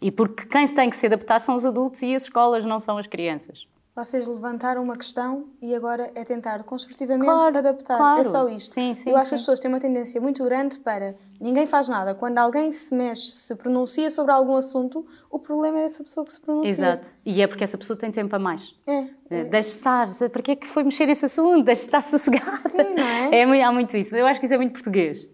E 0.00 0.10
porque 0.10 0.46
quem 0.46 0.66
tem 0.66 0.90
que 0.90 0.96
se 0.96 1.06
adaptar 1.06 1.40
são 1.40 1.54
os 1.54 1.64
adultos 1.64 2.02
e 2.02 2.14
as 2.14 2.24
escolas, 2.24 2.64
não 2.64 2.80
são 2.80 2.98
as 2.98 3.06
crianças. 3.06 3.66
Vocês 3.94 4.26
levantaram 4.26 4.82
uma 4.82 4.96
questão 4.96 5.50
e 5.60 5.74
agora 5.74 6.10
é 6.14 6.24
tentar 6.24 6.62
construtivamente 6.64 7.26
claro, 7.26 7.58
adaptar. 7.58 7.94
É 7.94 7.98
claro. 7.98 8.20
É 8.22 8.24
só 8.24 8.48
isto. 8.48 8.72
Sim, 8.72 8.94
sim, 8.94 9.10
Eu 9.10 9.16
acho 9.16 9.26
sim. 9.26 9.28
que 9.30 9.34
as 9.34 9.40
pessoas 9.42 9.60
têm 9.60 9.70
uma 9.70 9.80
tendência 9.80 10.18
muito 10.18 10.42
grande 10.44 10.78
para 10.78 11.14
ninguém 11.38 11.66
faz 11.66 11.90
nada. 11.90 12.14
Quando 12.14 12.38
alguém 12.38 12.72
se 12.72 12.94
mexe, 12.94 13.30
se 13.32 13.54
pronuncia 13.54 14.10
sobre 14.10 14.32
algum 14.32 14.56
assunto, 14.56 15.06
o 15.30 15.38
problema 15.38 15.78
é 15.78 15.84
essa 15.84 16.02
pessoa 16.02 16.24
que 16.24 16.32
se 16.32 16.40
pronuncia. 16.40 16.70
Exato. 16.70 17.06
E 17.22 17.42
é 17.42 17.46
porque 17.46 17.64
essa 17.64 17.76
pessoa 17.76 17.94
tem 17.94 18.10
tempo 18.10 18.34
a 18.34 18.38
mais. 18.38 18.74
É. 18.86 19.08
é. 19.28 19.44
Deixe 19.44 19.68
estar. 19.68 20.08
Para 20.30 20.42
que 20.42 20.52
é 20.52 20.56
que 20.56 20.66
foi 20.66 20.84
mexer 20.84 21.10
esse 21.10 21.26
assunto? 21.26 21.62
Deixe 21.62 21.84
estar 21.84 22.00
sossegada. 22.00 22.56
Sim, 22.56 22.94
não 22.94 23.04
é? 23.04 23.28
é? 23.58 23.62
Há 23.62 23.70
muito 23.70 23.94
isso. 23.94 24.16
Eu 24.16 24.26
acho 24.26 24.40
que 24.40 24.46
isso 24.46 24.54
é 24.54 24.56
muito 24.56 24.72
português. 24.72 25.28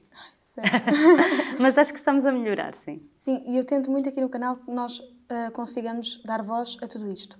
Mas 1.61 1.79
acho 1.79 1.92
que 1.92 1.99
estamos 2.01 2.27
a 2.27 2.33
melhorar, 2.33 2.75
sim. 2.75 3.01
Sim, 3.21 3.44
e 3.47 3.57
eu 3.57 3.64
tento 3.64 3.88
muito 3.88 4.09
aqui 4.09 4.21
no 4.21 4.29
canal 4.29 4.57
que 4.57 4.68
nós 4.68 4.99
uh, 4.99 5.53
consigamos 5.53 6.21
dar 6.25 6.42
voz 6.42 6.77
a 6.83 6.88
tudo 6.88 7.09
isto 7.09 7.38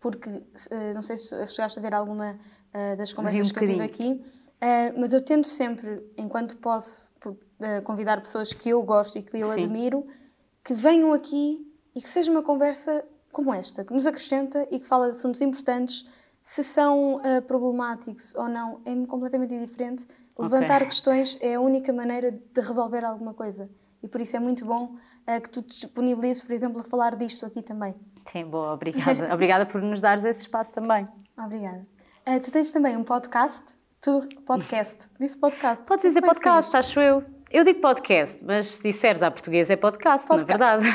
porque 0.00 0.28
uh, 0.28 0.94
não 0.94 1.02
sei 1.02 1.16
se 1.16 1.46
chegaste 1.48 1.78
a 1.78 1.82
ver 1.82 1.94
alguma 1.94 2.32
uh, 2.32 2.96
das 2.96 3.12
conversas 3.12 3.50
um 3.50 3.54
que 3.54 3.64
eu 3.64 3.68
tive 3.68 3.82
aqui, 3.82 4.12
uh, 4.12 5.00
mas 5.00 5.12
eu 5.12 5.20
tento 5.20 5.48
sempre, 5.48 6.02
enquanto 6.16 6.56
posso, 6.56 7.08
convidar 7.84 8.20
pessoas 8.20 8.52
que 8.52 8.68
eu 8.68 8.82
gosto 8.82 9.16
e 9.16 9.22
que 9.22 9.38
eu 9.38 9.50
Sim. 9.52 9.64
admiro, 9.64 10.06
que 10.62 10.74
venham 10.74 11.14
aqui 11.14 11.66
e 11.94 12.02
que 12.02 12.08
seja 12.08 12.30
uma 12.30 12.42
conversa 12.42 13.02
como 13.32 13.52
esta, 13.54 13.82
que 13.82 13.94
nos 13.94 14.06
acrescenta 14.06 14.68
e 14.70 14.78
que 14.78 14.86
fala 14.86 15.10
de 15.10 15.16
assuntos 15.16 15.40
importantes, 15.40 16.06
se 16.42 16.62
são 16.62 17.18
problemáticos 17.46 18.34
ou 18.34 18.46
não, 18.46 18.82
é 18.84 19.06
completamente 19.06 19.58
diferente. 19.58 20.06
Levantar 20.38 20.76
okay. 20.76 20.88
questões 20.88 21.38
é 21.40 21.54
a 21.54 21.60
única 21.60 21.94
maneira 21.94 22.30
de 22.30 22.60
resolver 22.60 23.02
alguma 23.06 23.32
coisa. 23.32 23.70
E 24.02 24.08
por 24.08 24.20
isso 24.20 24.36
é 24.36 24.38
muito 24.38 24.66
bom 24.66 24.96
que 25.40 25.50
tu 25.50 25.62
te 25.62 25.74
disponibilizes, 25.74 26.42
por 26.42 26.52
exemplo, 26.52 26.80
a 26.80 26.84
falar 26.84 27.16
disto 27.16 27.44
aqui 27.44 27.62
também. 27.62 27.94
Sim, 28.30 28.44
boa, 28.44 28.72
obrigada. 28.72 29.28
obrigada 29.34 29.66
por 29.66 29.82
nos 29.82 30.00
dares 30.00 30.24
esse 30.24 30.42
espaço 30.42 30.72
também. 30.72 31.08
Obrigada. 31.36 31.82
Uh, 32.26 32.40
tu 32.40 32.50
tens 32.50 32.70
também 32.70 32.96
um 32.96 33.04
podcast? 33.04 33.62
Tudo 34.00 34.28
podcast. 34.42 35.08
Disse 35.18 35.36
podcast. 35.36 35.84
Podes 35.84 36.04
dizer 36.04 36.22
é 36.22 36.26
podcast, 36.26 36.76
acho 36.76 37.00
eu. 37.00 37.24
Eu 37.50 37.64
digo 37.64 37.80
podcast, 37.80 38.44
mas 38.44 38.76
se 38.76 38.82
disseres 38.82 39.22
à 39.22 39.30
portuguesa 39.30 39.72
é 39.72 39.76
podcast, 39.76 40.26
podcast. 40.26 40.58
na 40.58 40.76
verdade. 40.76 40.86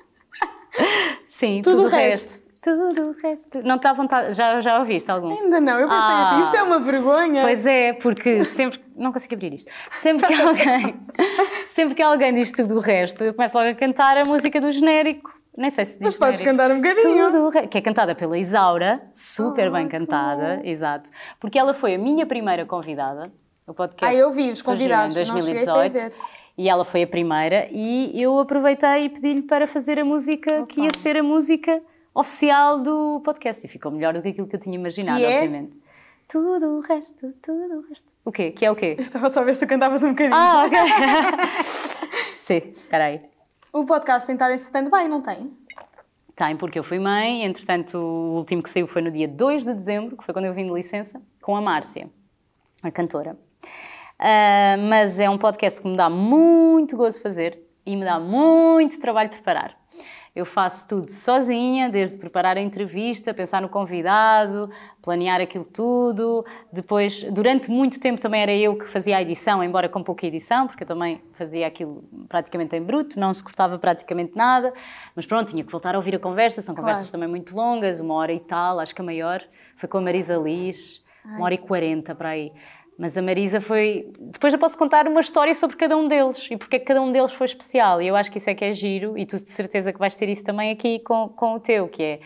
Sim, 1.26 1.62
tudo, 1.62 1.76
tudo 1.76 1.86
o 1.86 1.90
resto. 1.90 2.28
resto. 2.28 2.49
Tudo 2.62 3.08
o 3.08 3.12
resto. 3.12 3.62
Não 3.64 3.78
te 3.78 3.84
dá 3.84 3.94
vontade? 3.94 4.34
Já, 4.34 4.60
já 4.60 4.78
ouviste 4.78 5.10
algum? 5.10 5.30
Ainda 5.30 5.60
não, 5.60 5.78
eu 5.78 5.88
pensei, 5.88 6.04
ah, 6.04 6.40
isto 6.42 6.56
é 6.56 6.62
uma 6.62 6.78
vergonha. 6.78 7.42
Pois 7.42 7.64
é, 7.64 7.94
porque 7.94 8.44
sempre. 8.44 8.78
Não 8.94 9.12
consigo 9.12 9.34
abrir 9.34 9.54
isto. 9.54 9.70
Sempre 9.92 10.26
que 10.26 10.34
alguém. 10.34 11.00
sempre 11.72 11.94
que 11.94 12.02
alguém 12.02 12.34
diz 12.34 12.52
tudo 12.52 12.76
o 12.76 12.80
resto, 12.80 13.24
eu 13.24 13.32
começo 13.32 13.56
logo 13.56 13.70
a 13.70 13.74
cantar 13.74 14.18
a 14.18 14.28
música 14.28 14.60
do 14.60 14.70
genérico. 14.70 15.32
Nem 15.56 15.70
sei 15.70 15.86
se 15.86 15.92
diz 15.94 16.02
Mas 16.02 16.14
podes 16.16 16.40
cantar 16.42 16.70
um 16.70 16.76
bocadinho. 16.76 17.30
Tudo, 17.30 17.68
que 17.68 17.78
é 17.78 17.80
cantada 17.80 18.14
pela 18.14 18.36
Isaura, 18.36 19.02
super 19.12 19.68
oh, 19.68 19.72
bem 19.72 19.88
cantada, 19.88 20.60
exato. 20.62 21.10
Porque 21.40 21.58
ela 21.58 21.72
foi 21.72 21.94
a 21.94 21.98
minha 21.98 22.26
primeira 22.26 22.66
convidada. 22.66 23.32
O 23.66 23.72
podcast 23.72 24.14
ah, 24.14 24.18
eu 24.18 24.30
vi 24.30 24.50
os 24.50 24.60
convidados, 24.60 25.16
em 25.16 25.24
2018. 25.24 26.14
E 26.58 26.68
ela 26.68 26.84
foi 26.84 27.04
a 27.04 27.06
primeira 27.06 27.68
e 27.70 28.12
eu 28.20 28.38
aproveitei 28.38 29.04
e 29.04 29.08
pedi-lhe 29.08 29.42
para 29.42 29.66
fazer 29.66 29.98
a 29.98 30.04
música 30.04 30.66
que 30.66 30.82
ia 30.82 30.90
ser 30.94 31.16
a 31.16 31.22
música 31.22 31.80
oficial 32.14 32.80
do 32.80 33.20
podcast. 33.24 33.64
E 33.64 33.68
ficou 33.68 33.90
melhor 33.92 34.14
do 34.14 34.22
que 34.22 34.28
aquilo 34.28 34.46
que 34.46 34.56
eu 34.56 34.60
tinha 34.60 34.74
imaginado, 34.74 35.22
é? 35.22 35.36
obviamente. 35.36 35.76
Tudo 36.28 36.78
o 36.78 36.80
resto, 36.80 37.32
tudo 37.42 37.78
o 37.78 37.88
resto. 37.88 38.14
O 38.24 38.30
quê? 38.30 38.52
Que 38.52 38.64
é 38.64 38.70
o 38.70 38.76
quê? 38.76 38.94
Eu 38.98 39.04
estava 39.04 39.32
só 39.32 39.40
a 39.40 39.44
ver 39.44 39.54
se 39.54 39.60
tu 39.60 39.66
cantavas 39.66 40.02
um 40.02 40.10
bocadinho. 40.10 40.36
Ah, 40.36 40.64
ok. 40.64 40.78
Sim, 42.38 42.72
espera 42.74 43.06
aí. 43.06 43.20
O 43.72 43.84
podcast 43.84 44.26
tem 44.26 44.34
estado 44.34 44.52
em 44.52 44.56
stand-by, 44.56 45.08
não 45.08 45.22
tem? 45.22 45.52
Tem, 46.36 46.56
porque 46.56 46.78
eu 46.78 46.84
fui 46.84 46.98
mãe, 46.98 47.44
entretanto 47.44 47.98
o 47.98 48.36
último 48.36 48.62
que 48.62 48.70
saiu 48.70 48.86
foi 48.86 49.02
no 49.02 49.10
dia 49.10 49.28
2 49.28 49.64
de 49.64 49.74
dezembro, 49.74 50.16
que 50.16 50.24
foi 50.24 50.32
quando 50.32 50.46
eu 50.46 50.52
vim 50.52 50.66
de 50.66 50.72
licença, 50.72 51.20
com 51.42 51.56
a 51.56 51.60
Márcia, 51.60 52.08
a 52.82 52.90
cantora. 52.90 53.36
Uh, 54.18 54.80
mas 54.88 55.18
é 55.18 55.28
um 55.28 55.38
podcast 55.38 55.80
que 55.80 55.88
me 55.88 55.96
dá 55.96 56.08
muito 56.10 56.96
gozo 56.96 57.20
fazer 57.20 57.62
e 57.86 57.96
me 57.96 58.04
dá 58.04 58.20
muito 58.20 59.00
trabalho 59.00 59.30
preparar. 59.30 59.79
Eu 60.34 60.46
faço 60.46 60.86
tudo 60.86 61.10
sozinha, 61.10 61.88
desde 61.88 62.16
preparar 62.16 62.56
a 62.56 62.60
entrevista, 62.60 63.34
pensar 63.34 63.60
no 63.60 63.68
convidado, 63.68 64.70
planear 65.02 65.40
aquilo 65.40 65.64
tudo. 65.64 66.44
Depois, 66.72 67.24
durante 67.24 67.68
muito 67.70 67.98
tempo 67.98 68.20
também 68.20 68.42
era 68.42 68.54
eu 68.54 68.78
que 68.78 68.86
fazia 68.86 69.16
a 69.16 69.22
edição, 69.22 69.62
embora 69.62 69.88
com 69.88 70.02
pouca 70.02 70.26
edição, 70.26 70.68
porque 70.68 70.84
eu 70.84 70.86
também 70.86 71.20
fazia 71.32 71.66
aquilo 71.66 72.04
praticamente 72.28 72.76
em 72.76 72.82
bruto, 72.82 73.18
não 73.18 73.34
se 73.34 73.42
cortava 73.42 73.78
praticamente 73.78 74.36
nada. 74.36 74.72
Mas 75.16 75.26
pronto, 75.26 75.48
tinha 75.48 75.64
que 75.64 75.70
voltar 75.70 75.94
a 75.94 75.98
ouvir 75.98 76.14
a 76.14 76.18
conversa, 76.18 76.60
são 76.60 76.74
conversas 76.74 77.10
claro. 77.10 77.12
também 77.12 77.28
muito 77.28 77.54
longas, 77.54 77.98
uma 77.98 78.14
hora 78.14 78.32
e 78.32 78.40
tal, 78.40 78.78
acho 78.78 78.94
que 78.94 79.00
a 79.00 79.04
maior 79.04 79.42
foi 79.76 79.88
com 79.88 79.98
a 79.98 80.00
Marisa 80.00 80.36
Liz, 80.36 81.02
uma 81.24 81.44
hora 81.44 81.54
e 81.54 81.58
quarenta 81.58 82.14
para 82.14 82.30
aí. 82.30 82.52
Mas 83.00 83.16
a 83.16 83.22
Marisa 83.22 83.62
foi. 83.62 84.12
Depois 84.20 84.52
eu 84.52 84.58
posso 84.58 84.76
contar 84.76 85.08
uma 85.08 85.22
história 85.22 85.54
sobre 85.54 85.74
cada 85.74 85.96
um 85.96 86.06
deles 86.06 86.46
e 86.50 86.56
porque 86.58 86.76
é 86.76 86.78
que 86.78 86.84
cada 86.84 87.00
um 87.00 87.10
deles 87.10 87.32
foi 87.32 87.46
especial. 87.46 88.02
E 88.02 88.06
eu 88.06 88.14
acho 88.14 88.30
que 88.30 88.36
isso 88.36 88.50
é 88.50 88.54
que 88.54 88.62
é 88.62 88.74
giro, 88.74 89.16
e 89.16 89.24
tu 89.24 89.42
de 89.42 89.48
certeza 89.48 89.90
que 89.90 89.98
vais 89.98 90.14
ter 90.14 90.28
isso 90.28 90.44
também 90.44 90.70
aqui 90.70 90.98
com, 90.98 91.26
com 91.30 91.54
o 91.54 91.60
teu, 91.60 91.88
que 91.88 92.02
é 92.02 92.20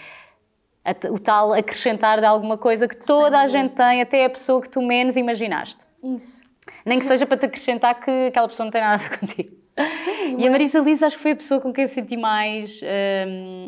o 1.10 1.18
tal 1.20 1.52
acrescentar 1.54 2.18
de 2.18 2.26
alguma 2.26 2.58
coisa 2.58 2.88
que 2.88 2.96
toda 2.96 3.38
a 3.38 3.46
gente 3.46 3.70
tem, 3.76 4.02
até 4.02 4.24
a 4.24 4.28
pessoa 4.28 4.60
que 4.60 4.68
tu 4.68 4.82
menos 4.82 5.14
imaginaste. 5.14 5.78
Isso. 6.02 6.42
Nem 6.84 6.98
que 6.98 7.06
seja 7.06 7.24
para 7.24 7.36
te 7.36 7.46
acrescentar 7.46 8.00
que 8.00 8.10
aquela 8.26 8.48
pessoa 8.48 8.64
não 8.64 8.72
tem 8.72 8.80
nada 8.80 8.94
a 8.94 8.96
ver 9.08 9.16
contigo. 9.16 9.56
Sim, 10.04 10.38
e 10.40 10.46
a 10.46 10.50
Marisa 10.50 10.80
Liz 10.80 11.04
acho 11.04 11.16
que 11.16 11.22
foi 11.22 11.32
a 11.32 11.36
pessoa 11.36 11.60
com 11.60 11.72
quem 11.72 11.84
eu 11.84 11.88
senti 11.88 12.16
mais 12.16 12.80
hum, 12.82 13.66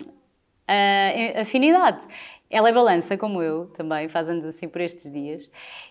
afinidade. 1.41 2.05
Ela 2.49 2.69
é 2.69 2.73
balança 2.73 3.17
como 3.17 3.43
eu 3.43 3.67
também, 3.75 4.09
faz 4.09 4.29
anos 4.29 4.45
assim 4.45 4.69
por 4.69 4.81
estes 4.81 5.11
dias. 5.11 5.49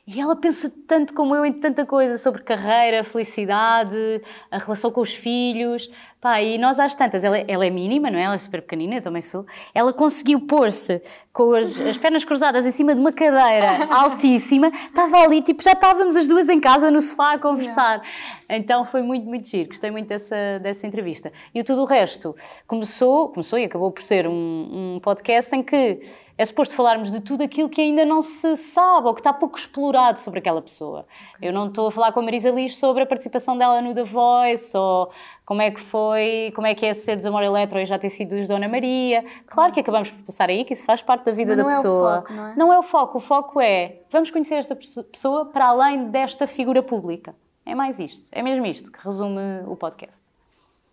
E 0.07 0.19
ela 0.21 0.35
pensa 0.35 0.71
tanto 0.87 1.13
como 1.13 1.35
eu 1.35 1.45
em 1.45 1.51
tanta 1.51 1.85
coisa 1.85 2.17
sobre 2.17 2.43
carreira, 2.43 3.03
felicidade, 3.03 4.21
a 4.49 4.57
relação 4.57 4.89
com 4.89 5.01
os 5.01 5.13
filhos. 5.13 5.89
Pá, 6.21 6.41
e 6.41 6.57
nós 6.57 6.79
às 6.79 6.95
tantas, 6.95 7.23
ela, 7.23 7.37
ela 7.37 7.65
é 7.65 7.69
mínima, 7.69 8.09
não 8.09 8.17
é? 8.17 8.23
Ela 8.23 8.35
é 8.35 8.37
super 8.37 8.61
pequenina, 8.61 8.95
eu 8.95 9.01
também 9.01 9.21
sou. 9.21 9.45
Ela 9.73 9.93
conseguiu 9.93 10.39
pôr-se 10.39 11.01
com 11.31 11.53
as, 11.53 11.79
as, 11.79 11.97
pernas 11.97 12.23
cruzadas 12.23 12.65
em 12.65 12.71
cima 12.71 12.95
de 12.95 13.01
uma 13.01 13.11
cadeira 13.11 13.85
altíssima. 13.93 14.69
Estava 14.69 15.17
ali, 15.17 15.41
tipo, 15.41 15.61
já 15.61 15.73
estávamos 15.73 16.15
as 16.15 16.27
duas 16.27 16.49
em 16.49 16.59
casa 16.59 16.89
no 16.89 17.01
sofá 17.01 17.33
a 17.33 17.37
conversar. 17.37 18.01
Então 18.49 18.85
foi 18.85 19.01
muito, 19.01 19.27
muito 19.27 19.47
giro. 19.47 19.69
Gostei 19.69 19.91
muito 19.91 20.07
dessa, 20.07 20.59
dessa 20.61 20.87
entrevista. 20.87 21.31
E 21.53 21.63
tudo 21.63 21.81
o 21.81 21.85
resto 21.85 22.35
começou, 22.65 23.29
começou 23.29 23.59
e 23.59 23.65
acabou 23.65 23.91
por 23.91 24.01
ser 24.01 24.27
um, 24.27 24.95
um 24.95 24.99
podcast 25.01 25.53
em 25.55 25.61
que 25.61 25.99
é 26.37 26.43
suposto 26.43 26.75
falarmos 26.75 27.11
de 27.11 27.21
tudo 27.21 27.43
aquilo 27.43 27.69
que 27.69 27.81
ainda 27.81 28.03
não 28.03 28.21
se 28.21 28.57
sabe 28.57 29.07
ou 29.07 29.13
que 29.13 29.21
está 29.21 29.33
pouco 29.33 29.57
explorado 29.57 30.19
sobre 30.19 30.39
aquela 30.39 30.61
pessoa. 30.61 31.05
Eu 31.41 31.53
não 31.53 31.67
estou 31.67 31.87
a 31.87 31.91
falar 31.91 32.11
com 32.11 32.19
a 32.19 32.23
Marisa 32.23 32.49
Liz 32.49 32.77
sobre 32.77 33.03
a 33.03 33.05
participação 33.05 33.57
dela 33.57 33.81
no 33.81 33.93
The 33.93 34.03
Voice 34.03 34.75
ou 34.75 35.11
como 35.45 35.61
é 35.61 35.69
que 35.69 35.79
foi, 35.79 36.51
como 36.55 36.65
é 36.65 36.73
que 36.73 36.85
é 36.85 36.93
ser 36.93 37.15
dos 37.15 37.25
Amor 37.25 37.43
Eletro 37.43 37.79
e 37.79 37.85
já 37.85 37.99
ter 37.99 38.09
sido 38.09 38.35
dos 38.35 38.47
Dona 38.47 38.67
Maria. 38.67 39.23
Claro 39.45 39.71
que 39.71 39.79
acabamos 39.79 40.09
por 40.09 40.23
passar 40.23 40.49
aí, 40.49 40.65
que 40.65 40.73
isso 40.73 40.85
faz 40.85 41.01
parte 41.01 41.23
da 41.23 41.31
vida 41.31 41.55
Mas 41.55 41.65
da 41.65 41.71
pessoa. 41.71 42.15
É 42.15 42.17
o 42.17 42.21
foco, 42.21 42.33
não, 42.33 42.47
é? 42.47 42.55
não 42.55 42.73
é 42.73 42.79
o 42.79 42.83
foco, 42.83 43.17
o 43.17 43.21
foco 43.21 43.61
é 43.61 43.97
vamos 44.11 44.31
conhecer 44.31 44.55
esta 44.55 44.75
pessoa 44.75 45.45
para 45.45 45.67
além 45.67 46.09
desta 46.09 46.47
figura 46.47 46.81
pública. 46.81 47.35
É 47.65 47.75
mais 47.75 47.99
isto, 47.99 48.27
é 48.31 48.41
mesmo 48.41 48.65
isto 48.65 48.91
que 48.91 48.99
resume 49.03 49.63
o 49.67 49.75
podcast. 49.75 50.23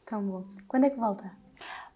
Tão 0.06 0.22
bom. 0.22 0.44
Quando 0.68 0.84
é 0.84 0.90
que 0.90 0.98
volta? 0.98 1.30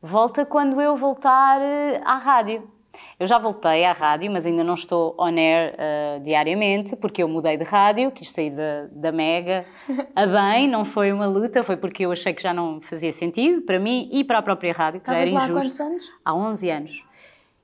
Volta 0.01 0.47
quando 0.47 0.81
eu 0.81 0.97
voltar 0.97 1.61
eh, 1.61 2.01
à 2.05 2.17
rádio. 2.17 2.71
Eu 3.19 3.27
já 3.27 3.39
voltei 3.39 3.85
à 3.85 3.93
rádio, 3.93 4.31
mas 4.31 4.47
ainda 4.47 4.63
não 4.63 4.75
estou 4.75 5.15
on 5.19 5.37
air 5.37 5.75
uh, 5.75 6.21
diariamente, 6.21 6.97
porque 6.97 7.23
eu 7.23 7.29
mudei 7.29 7.57
de 7.57 7.65
rádio, 7.65 8.11
quis 8.11 8.31
sair 8.31 8.51
da, 8.51 8.87
da 8.91 9.13
Mega 9.13 9.65
a 10.15 10.27
bem, 10.27 10.69
não 10.69 10.85
foi 10.85 11.13
uma 11.13 11.27
luta, 11.27 11.63
foi 11.63 11.77
porque 11.77 12.05
eu 12.05 12.13
achei 12.13 12.33
que 12.35 12.43
já 12.43 12.53
não 12.53 12.81
fazia 12.81 13.13
sentido 13.13 13.63
para 13.63 13.79
mim 13.79 14.09
e 14.13 14.25
para 14.25 14.39
a 14.39 14.43
própria 14.43 14.73
rádio, 14.73 15.01
que 15.01 15.11
Estavas 15.11 15.31
já 15.31 15.37
era 15.37 15.53
injusto. 15.53 15.59
Há 15.59 15.63
quantos 15.63 15.81
anos? 15.81 16.13
Há 16.25 16.35
11 16.35 16.71
anos. 16.71 17.07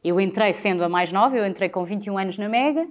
Eu 0.03 0.21
entrei 0.21 0.53
sendo 0.53 0.83
a 0.83 0.89
mais 0.89 1.13
nova, 1.13 1.37
eu 1.37 1.47
entrei 1.47 1.69
com 1.69 1.85
21 1.85 2.19
anos 2.19 2.39
na 2.39 2.49
Mega 2.49 2.87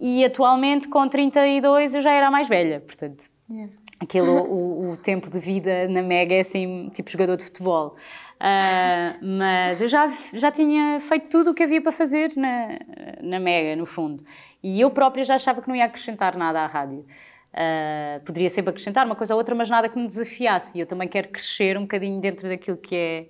e 0.00 0.24
atualmente 0.24 0.88
com 0.88 1.08
32 1.08 1.94
eu 1.94 2.00
já 2.00 2.12
era 2.12 2.28
a 2.28 2.30
mais 2.30 2.48
velha, 2.48 2.80
portanto. 2.80 3.26
Yeah. 3.50 3.72
Aquele, 4.00 4.28
o, 4.48 4.90
o 4.90 4.96
tempo 4.96 5.30
de 5.30 5.38
vida 5.38 5.88
na 5.88 6.02
Mega 6.02 6.34
é 6.34 6.40
assim, 6.40 6.90
tipo 6.92 7.10
jogador 7.10 7.36
de 7.36 7.44
futebol. 7.44 7.96
Uh, 8.38 9.18
mas 9.20 9.80
eu 9.80 9.88
já, 9.88 10.08
já 10.32 10.50
tinha 10.50 11.00
feito 11.00 11.28
tudo 11.28 11.50
o 11.50 11.54
que 11.54 11.64
havia 11.64 11.82
para 11.82 11.90
fazer 11.90 12.30
na, 12.36 12.78
na 13.20 13.40
Mega, 13.40 13.74
no 13.74 13.84
fundo. 13.84 14.24
E 14.62 14.80
eu 14.80 14.90
própria 14.90 15.24
já 15.24 15.34
achava 15.34 15.60
que 15.60 15.68
não 15.68 15.74
ia 15.74 15.84
acrescentar 15.84 16.36
nada 16.36 16.60
à 16.60 16.66
rádio. 16.66 17.04
Uh, 17.48 18.20
poderia 18.24 18.48
sempre 18.48 18.70
acrescentar 18.70 19.04
uma 19.04 19.16
coisa 19.16 19.34
ou 19.34 19.38
outra, 19.38 19.54
mas 19.54 19.68
nada 19.68 19.88
que 19.88 19.98
me 19.98 20.06
desafiasse. 20.06 20.78
E 20.78 20.80
eu 20.80 20.86
também 20.86 21.08
quero 21.08 21.28
crescer 21.28 21.76
um 21.76 21.82
bocadinho 21.82 22.20
dentro 22.20 22.48
daquilo 22.48 22.76
que 22.76 22.94
é 22.94 23.26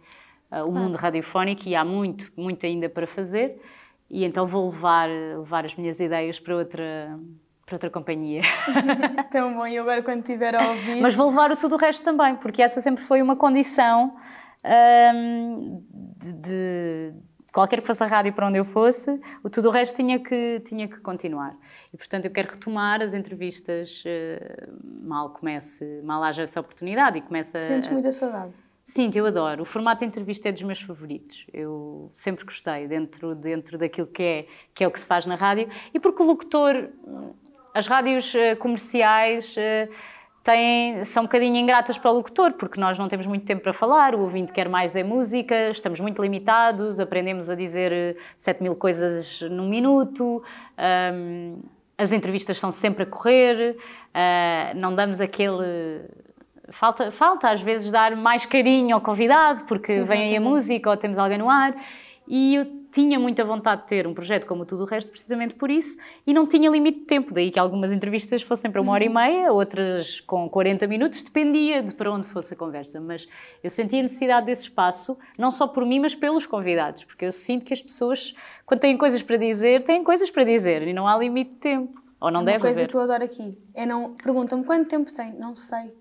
uh, 0.59 0.69
o 0.69 0.73
mundo 0.73 0.97
radiofónico 0.97 1.67
e 1.67 1.75
há 1.75 1.85
muito, 1.85 2.31
muito 2.37 2.67
ainda 2.67 2.89
para 2.89 3.07
fazer. 3.07 3.59
E 4.11 4.25
então 4.25 4.47
vou 4.47 4.71
levar, 4.71 5.09
levar 5.09 5.65
as 5.65 5.75
minhas 5.75 6.01
ideias 6.01 6.39
para 6.39 6.55
outra, 6.55 7.19
para 7.65 7.75
outra 7.75 7.89
companhia. 7.89 8.43
Tão 9.33 9.55
bom, 9.55 9.67
e 9.67 9.79
agora 9.79 10.03
quando 10.03 10.21
estiver 10.21 10.55
a 10.55 10.71
ouvir. 10.71 11.01
Mas 11.01 11.15
vou 11.15 11.29
levar 11.29 11.51
o 11.51 11.57
tudo 11.57 11.77
o 11.77 11.79
resto 11.79 12.05
também, 12.05 12.37
porque 12.37 12.61
essa 12.61 12.81
sempre 12.83 13.03
foi 13.03 13.23
uma 13.23 13.37
condição 13.37 14.15
um, 14.65 15.83
de, 15.91 16.33
de, 16.33 17.13
qualquer 17.53 17.81
que 17.81 17.87
fosse 17.87 18.03
a 18.03 18.07
rádio 18.07 18.33
para 18.33 18.47
onde 18.47 18.59
eu 18.59 18.65
fosse, 18.65 19.21
o 19.43 19.51
tudo 19.51 19.69
o 19.69 19.73
resto 19.73 19.97
tinha 19.97 20.19
que, 20.19 20.61
tinha 20.61 20.89
que 20.89 20.99
continuar. 21.01 21.57
E 21.93 21.97
portanto 21.97 22.27
eu 22.27 22.31
quero 22.31 22.51
retomar 22.51 23.01
as 23.03 23.15
entrevistas 23.15 24.03
uh, 24.05 25.07
mal 25.07 25.31
comece, 25.31 26.01
mal 26.03 26.23
haja 26.23 26.43
essa 26.43 26.61
oportunidade 26.61 27.19
e 27.19 27.23
começa. 27.23 27.61
Sentes 27.63 27.91
muita 27.91 28.13
saudade? 28.13 28.53
Sim, 28.83 29.11
eu 29.15 29.27
adoro. 29.27 29.63
O 29.63 29.67
formato 29.67 30.01
de 30.01 30.07
entrevista 30.07 30.49
é 30.49 30.53
dos 30.53 30.63
meus 30.63 30.81
favoritos. 30.81 31.47
Eu 31.53 32.11
sempre 32.15 32.43
gostei 32.43 32.89
dentro, 32.89 33.35
dentro 33.35 33.77
daquilo 33.77 34.07
que 34.07 34.23
é, 34.23 34.47
que 34.75 34.83
é 34.83 34.89
o 34.89 34.91
que 34.91 34.99
se 34.99 35.07
faz 35.07 35.27
na 35.27 35.35
rádio. 35.35 35.69
E 35.93 36.01
porque 36.01 36.23
o 36.23 36.27
locutor, 36.27 36.89
as 37.75 37.87
rádios 37.87 38.33
uh, 38.35 38.57
comerciais. 38.59 39.55
Têm, 40.49 41.05
são 41.05 41.25
um 41.25 41.27
bocadinho 41.27 41.57
ingratas 41.57 41.99
para 41.99 42.11
o 42.11 42.15
locutor, 42.15 42.55
porque 42.55 42.81
nós 42.81 42.99
não 42.99 43.07
temos 43.07 43.27
muito 43.27 43.45
tempo 43.45 43.63
para 43.63 43.75
falar, 43.75 44.15
o 44.15 44.21
ouvinte 44.21 44.51
quer 44.51 44.67
mais 44.67 44.97
é 44.97 45.05
música, 45.05 45.69
estamos 45.69 46.01
muito 46.01 46.23
limitados, 46.23 46.99
aprendemos 46.99 47.51
a 47.51 47.55
dizer 47.55 48.17
7 48.35 48.63
mil 48.63 48.75
coisas 48.75 49.43
num 49.43 49.69
minuto, 49.69 50.43
um, 51.13 51.59
as 51.99 52.13
entrevistas 52.13 52.59
são 52.59 52.71
sempre 52.71 53.03
a 53.03 53.07
correr, 53.07 53.77
uh, 53.77 54.75
não 54.75 54.95
damos 54.95 55.21
aquele. 55.21 56.01
Falta, 56.71 57.13
falta 57.13 57.51
às 57.51 57.61
vezes 57.61 57.93
dar 57.93 58.17
mais 58.17 58.47
carinho 58.47 58.95
ao 58.95 59.03
convidado, 59.03 59.65
porque 59.65 59.93
Exatamente. 59.93 60.19
vem 60.19 60.31
aí 60.31 60.37
a 60.37 60.41
música 60.41 60.89
ou 60.89 60.97
temos 60.97 61.19
alguém 61.19 61.37
no 61.37 61.51
ar. 61.51 61.75
E 62.27 62.55
eu 62.55 62.78
tinha 62.99 63.17
muita 63.17 63.45
vontade 63.45 63.83
de 63.83 63.87
ter 63.87 64.09
um 64.09 64.13
projeto 64.13 64.45
como 64.45 64.65
tudo 64.65 64.83
o 64.83 64.85
resto, 64.85 65.09
precisamente 65.09 65.55
por 65.55 65.71
isso, 65.71 65.97
e 66.27 66.35
não 66.35 66.49
tinha 66.49 66.69
limite 66.69 66.99
de 66.99 67.05
tempo, 67.05 67.33
daí 67.33 67.49
que 67.49 67.59
algumas 67.59 67.93
entrevistas 67.93 68.43
fossem 68.43 68.73
para 68.73 68.81
uma 68.81 68.91
hora 68.91 69.05
e 69.05 69.09
meia, 69.09 69.53
outras 69.53 70.21
com 70.21 70.49
40 70.49 70.85
minutos, 70.89 71.23
dependia 71.23 71.81
de 71.81 71.95
para 71.95 72.11
onde 72.11 72.27
fosse 72.27 72.55
a 72.55 72.57
conversa, 72.57 73.01
mas 73.01 73.29
eu 73.63 73.71
sentia 73.71 74.01
a 74.01 74.03
necessidade 74.03 74.47
desse 74.47 74.63
espaço, 74.63 75.17
não 75.39 75.49
só 75.49 75.69
por 75.69 75.87
mim, 75.87 76.01
mas 76.01 76.17
pelos 76.17 76.45
convidados, 76.45 77.05
porque 77.05 77.25
eu 77.25 77.31
sinto 77.31 77.65
que 77.65 77.73
as 77.73 77.81
pessoas, 77.81 78.35
quando 78.67 78.81
têm 78.81 78.97
coisas 78.97 79.23
para 79.23 79.37
dizer, 79.37 79.85
têm 79.85 80.03
coisas 80.03 80.29
para 80.29 80.43
dizer, 80.43 80.83
e 80.83 80.93
não 80.93 81.07
há 81.07 81.17
limite 81.17 81.53
de 81.53 81.59
tempo, 81.59 82.03
ou 82.21 82.33
não 82.33 82.41
é 82.41 82.45
deve. 82.47 82.57
Uma 82.57 82.63
coisa 82.63 82.81
haver. 82.81 82.89
que 82.91 82.97
eu 82.97 83.01
adoro 83.01 83.23
aqui, 83.23 83.57
é 83.75 83.87
não, 83.87 84.15
perguntam-me 84.15 84.65
quanto 84.65 84.89
tempo 84.89 85.13
tem, 85.13 85.33
não 85.35 85.55
sei. 85.55 85.93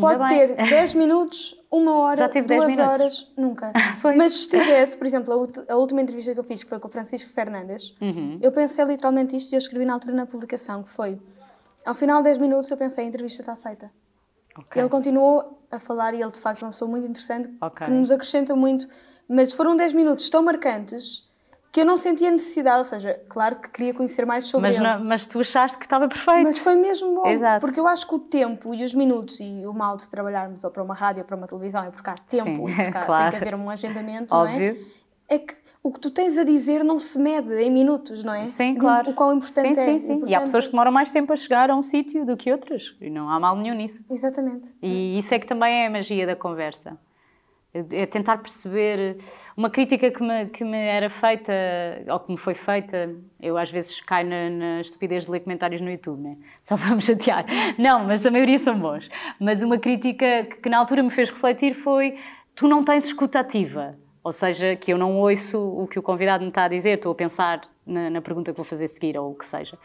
Pode 0.00 0.28
ter 0.28 0.54
10 0.68 0.94
minutos, 0.94 1.56
uma 1.70 1.98
hora, 1.98 2.16
Já 2.16 2.28
tive 2.28 2.46
duas 2.46 2.78
horas, 2.78 3.32
nunca. 3.36 3.72
Mas 4.16 4.34
se 4.34 4.48
tivesse, 4.48 4.96
por 4.96 5.06
exemplo, 5.06 5.50
a, 5.68 5.72
a, 5.72 5.76
última 5.76 6.00
entrevista 6.00 6.32
que 6.32 6.40
eu 6.40 6.44
fiz, 6.44 6.62
que 6.62 6.68
foi 6.70 6.78
com 6.78 6.88
o 6.88 6.90
Francisco 6.90 7.30
Fernandes, 7.30 7.94
uhum. 8.00 8.38
eu 8.40 8.52
pensei 8.52 8.84
literalmente 8.84 9.36
isto 9.36 9.52
e 9.52 9.54
eu 9.56 9.58
escrevi 9.58 9.84
na 9.84 9.94
altura 9.94 10.14
na 10.14 10.26
publicação, 10.26 10.82
que 10.82 10.90
foi, 10.90 11.18
ao 11.84 11.94
final 11.94 12.18
de 12.18 12.24
10 12.24 12.38
minutos 12.38 12.70
eu 12.70 12.76
pensei, 12.76 13.04
a 13.04 13.08
entrevista 13.08 13.42
está 13.42 13.56
feita. 13.56 13.90
Okay. 14.58 14.82
Ele 14.82 14.88
continuou 14.88 15.60
a 15.70 15.78
falar 15.78 16.14
e 16.14 16.22
ele 16.22 16.32
de 16.32 16.38
facto 16.38 16.62
é 16.62 16.66
uma 16.66 16.72
pessoa 16.72 16.90
muito 16.90 17.06
interessante, 17.06 17.50
okay. 17.60 17.86
que 17.86 17.92
nos 17.92 18.10
acrescenta 18.10 18.54
muito, 18.56 18.88
mas 19.28 19.52
foram 19.52 19.76
10 19.76 19.92
minutos 19.92 20.30
tão 20.30 20.42
marcantes 20.42 21.25
que 21.76 21.82
eu 21.82 21.84
não 21.84 21.98
sentia 21.98 22.30
necessidade, 22.30 22.78
ou 22.78 22.84
seja, 22.84 23.20
claro 23.28 23.56
que 23.56 23.68
queria 23.68 23.92
conhecer 23.92 24.24
mais 24.24 24.46
sobre 24.46 24.68
mas 24.68 24.76
ele. 24.76 24.84
Não, 24.84 25.04
mas 25.04 25.26
tu 25.26 25.40
achaste 25.40 25.76
que 25.76 25.84
estava 25.84 26.08
perfeito. 26.08 26.42
Mas 26.44 26.56
foi 26.56 26.74
mesmo 26.74 27.14
bom, 27.16 27.26
Exato. 27.26 27.60
porque 27.60 27.78
eu 27.78 27.86
acho 27.86 28.08
que 28.08 28.14
o 28.14 28.18
tempo 28.18 28.72
e 28.72 28.82
os 28.82 28.94
minutos 28.94 29.38
e 29.40 29.66
o 29.66 29.74
mal 29.74 29.94
de 29.98 30.08
trabalharmos 30.08 30.64
ou 30.64 30.70
para 30.70 30.82
uma 30.82 30.94
rádio 30.94 31.20
ou 31.20 31.26
para 31.26 31.36
uma 31.36 31.46
televisão 31.46 31.84
é 31.84 31.90
porque 31.90 32.08
há 32.08 32.14
tempo 32.14 32.66
Sim, 32.66 32.72
e 32.72 32.76
porque 32.76 33.04
claro. 33.04 33.24
tem 33.30 33.38
que 33.38 33.44
haver 33.46 33.54
um 33.54 33.68
agendamento, 33.68 34.34
Óbvio. 34.34 34.58
não 34.58 34.80
é? 34.80 35.36
É 35.36 35.38
que 35.38 35.54
o 35.82 35.92
que 35.92 36.00
tu 36.00 36.10
tens 36.10 36.38
a 36.38 36.44
dizer 36.44 36.82
não 36.82 36.98
se 36.98 37.18
mede 37.18 37.52
em 37.60 37.70
minutos, 37.70 38.24
não 38.24 38.32
é? 38.32 38.46
Sim, 38.46 38.74
claro. 38.76 39.10
O 39.10 39.14
quão 39.14 39.34
importante 39.34 39.74
sim, 39.74 39.80
é. 39.82 39.84
Sim, 39.84 39.98
sim, 39.98 40.12
importante. 40.12 40.30
E 40.30 40.34
há 40.34 40.40
pessoas 40.40 40.64
que 40.64 40.70
demoram 40.70 40.92
mais 40.92 41.12
tempo 41.12 41.30
a 41.30 41.36
chegar 41.36 41.68
a 41.68 41.76
um 41.76 41.82
sítio 41.82 42.24
do 42.24 42.38
que 42.38 42.50
outras. 42.50 42.96
E 43.02 43.10
não 43.10 43.28
há 43.28 43.38
mal 43.38 43.54
nenhum 43.54 43.74
nisso. 43.74 44.02
Exatamente. 44.08 44.66
E 44.80 45.18
isso 45.18 45.34
é 45.34 45.38
que 45.38 45.46
também 45.46 45.82
é 45.82 45.88
a 45.88 45.90
magia 45.90 46.26
da 46.26 46.36
conversa. 46.36 46.96
É 47.90 48.06
tentar 48.06 48.38
perceber 48.38 49.18
uma 49.56 49.68
crítica 49.70 50.10
que 50.10 50.22
me, 50.22 50.46
que 50.46 50.64
me 50.64 50.78
era 50.78 51.10
feita 51.10 51.52
ou 52.08 52.20
que 52.20 52.32
me 52.32 52.38
foi 52.38 52.54
feita. 52.54 53.14
Eu 53.40 53.56
às 53.56 53.70
vezes 53.70 54.00
caio 54.00 54.28
na, 54.28 54.50
na 54.50 54.80
estupidez 54.80 55.24
de 55.24 55.30
ler 55.30 55.40
comentários 55.40 55.80
no 55.80 55.90
YouTube, 55.90 56.22
né? 56.22 56.36
só 56.62 56.76
para 56.76 56.94
me 56.94 57.02
chatear. 57.02 57.44
Não, 57.78 58.04
mas 58.04 58.24
a 58.24 58.30
maioria 58.30 58.58
são 58.58 58.78
bons. 58.78 59.08
Mas 59.40 59.62
uma 59.62 59.78
crítica 59.78 60.44
que, 60.44 60.56
que 60.56 60.68
na 60.68 60.78
altura 60.78 61.02
me 61.02 61.10
fez 61.10 61.30
refletir 61.30 61.74
foi: 61.74 62.16
tu 62.54 62.68
não 62.68 62.84
tens 62.84 63.06
escuta 63.06 63.40
ativa. 63.40 63.96
Ou 64.22 64.32
seja, 64.32 64.74
que 64.74 64.92
eu 64.92 64.98
não 64.98 65.20
ouço 65.20 65.56
o 65.56 65.86
que 65.86 65.98
o 65.98 66.02
convidado 66.02 66.42
me 66.42 66.48
está 66.48 66.64
a 66.64 66.68
dizer, 66.68 66.94
estou 66.94 67.12
a 67.12 67.14
pensar 67.14 67.60
na, 67.86 68.10
na 68.10 68.20
pergunta 68.20 68.50
que 68.50 68.56
vou 68.56 68.64
fazer 68.64 68.86
a 68.86 68.88
seguir 68.88 69.16
ou 69.16 69.30
o 69.30 69.34
que 69.34 69.46
seja. 69.46 69.78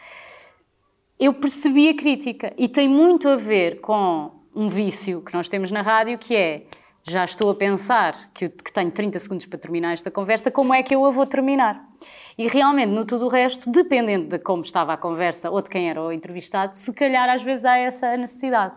Eu 1.19 1.35
percebi 1.35 1.89
a 1.89 1.95
crítica 1.95 2.51
e 2.57 2.67
tem 2.67 2.89
muito 2.89 3.29
a 3.29 3.35
ver 3.35 3.79
com 3.81 4.31
um 4.55 4.67
vício 4.67 5.21
que 5.21 5.33
nós 5.33 5.47
temos 5.47 5.69
na 5.69 5.83
rádio, 5.83 6.17
que 6.17 6.35
é 6.35 6.63
já 7.03 7.25
estou 7.25 7.49
a 7.49 7.55
pensar 7.55 8.29
que, 8.33 8.49
que, 8.49 8.71
tenho 8.71 8.91
30 8.91 9.19
segundos 9.19 9.45
para 9.45 9.57
terminar 9.57 9.93
esta 9.93 10.11
conversa, 10.11 10.51
como 10.51 10.73
é 10.73 10.83
que 10.83 10.93
eu 10.93 11.03
a 11.03 11.11
vou 11.11 11.25
terminar? 11.25 11.83
E 12.37 12.47
realmente, 12.47 12.89
no 12.89 13.05
tudo 13.05 13.25
o 13.25 13.29
resto, 13.29 13.69
dependendo 13.69 14.29
de 14.29 14.39
como 14.39 14.63
estava 14.63 14.93
a 14.93 14.97
conversa 14.97 15.49
ou 15.49 15.61
de 15.61 15.69
quem 15.69 15.89
era 15.89 16.01
o 16.01 16.11
entrevistado, 16.11 16.75
se 16.75 16.93
calhar 16.93 17.29
às 17.29 17.43
vezes 17.43 17.65
há 17.65 17.77
essa 17.77 18.15
necessidade. 18.15 18.75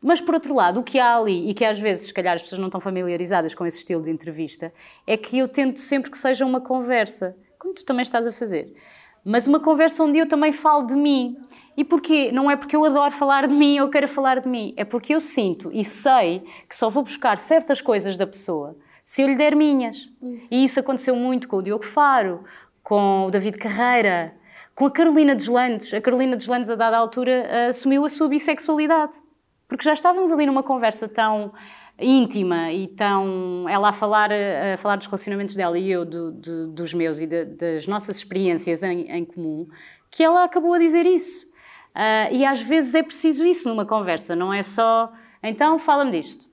Mas, 0.00 0.20
por 0.20 0.34
outro 0.34 0.54
lado, 0.54 0.80
o 0.80 0.84
que 0.84 0.98
há 0.98 1.16
ali, 1.16 1.50
e 1.50 1.54
que 1.54 1.64
às 1.64 1.80
vezes, 1.80 2.06
se 2.06 2.14
calhar, 2.14 2.34
as 2.34 2.42
pessoas 2.42 2.58
não 2.58 2.68
estão 2.68 2.80
familiarizadas 2.80 3.54
com 3.54 3.66
esse 3.66 3.78
estilo 3.78 4.02
de 4.02 4.10
entrevista, 4.10 4.72
é 5.06 5.16
que 5.16 5.38
eu 5.38 5.48
tento 5.48 5.80
sempre 5.80 6.10
que 6.10 6.18
seja 6.18 6.44
uma 6.44 6.60
conversa, 6.60 7.36
como 7.58 7.74
tu 7.74 7.84
também 7.84 8.02
estás 8.02 8.26
a 8.26 8.32
fazer, 8.32 8.72
mas 9.26 9.48
uma 9.48 9.58
conversa 9.58 10.04
onde 10.04 10.18
eu 10.18 10.28
também 10.28 10.52
falo 10.52 10.86
de 10.86 10.94
mim. 10.94 11.36
E 11.76 11.82
porquê? 11.82 12.30
Não 12.30 12.48
é 12.48 12.54
porque 12.54 12.76
eu 12.76 12.84
adoro 12.84 13.10
falar 13.10 13.48
de 13.48 13.54
mim 13.54 13.80
ou 13.80 13.90
quero 13.90 14.06
falar 14.06 14.40
de 14.40 14.48
mim. 14.48 14.72
É 14.76 14.84
porque 14.84 15.12
eu 15.12 15.20
sinto 15.20 15.68
e 15.72 15.82
sei 15.82 16.44
que 16.68 16.76
só 16.76 16.88
vou 16.88 17.02
buscar 17.02 17.36
certas 17.36 17.80
coisas 17.80 18.16
da 18.16 18.26
pessoa 18.26 18.76
se 19.04 19.22
eu 19.22 19.28
lhe 19.28 19.34
der 19.34 19.54
minhas. 19.54 20.08
Isso. 20.22 20.48
E 20.50 20.64
isso 20.64 20.80
aconteceu 20.80 21.16
muito 21.16 21.48
com 21.48 21.56
o 21.56 21.62
Diogo 21.62 21.84
Faro, 21.84 22.44
com 22.82 23.26
o 23.26 23.30
David 23.30 23.58
Carreira, 23.58 24.32
com 24.74 24.86
a 24.86 24.90
Carolina 24.90 25.34
Deslandes. 25.34 25.92
A 25.92 26.00
Carolina 26.00 26.36
Deslandes, 26.36 26.70
a 26.70 26.76
dada 26.76 26.96
altura, 26.96 27.68
assumiu 27.68 28.04
a 28.04 28.08
sua 28.08 28.28
bissexualidade. 28.28 29.16
Porque 29.68 29.84
já 29.84 29.92
estávamos 29.92 30.30
ali 30.30 30.46
numa 30.46 30.62
conversa 30.62 31.08
tão 31.08 31.52
íntima 31.98 32.72
e 32.72 32.88
tão 32.88 33.66
ela 33.68 33.88
a 33.88 33.92
falar 33.92 34.30
a 34.32 34.76
falar 34.76 34.96
dos 34.96 35.06
relacionamentos 35.06 35.54
dela 35.54 35.78
e 35.78 35.90
eu 35.90 36.04
do, 36.04 36.30
do, 36.30 36.66
dos 36.68 36.92
meus 36.92 37.18
e 37.18 37.26
de, 37.26 37.44
das 37.44 37.86
nossas 37.86 38.18
experiências 38.18 38.82
em, 38.82 39.10
em, 39.10 39.24
comum 39.24 39.66
que 40.10 40.22
ela 40.22 40.44
acabou 40.44 40.74
a 40.74 40.78
dizer 40.78 41.06
isso 41.06 41.46
Uh, 41.96 42.28
e 42.30 42.44
às 42.44 42.60
vezes 42.60 42.94
é 42.94 43.02
preciso 43.02 43.42
isso 43.46 43.66
numa 43.70 43.86
conversa, 43.86 44.36
não 44.36 44.52
é 44.52 44.62
só 44.62 45.10
então 45.42 45.78
fala-me 45.78 46.10
disto. 46.10 46.46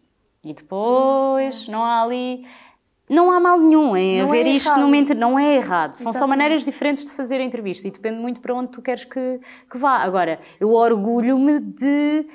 E 0.44 0.54
depois 0.54 1.68
não 1.68 1.84
há 1.84 2.04
ali. 2.04 2.46
Não 3.10 3.30
há 3.32 3.40
mal 3.40 3.60
nenhum 3.60 3.96
em 3.98 4.22
não 4.22 4.30
haver 4.30 4.46
é 4.46 4.50
isto 4.50 4.80
numa 4.80 4.96
entrevista. 4.96 5.16
Não 5.16 5.38
é 5.38 5.56
errado. 5.56 5.94
São 5.94 6.12
Exatamente. 6.12 6.20
só 6.20 6.28
maneiras 6.28 6.66
diferentes 6.66 7.06
de 7.06 7.12
fazer 7.12 7.38
a 7.38 7.44
entrevista 7.44 7.88
e 7.88 7.92
depende 7.92 8.18
muito 8.18 8.40
para 8.40 8.54
onde 8.56 8.72
tu 8.72 8.82
queres 8.82 9.04
que, 9.04 9.40
que 9.70 9.78
vá. 9.78 9.98
Agora, 9.98 10.40
eu 10.60 10.72
orgulho-me 10.72 11.60
de, 11.60 12.26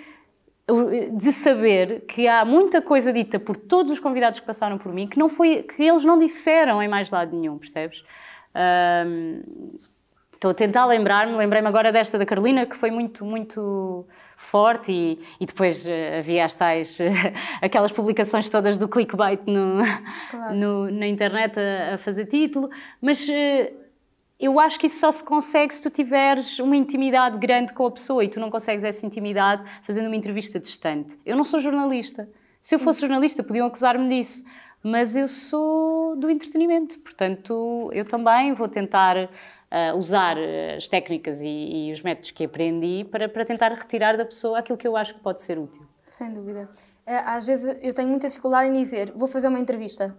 de 1.12 1.32
saber 1.32 2.02
que 2.06 2.28
há 2.28 2.44
muita 2.44 2.82
coisa 2.82 3.12
dita 3.12 3.40
por 3.40 3.56
todos 3.56 3.90
os 3.90 3.98
convidados 3.98 4.40
que 4.40 4.46
passaram 4.46 4.76
por 4.76 4.92
mim 4.92 5.06
que, 5.06 5.18
não 5.18 5.28
foi, 5.28 5.62
que 5.62 5.82
eles 5.82 6.04
não 6.04 6.18
disseram 6.18 6.82
em 6.82 6.88
mais 6.88 7.10
lado 7.10 7.34
nenhum, 7.34 7.56
percebes? 7.58 8.04
Um, 8.54 9.40
Estou 10.38 10.52
a 10.52 10.54
tentar 10.54 10.86
lembrar-me, 10.86 11.34
lembrei-me 11.34 11.66
agora 11.66 11.90
desta 11.90 12.16
da 12.16 12.24
Carolina, 12.24 12.64
que 12.64 12.76
foi 12.76 12.92
muito, 12.92 13.24
muito 13.24 14.06
forte 14.36 14.92
e, 14.92 15.18
e 15.40 15.44
depois 15.44 15.84
uh, 15.84 16.18
havia 16.20 16.44
as 16.44 16.54
tais, 16.54 17.00
aquelas 17.60 17.90
publicações 17.90 18.48
todas 18.48 18.78
do 18.78 18.86
clickbait 18.86 19.40
no, 19.48 19.82
claro. 20.30 20.54
no, 20.54 20.90
na 20.92 21.08
internet 21.08 21.58
a, 21.58 21.94
a, 21.94 21.98
fazer 21.98 22.26
título, 22.26 22.70
mas 23.02 23.28
uh, 23.28 23.32
eu 24.38 24.60
acho 24.60 24.78
que 24.78 24.86
isso 24.86 25.00
só 25.00 25.10
se 25.10 25.24
consegue 25.24 25.74
se 25.74 25.82
tu 25.82 25.90
tiveres 25.90 26.58
uma 26.58 26.76
intimidade 26.76 27.38
grande 27.38 27.72
com 27.72 27.86
a 27.86 27.90
pessoa 27.90 28.24
e 28.24 28.28
tu 28.28 28.38
não 28.38 28.50
consegues 28.50 28.84
essa 28.84 29.04
intimidade 29.04 29.64
fazendo 29.82 30.06
uma 30.06 30.16
entrevista 30.16 30.60
distante. 30.60 31.18
Eu 31.26 31.36
não 31.36 31.44
sou 31.44 31.58
jornalista. 31.58 32.28
Se 32.60 32.74
eu 32.74 32.78
fosse 32.78 33.00
jornalista, 33.00 33.42
podiam 33.42 33.66
acusar-me 33.66 34.08
disso 34.08 34.44
mas 34.82 35.16
eu 35.16 35.26
sou 35.26 36.16
do 36.16 36.30
entretenimento, 36.30 36.98
portanto, 37.00 37.90
eu 37.92 38.04
também 38.04 38.52
vou 38.52 38.68
tentar 38.68 39.16
uh, 39.24 39.96
usar 39.96 40.36
as 40.76 40.88
técnicas 40.88 41.40
e, 41.40 41.88
e, 41.88 41.92
os 41.92 42.00
métodos 42.02 42.30
que 42.30 42.44
aprendi 42.44 43.04
para, 43.10 43.28
para 43.28 43.44
tentar 43.44 43.72
retirar 43.72 44.16
da 44.16 44.24
pessoa 44.24 44.58
aquilo 44.58 44.78
que 44.78 44.86
eu 44.86 44.96
acho 44.96 45.14
que 45.14 45.20
pode 45.20 45.40
ser 45.40 45.58
útil. 45.58 45.82
Sem 46.08 46.32
dúvida. 46.32 46.68
É, 47.04 47.18
às 47.18 47.46
vezes 47.46 47.76
eu 47.82 47.92
tenho 47.92 48.08
muita 48.08 48.28
dificuldade 48.28 48.68
em 48.68 48.80
dizer, 48.80 49.12
vou 49.14 49.28
fazer 49.28 49.48
uma 49.48 49.58
entrevista. 49.58 50.16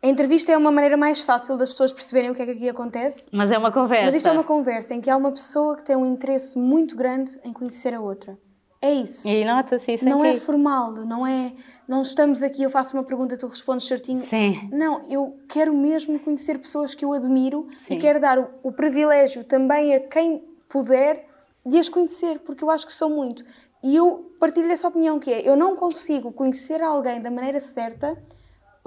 A 0.00 0.06
entrevista 0.06 0.52
é 0.52 0.56
uma 0.56 0.70
maneira 0.70 0.96
mais 0.96 1.22
fácil 1.22 1.56
das 1.56 1.70
pessoas 1.70 1.92
perceberem 1.92 2.30
o 2.30 2.34
que 2.34 2.40
é 2.40 2.44
que 2.44 2.52
aqui 2.52 2.68
acontece. 2.68 3.28
Mas 3.32 3.50
é 3.50 3.58
uma 3.58 3.72
conversa. 3.72 4.06
Mas 4.06 4.14
isto 4.14 4.28
é 4.28 4.32
uma 4.32 4.44
conversa 4.44 4.94
em 4.94 5.00
que 5.00 5.10
há 5.10 5.16
uma 5.16 5.32
pessoa 5.32 5.76
que 5.76 5.84
tem 5.84 5.96
um 5.96 6.06
interesse 6.06 6.56
muito 6.56 6.94
grande 6.94 7.38
em 7.42 7.52
conhecer 7.52 7.92
a 7.94 8.00
outra. 8.00 8.38
É 8.80 8.92
isso. 8.92 9.26
E 9.26 9.44
nota-se 9.44 9.92
isso 9.92 10.04
Não 10.04 10.24
é 10.24 10.36
formal, 10.36 10.92
não 10.92 11.26
é. 11.26 11.52
Não 11.88 12.00
estamos 12.00 12.44
aqui, 12.44 12.62
eu 12.62 12.70
faço 12.70 12.96
uma 12.96 13.02
pergunta, 13.02 13.36
tu 13.36 13.48
respondes 13.48 13.88
certinho. 13.88 14.18
Sim. 14.18 14.70
Não, 14.72 15.02
eu 15.10 15.36
quero 15.48 15.74
mesmo 15.74 16.18
conhecer 16.20 16.58
pessoas 16.58 16.94
que 16.94 17.04
eu 17.04 17.12
admiro 17.12 17.66
Sim. 17.74 17.94
e 17.94 17.98
quero 17.98 18.20
dar 18.20 18.38
o, 18.38 18.48
o, 18.62 18.70
privilégio 18.70 19.42
também 19.42 19.96
a 19.96 20.00
quem 20.00 20.44
puder 20.68 21.26
de 21.66 21.76
as 21.76 21.88
conhecer, 21.88 22.38
porque 22.38 22.62
eu 22.62 22.70
acho 22.70 22.86
que 22.86 22.92
são 22.92 23.10
muito. 23.10 23.44
E 23.82 23.96
eu 23.96 24.32
partilho 24.38 24.70
essa 24.70 24.86
opinião 24.86 25.18
que 25.18 25.32
é: 25.32 25.48
eu 25.48 25.56
não 25.56 25.74
consigo 25.74 26.30
conhecer 26.30 26.80
alguém 26.80 27.20
da 27.20 27.32
maneira 27.32 27.58
certa, 27.58 28.16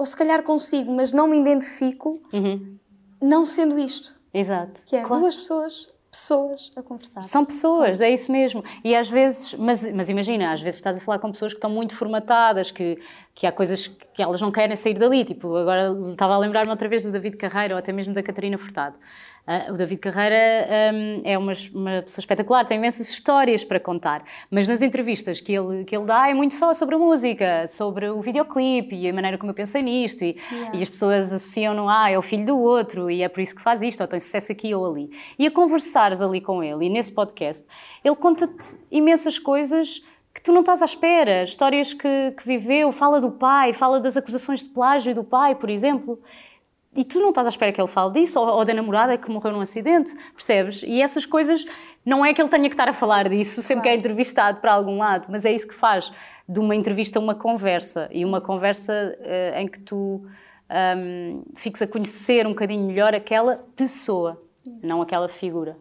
ou 0.02 0.06
se 0.06 0.16
calhar 0.16 0.42
consigo, 0.42 0.92
mas 0.92 1.12
não 1.12 1.28
me 1.28 1.38
identifico, 1.38 2.20
uhum. 2.32 2.76
não 3.20 3.44
sendo 3.44 3.78
isto. 3.78 4.12
Exato. 4.34 4.84
Que 4.84 4.96
é 4.96 5.02
claro. 5.02 5.22
duas 5.22 5.36
pessoas 5.36 5.92
pessoas 6.10 6.70
a 6.76 6.82
conversar. 6.82 7.22
São 7.22 7.42
pessoas, 7.42 7.98
é 8.02 8.10
isso 8.10 8.30
mesmo. 8.30 8.62
E 8.84 8.94
às 8.94 9.08
vezes, 9.08 9.54
mas, 9.54 9.90
mas 9.92 10.10
imagina, 10.10 10.52
às 10.52 10.60
vezes 10.60 10.78
estás 10.78 10.98
a 10.98 11.00
falar 11.00 11.18
com 11.18 11.32
pessoas 11.32 11.52
que 11.52 11.56
estão 11.56 11.70
muito 11.70 11.96
formatadas, 11.96 12.70
que, 12.70 12.98
que 13.34 13.46
há 13.46 13.52
coisas 13.52 13.86
que 13.86 14.22
elas 14.22 14.38
não 14.38 14.52
querem 14.52 14.76
sair 14.76 14.92
dali. 14.92 15.24
Tipo, 15.24 15.56
agora 15.56 15.96
estava 16.10 16.34
a 16.34 16.38
lembrar-me 16.38 16.70
outra 16.70 16.86
vez 16.86 17.02
do 17.02 17.10
David 17.10 17.38
Carreira 17.38 17.74
ou 17.74 17.78
até 17.78 17.92
mesmo 17.92 18.12
da 18.12 18.22
Catarina 18.22 18.58
Furtado. 18.58 18.94
Uh, 19.44 19.72
o 19.72 19.76
David 19.76 20.00
Carreira 20.00 20.68
um, 20.94 21.20
é 21.24 21.36
uma, 21.36 21.52
uma, 21.74 22.02
pessoa 22.02 22.22
espetacular, 22.22 22.64
tem 22.64 22.78
imensas 22.78 23.10
histórias 23.10 23.64
para 23.64 23.80
contar, 23.80 24.22
mas 24.48 24.68
nas 24.68 24.80
entrevistas 24.80 25.40
que 25.40 25.52
ele, 25.52 25.82
que 25.82 25.96
ele 25.96 26.04
dá 26.04 26.28
é 26.28 26.34
muito 26.34 26.54
só 26.54 26.72
sobre 26.72 26.94
a 26.94 26.98
música, 26.98 27.66
sobre 27.66 28.08
o 28.08 28.20
videoclipe 28.20 28.94
e 28.94 29.08
a 29.08 29.12
maneira 29.12 29.36
como 29.36 29.50
eu 29.50 29.54
pensei 29.54 29.82
nisto. 29.82 30.22
E, 30.22 30.36
yeah. 30.52 30.76
e 30.76 30.82
as 30.82 30.88
pessoas 30.88 31.32
associam-no, 31.32 31.88
ah, 31.88 32.08
é 32.08 32.16
o 32.16 32.22
filho 32.22 32.46
do 32.46 32.56
outro 32.56 33.10
e 33.10 33.20
é 33.20 33.28
por 33.28 33.40
isso 33.40 33.56
que 33.56 33.60
faz 33.60 33.82
isto, 33.82 34.00
ou 34.00 34.06
tem 34.06 34.20
sucesso 34.20 34.52
aqui 34.52 34.72
ou 34.72 34.88
ali. 34.88 35.10
E 35.36 35.44
a 35.44 35.50
conversares 35.50 36.22
ali 36.22 36.40
com 36.40 36.62
ele, 36.62 36.86
e 36.86 36.88
nesse 36.88 37.10
podcast, 37.10 37.66
ele 38.04 38.14
conta-te 38.14 38.76
imensas 38.92 39.40
coisas 39.40 40.04
que 40.32 40.40
tu 40.40 40.52
não 40.52 40.60
estás 40.60 40.82
à 40.82 40.84
espera, 40.84 41.42
histórias 41.42 41.92
que, 41.92 42.30
que 42.38 42.46
viveu, 42.46 42.92
fala 42.92 43.20
do 43.20 43.32
pai, 43.32 43.72
fala 43.72 43.98
das 43.98 44.16
acusações 44.16 44.62
de 44.62 44.70
plágio 44.70 45.12
do 45.16 45.24
pai, 45.24 45.56
por 45.56 45.68
exemplo 45.68 46.16
e 46.94 47.04
tu 47.04 47.20
não 47.20 47.30
estás 47.30 47.46
à 47.46 47.50
espera 47.50 47.72
que 47.72 47.80
ele 47.80 47.88
fale 47.88 48.12
disso, 48.12 48.38
ou, 48.38 48.46
ou, 48.46 48.64
da 48.64 48.74
namorada 48.74 49.16
que 49.16 49.30
morreu 49.30 49.52
num 49.52 49.60
acidente, 49.60 50.14
percebes? 50.34 50.82
E 50.82 51.00
essas 51.00 51.24
coisas, 51.24 51.64
não 52.04 52.24
é 52.24 52.34
que 52.34 52.42
ele 52.42 52.50
tenha 52.50 52.68
que 52.68 52.74
estar 52.74 52.88
a 52.88 52.92
falar 52.92 53.28
disso 53.28 53.62
sempre 53.62 53.82
claro. 53.82 53.82
que 53.82 53.88
é 53.88 53.94
entrevistado 53.94 54.60
para 54.60 54.72
algum 54.72 54.98
lado, 54.98 55.26
mas 55.28 55.44
é 55.44 55.52
isso 55.52 55.66
que 55.66 55.74
faz 55.74 56.12
de 56.46 56.60
uma 56.60 56.76
entrevista 56.76 57.18
uma 57.18 57.34
conversa, 57.34 58.08
e 58.12 58.24
uma 58.24 58.40
conversa 58.40 59.16
uh, 59.18 59.58
em 59.58 59.66
que 59.66 59.80
tu 59.80 60.26
um, 60.98 61.42
fiques 61.54 61.80
a 61.80 61.86
conhecer 61.86 62.46
um 62.46 62.50
bocadinho 62.50 62.86
melhor 62.86 63.14
aquela 63.14 63.64
pessoa, 63.74 64.42
isso. 64.66 64.86
não 64.86 65.00
aquela 65.00 65.28
figura. 65.28 65.76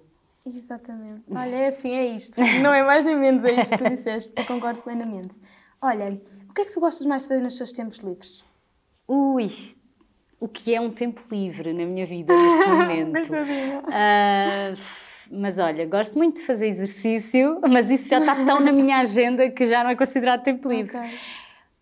Exatamente. 0.45 1.21
Olha, 1.29 1.55
é 1.55 1.67
assim, 1.67 1.93
é 1.93 2.05
isto. 2.07 2.41
Não 2.63 2.73
é 2.73 2.81
mais 2.81 3.03
nem 3.05 3.15
menos, 3.15 3.43
é 3.43 3.61
isto 3.61 3.77
que 3.77 3.83
tu 3.83 3.95
disseste. 3.95 4.33
Eu 4.35 4.45
concordo 4.45 4.81
plenamente. 4.81 5.35
Olha, 5.79 6.19
o 6.49 6.53
que 6.53 6.61
é 6.61 6.65
que 6.65 6.71
tu 6.71 6.79
gostas 6.79 7.05
mais 7.05 7.23
de 7.23 7.27
fazer 7.27 7.41
nos 7.41 7.55
teus 7.57 7.71
tempos 7.71 7.99
livres? 7.99 8.43
Ui, 9.07 9.51
o 10.41 10.47
que 10.47 10.73
é 10.73 10.81
um 10.81 10.89
tempo 10.89 11.21
livre 11.31 11.71
na 11.71 11.85
minha 11.85 12.05
vida 12.05 12.33
neste 12.33 12.65
momento. 12.67 13.31
uh, 13.31 14.77
mas 15.31 15.59
olha, 15.59 15.85
gosto 15.85 16.17
muito 16.17 16.37
de 16.37 16.41
fazer 16.41 16.67
exercício, 16.67 17.61
mas 17.69 17.91
isso 17.91 18.09
já 18.09 18.17
está 18.17 18.43
tão 18.43 18.59
na 18.59 18.71
minha 18.71 18.97
agenda 18.97 19.49
que 19.51 19.67
já 19.67 19.83
não 19.83 19.91
é 19.91 19.95
considerado 19.95 20.41
tempo 20.41 20.67
livre. 20.67 20.97
Okay. 20.97 21.11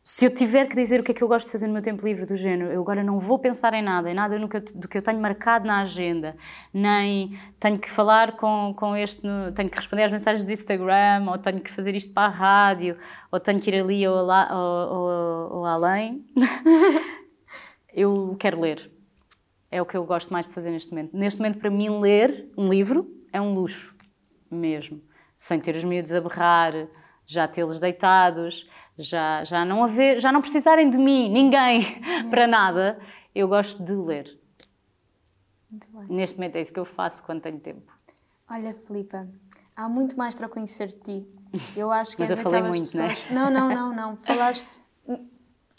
Se 0.03 0.25
eu 0.25 0.33
tiver 0.33 0.67
que 0.67 0.75
dizer 0.75 0.99
o 0.99 1.03
que 1.03 1.11
é 1.11 1.13
que 1.13 1.23
eu 1.23 1.27
gosto 1.27 1.45
de 1.45 1.51
fazer 1.53 1.67
no 1.67 1.73
meu 1.73 1.81
tempo 1.81 2.05
livre 2.05 2.25
do 2.25 2.35
género, 2.35 2.71
eu 2.71 2.81
agora 2.81 3.03
não 3.03 3.19
vou 3.19 3.39
pensar 3.39 3.73
em 3.73 3.81
nada, 3.81 4.09
em 4.09 4.13
nada 4.13 4.37
do 4.37 4.47
que 4.49 4.57
eu, 4.57 4.61
do 4.75 4.87
que 4.87 4.97
eu 4.97 5.01
tenho 5.01 5.19
marcado 5.19 5.67
na 5.67 5.81
agenda, 5.81 6.35
nem 6.73 7.39
tenho 7.59 7.77
que 7.77 7.89
falar 7.89 8.33
com, 8.33 8.73
com 8.75 8.95
este, 8.95 9.21
tenho 9.55 9.69
que 9.69 9.77
responder 9.77 10.03
às 10.03 10.11
mensagens 10.11 10.43
do 10.43 10.51
Instagram, 10.51 11.25
ou 11.29 11.37
tenho 11.37 11.61
que 11.61 11.71
fazer 11.71 11.95
isto 11.95 12.13
para 12.13 12.27
a 12.27 12.29
rádio, 12.29 12.97
ou 13.31 13.39
tenho 13.39 13.59
que 13.61 13.69
ir 13.69 13.79
ali 13.79 14.07
ou, 14.07 14.25
lá, 14.25 14.49
ou, 14.51 14.97
ou, 14.97 15.57
ou 15.59 15.65
além. 15.65 16.25
eu 17.93 18.35
quero 18.39 18.59
ler. 18.59 18.91
É 19.71 19.81
o 19.81 19.85
que 19.85 19.95
eu 19.95 20.03
gosto 20.05 20.33
mais 20.33 20.47
de 20.47 20.53
fazer 20.53 20.71
neste 20.71 20.89
momento. 20.89 21.15
Neste 21.15 21.39
momento, 21.39 21.59
para 21.59 21.69
mim, 21.69 21.99
ler 21.99 22.49
um 22.57 22.69
livro 22.69 23.07
é 23.31 23.39
um 23.39 23.53
luxo 23.53 23.95
mesmo. 24.49 25.01
Sem 25.37 25.59
ter 25.59 25.75
os 25.75 25.83
miúdos 25.83 26.11
a 26.11 26.19
berrar, 26.19 26.73
já 27.25 27.47
tê-los 27.47 27.79
deitados, 27.79 28.67
já, 28.97 29.43
já, 29.43 29.63
não 29.63 29.83
haver, 29.83 30.19
já 30.19 30.31
não 30.31 30.41
precisarem 30.41 30.89
de 30.89 30.97
mim, 30.97 31.29
ninguém, 31.29 31.81
para 32.29 32.47
nada, 32.47 32.99
eu 33.33 33.47
gosto 33.47 33.81
de 33.83 33.93
ler. 33.93 34.39
Muito 35.69 35.87
bem. 35.91 36.17
Neste 36.17 36.37
momento 36.37 36.55
é 36.55 36.61
isso 36.61 36.73
que 36.73 36.79
eu 36.79 36.85
faço 36.85 37.23
quando 37.23 37.41
tenho 37.41 37.59
tempo. 37.59 37.91
Olha, 38.49 38.73
Filipa, 38.85 39.27
há 39.75 39.87
muito 39.87 40.17
mais 40.17 40.33
para 40.33 40.49
conhecer 40.49 40.87
de 40.87 40.95
ti. 40.95 41.27
Eu 41.75 41.91
acho 41.91 42.15
que 42.15 42.23
Mas 42.23 42.31
és 42.31 42.39
eu 42.39 42.43
falei 42.43 42.63
muito, 42.63 42.97
não 42.97 43.05
é? 43.05 43.09
pessoas. 43.09 43.31
Não, 43.31 43.49
não, 43.51 43.69
não, 43.69 43.95
não. 43.95 44.17
Falaste. 44.17 44.81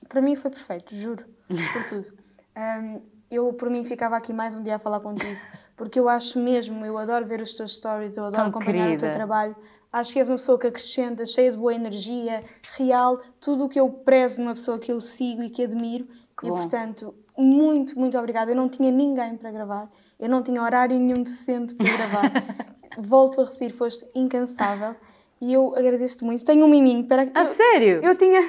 Para 0.09 0.21
mim 0.21 0.37
foi 0.37 0.51
perfeito, 0.51 0.95
juro, 0.95 1.25
por 1.73 1.85
tudo. 1.89 2.13
Hum, 2.57 3.01
eu, 3.31 3.53
por 3.53 3.71
mim, 3.71 3.85
ficava 3.85 4.17
aqui 4.17 4.33
mais 4.33 4.57
um 4.57 4.63
dia 4.63 4.77
a 4.77 4.79
falar 4.79 5.01
contigo, 5.01 5.39
porque 5.77 5.99
eu 6.01 6.09
acho 6.09 6.39
mesmo, 6.39 6.85
eu 6.85 6.99
adoro 6.99 7.25
ver 7.27 7.41
os 7.41 7.53
teus 7.53 7.77
stories, 7.77 8.17
eu 8.17 8.25
adoro 8.25 8.43
Tão 8.43 8.49
acompanhar 8.51 8.87
o 8.87 8.91
teu 8.91 8.99
querida. 8.99 9.13
trabalho. 9.13 9.57
Acho 9.93 10.13
que 10.13 10.19
és 10.19 10.29
uma 10.29 10.37
pessoa 10.37 10.59
que 10.59 10.67
acrescenta, 10.67 11.25
cheia 11.25 11.51
de 11.51 11.57
boa 11.57 11.75
energia, 11.75 12.43
real, 12.77 13.21
tudo 13.41 13.65
o 13.65 13.69
que 13.69 13.79
eu 13.79 13.89
prezo 13.89 14.41
numa 14.41 14.55
pessoa 14.55 14.79
que 14.79 14.91
eu 14.91 15.01
sigo 15.01 15.43
e 15.43 15.51
que 15.51 15.65
admiro. 15.65 16.07
Que 16.39 16.47
e, 16.47 16.51
bom. 16.51 16.57
portanto, 16.57 17.15
muito, 17.37 17.99
muito 17.99 18.19
obrigada. 18.19 18.51
Eu 18.51 18.57
não 18.57 18.69
tinha 18.69 18.91
ninguém 18.91 19.37
para 19.37 19.51
gravar, 19.51 19.91
eu 20.19 20.29
não 20.29 20.43
tinha 20.43 20.63
horário 20.63 20.99
nenhum 20.99 21.23
decente 21.23 21.75
para 21.75 21.87
gravar. 21.97 22.33
Volto 22.99 23.41
a 23.41 23.45
repetir, 23.45 23.73
foste 23.73 24.05
incansável 24.15 24.97
e 25.41 25.53
eu 25.55 25.75
agradeço-te 25.77 26.23
muito. 26.25 26.45
Tenho 26.45 26.65
um 26.67 26.69
miminho, 26.69 27.07
que 27.07 27.15
A 27.15 27.41
eu, 27.41 27.45
sério? 27.47 28.01
eu 28.03 28.15
tinha. 28.15 28.41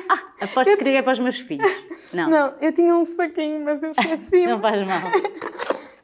Aposto 0.42 0.72
que 0.72 0.78
queria 0.78 1.02
para 1.02 1.14
os 1.14 1.20
meus 1.20 1.40
filhos. 1.40 1.72
Não, 2.14 2.30
não, 2.30 2.40
Não, 2.48 2.54
eu 2.62 2.74
tinha 2.74 2.96
um 2.96 3.06
saquinho, 3.06 3.64
mas 3.64 3.82
eu 3.82 3.92
esqueci. 3.92 4.46
faz 4.60 4.88
mal. 4.88 5.02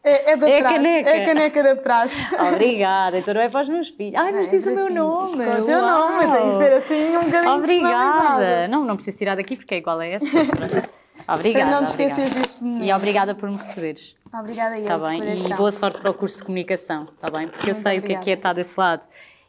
é, 0.03 0.31
é 0.31 0.37
da 0.37 0.49
É 0.49 0.59
praxe. 0.59 0.75
caneca. 0.75 1.09
É 1.09 1.21
a 1.21 1.25
caneca 1.25 1.63
da 1.63 1.75
praxe. 1.75 2.35
Obrigada, 2.35 3.17
então 3.19 3.33
não 3.33 3.41
é 3.41 3.49
para 3.49 3.61
os 3.61 3.69
meus 3.69 3.89
filhos. 3.89 4.15
Ai, 4.19 4.31
mas 4.31 4.47
É, 4.47 4.51
diz 4.51 4.65
o 4.65 4.73
meu 4.73 4.89
nome. 4.89 5.45
O 5.45 5.65
teu 5.65 5.81
nome, 5.81 6.19
tem 6.31 6.49
que 6.51 6.57
ser 6.57 6.73
assim 6.73 7.17
um 7.17 7.23
bocadinho 7.25 7.55
Obrigada. 7.55 8.67
Não, 8.69 8.85
não 8.85 8.95
preciso 8.95 9.17
tirar 9.17 9.35
daqui 9.35 9.55
porque 9.57 9.75
é 9.75 9.77
igual 9.79 9.99
a 9.99 10.05
esta. 10.05 10.27
Obrigada. 11.27 11.69
Para 11.69 11.81
não 11.81 11.85
te 11.85 11.91
obrigada. 11.93 12.29
deste 12.29 12.63
momento. 12.63 12.83
E 12.85 12.93
obrigada 12.93 13.35
por 13.35 13.49
me 13.49 13.57
receberes. 13.57 14.15
Obrigada 14.33 14.75
ele. 14.75 14.83
Está 14.83 14.97
bem? 14.97 15.21
E 15.45 15.53
boa 15.55 15.71
sorte 15.71 15.99
para 15.99 16.11
o 16.11 16.13
curso 16.13 16.37
de 16.37 16.43
comunicação, 16.45 17.07
está 17.15 17.29
bem? 17.29 17.47
Porque 17.49 17.69
eu 17.69 17.73
Muito 17.73 17.83
sei 17.83 17.99
o 17.99 18.01
que 18.01 18.13
é 18.13 18.17
que 18.17 18.29
é 18.29 18.33
obrigada. 18.33 18.39
estar 18.39 18.53
desse 18.53 18.79
lado. 18.79 19.05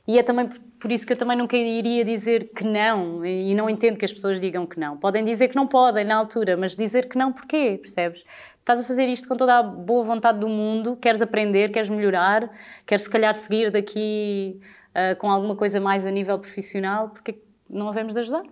E 0.09 0.19
é 0.19 0.23
também 0.23 0.49
por, 0.81 0.91
isso 0.91 1.07
que 1.07 1.13
eu 1.13 1.17
também 1.19 1.37
nunca 1.37 1.55
iria 1.55 2.03
dizer 2.03 2.51
que 2.57 2.65
não, 2.65 3.25
e 3.27 3.55
não 3.55 3.69
entendo 3.69 3.99
que 3.99 4.07
as 4.07 4.13
pessoas 4.13 4.41
digam 4.41 4.65
que 4.67 4.81
não. 4.81 4.97
Podem 4.97 5.23
dizer 5.23 5.49
que 5.49 5.55
não 5.55 5.67
podem 5.67 6.03
na 6.03 6.17
altura, 6.17 6.57
mas 6.57 6.75
dizer 6.75 7.11
que 7.11 7.19
não 7.19 7.31
porquê, 7.31 7.79
percebes? 7.79 8.25
Estás 8.59 8.81
a 8.81 8.85
fazer 8.85 9.07
isto 9.07 9.29
com 9.29 9.37
toda 9.37 9.59
a 9.59 9.63
boa 9.63 10.03
vontade 10.05 10.39
do 10.41 10.49
mundo, 10.49 10.97
queres 10.97 11.21
aprender, 11.21 11.71
queres 11.71 11.91
melhorar, 11.91 12.51
queres 12.87 13.05
se 13.05 13.11
calhar 13.11 13.35
seguir 13.35 13.71
daqui 13.71 14.59
ah, 14.95 15.15
com 15.17 15.31
alguma 15.31 15.55
coisa 15.55 15.79
mais 15.79 16.07
a 16.07 16.11
nível 16.11 16.39
profissional, 16.39 17.11
porque 17.11 17.39
não 17.69 17.87
havemos 17.89 18.15
de 18.15 18.21
ajudar, 18.21 18.45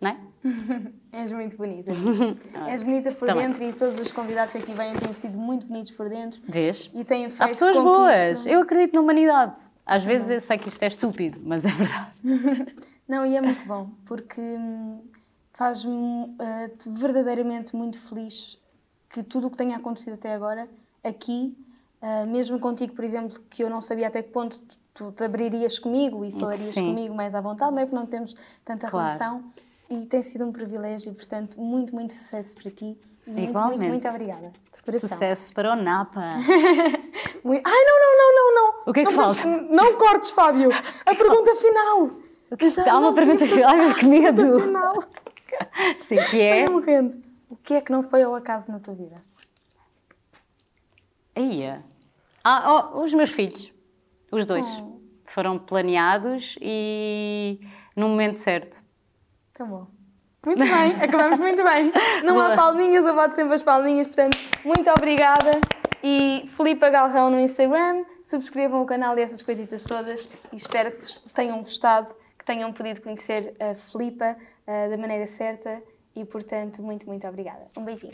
não 0.00 0.10
é? 0.10 0.16
És 1.12 1.30
muito 1.30 1.58
bonita. 1.58 1.92
És 2.68 2.82
bonita 2.82 3.12
por 3.12 3.26
Também. 3.28 3.48
dentro 3.48 3.64
e 3.64 3.72
todos 3.74 3.98
os 4.00 4.10
convidados 4.12 4.52
que 4.52 4.58
aqui 4.60 4.72
vêm 4.74 4.94
têm 4.94 5.12
sido 5.12 5.36
muito 5.36 5.66
bonitos 5.66 5.92
por 5.92 6.08
dentro 6.08 6.40
Vês? 6.48 6.90
e 6.94 7.04
têm 7.04 7.28
feito 7.28 7.42
Há 7.42 7.48
pessoas 7.48 7.76
boas, 7.76 8.30
isto- 8.30 8.48
eu 8.48 8.60
acredito 8.60 8.94
na 8.94 9.00
humanidade. 9.02 9.56
Às 9.86 10.02
vezes 10.02 10.28
eu 10.30 10.40
sei 10.40 10.58
que 10.58 10.68
isto 10.68 10.82
é 10.82 10.88
estúpido, 10.88 11.38
mas 11.44 11.64
é 11.64 11.68
verdade. 11.70 12.18
Não, 13.06 13.24
e 13.24 13.36
é 13.36 13.40
muito 13.40 13.64
bom, 13.64 13.90
porque 14.04 14.40
hum, 14.40 15.00
faz-me 15.52 16.34
te- 16.76 16.88
verdadeiramente 16.88 17.74
muito 17.76 17.98
feliz 18.00 18.58
que 19.08 19.22
tudo 19.22 19.46
o 19.46 19.50
que 19.50 19.56
tenha 19.56 19.76
acontecido 19.76 20.14
até 20.14 20.34
agora, 20.34 20.68
aqui, 21.04 21.56
eh, 22.02 22.26
mesmo 22.26 22.58
contigo, 22.58 22.94
por 22.94 23.04
exemplo, 23.04 23.38
que 23.48 23.62
eu 23.62 23.70
não 23.70 23.80
sabia 23.80 24.08
até 24.08 24.22
que 24.22 24.30
ponto 24.30 24.58
tu, 24.58 24.76
tu 24.92 25.12
te 25.12 25.22
abririas 25.24 25.78
comigo 25.78 26.24
e 26.24 26.32
falarias 26.32 26.74
Sim. 26.74 26.86
comigo 26.86 27.14
mais 27.14 27.32
à 27.34 27.40
vontade, 27.40 27.70
não 27.70 27.78
é? 27.78 27.84
Porque 27.86 27.94
não 27.96 28.06
temos 28.06 28.34
tanta 28.64 28.88
Claro. 28.88 29.06
relação. 29.06 29.44
E 29.88 30.04
tem 30.04 30.20
sido 30.20 30.44
um 30.44 30.50
privilégio, 30.50 31.12
e, 31.12 31.14
portanto, 31.14 31.60
muito, 31.60 31.94
muito 31.94 32.12
sucesso 32.12 32.52
para 32.56 32.70
ti. 32.72 32.98
Muito, 33.24 33.50
Igualmente. 33.50 33.78
muito, 33.78 33.92
muito 33.92 34.08
obrigada. 34.08 34.52
Sucesso 34.92 35.52
para 35.52 35.72
o 35.72 35.76
Napa. 35.76 36.20
Ai, 36.22 36.40
não, 37.44 38.00
não, 38.00 38.16
não, 38.18 38.34
não, 38.34 38.54
não. 38.54 38.82
O 38.86 38.92
que 38.92 39.00
é 39.00 39.04
que 39.04 39.12
não 39.12 39.18
falta? 39.18 39.44
Não 39.44 39.98
cortes, 39.98 40.30
Fábio. 40.30 40.70
A 41.04 41.14
pergunta 41.14 41.54
final. 41.56 42.10
Já 42.70 42.92
Há 42.92 42.98
uma 42.98 43.12
pergunta 43.12 43.46
final. 43.46 43.70
Ai, 43.70 43.94
que 43.94 44.06
medo. 44.06 44.60
final. 44.60 45.02
Sim, 45.98 46.16
que 46.30 46.40
é. 46.40 46.60
Estou 46.60 46.74
morrendo. 46.74 47.22
O 47.48 47.56
que 47.56 47.74
é 47.74 47.80
que 47.80 47.90
não 47.90 48.02
foi 48.02 48.22
ao 48.22 48.34
acaso 48.34 48.70
na 48.70 48.78
tua 48.78 48.94
vida? 48.94 49.22
Aí. 51.34 51.64
Ah, 52.44 52.92
oh, 52.94 53.02
os 53.02 53.12
meus 53.12 53.30
filhos. 53.30 53.72
Os 54.30 54.46
dois. 54.46 54.66
Oh. 54.80 55.00
Foram 55.26 55.58
planeados 55.58 56.56
e 56.60 57.60
no 57.96 58.08
momento 58.08 58.38
certo. 58.38 58.80
Tá 59.52 59.64
bom. 59.64 59.95
Muito 60.46 60.60
bem, 60.60 60.92
acabamos 61.02 61.40
muito 61.40 61.64
bem. 61.64 61.92
Não 62.22 62.40
há 62.40 62.44
Boa. 62.44 62.56
palminhas, 62.56 63.04
eu 63.04 63.16
boto 63.16 63.34
sempre 63.34 63.54
as 63.56 63.64
palminhas, 63.64 64.06
portanto, 64.06 64.38
muito 64.64 64.88
obrigada. 64.88 65.50
E 66.04 66.44
Filipa 66.46 66.88
Galrão 66.88 67.30
no 67.30 67.40
Instagram, 67.40 68.04
subscrevam 68.24 68.80
o 68.80 68.86
canal 68.86 69.18
e 69.18 69.22
essas 69.22 69.42
coisitas 69.42 69.82
todas 69.82 70.28
e 70.52 70.56
espero 70.56 70.92
que 70.92 71.32
tenham 71.32 71.58
gostado, 71.58 72.14
que 72.38 72.44
tenham 72.44 72.72
podido 72.72 73.02
conhecer 73.02 73.54
a 73.58 73.74
Filipa 73.74 74.36
eh, 74.68 74.88
da 74.88 74.96
maneira 74.96 75.26
certa 75.26 75.82
e, 76.14 76.24
portanto, 76.24 76.80
muito, 76.80 77.06
muito 77.06 77.26
obrigada. 77.26 77.66
Um 77.76 77.84
beijinho. 77.84 78.12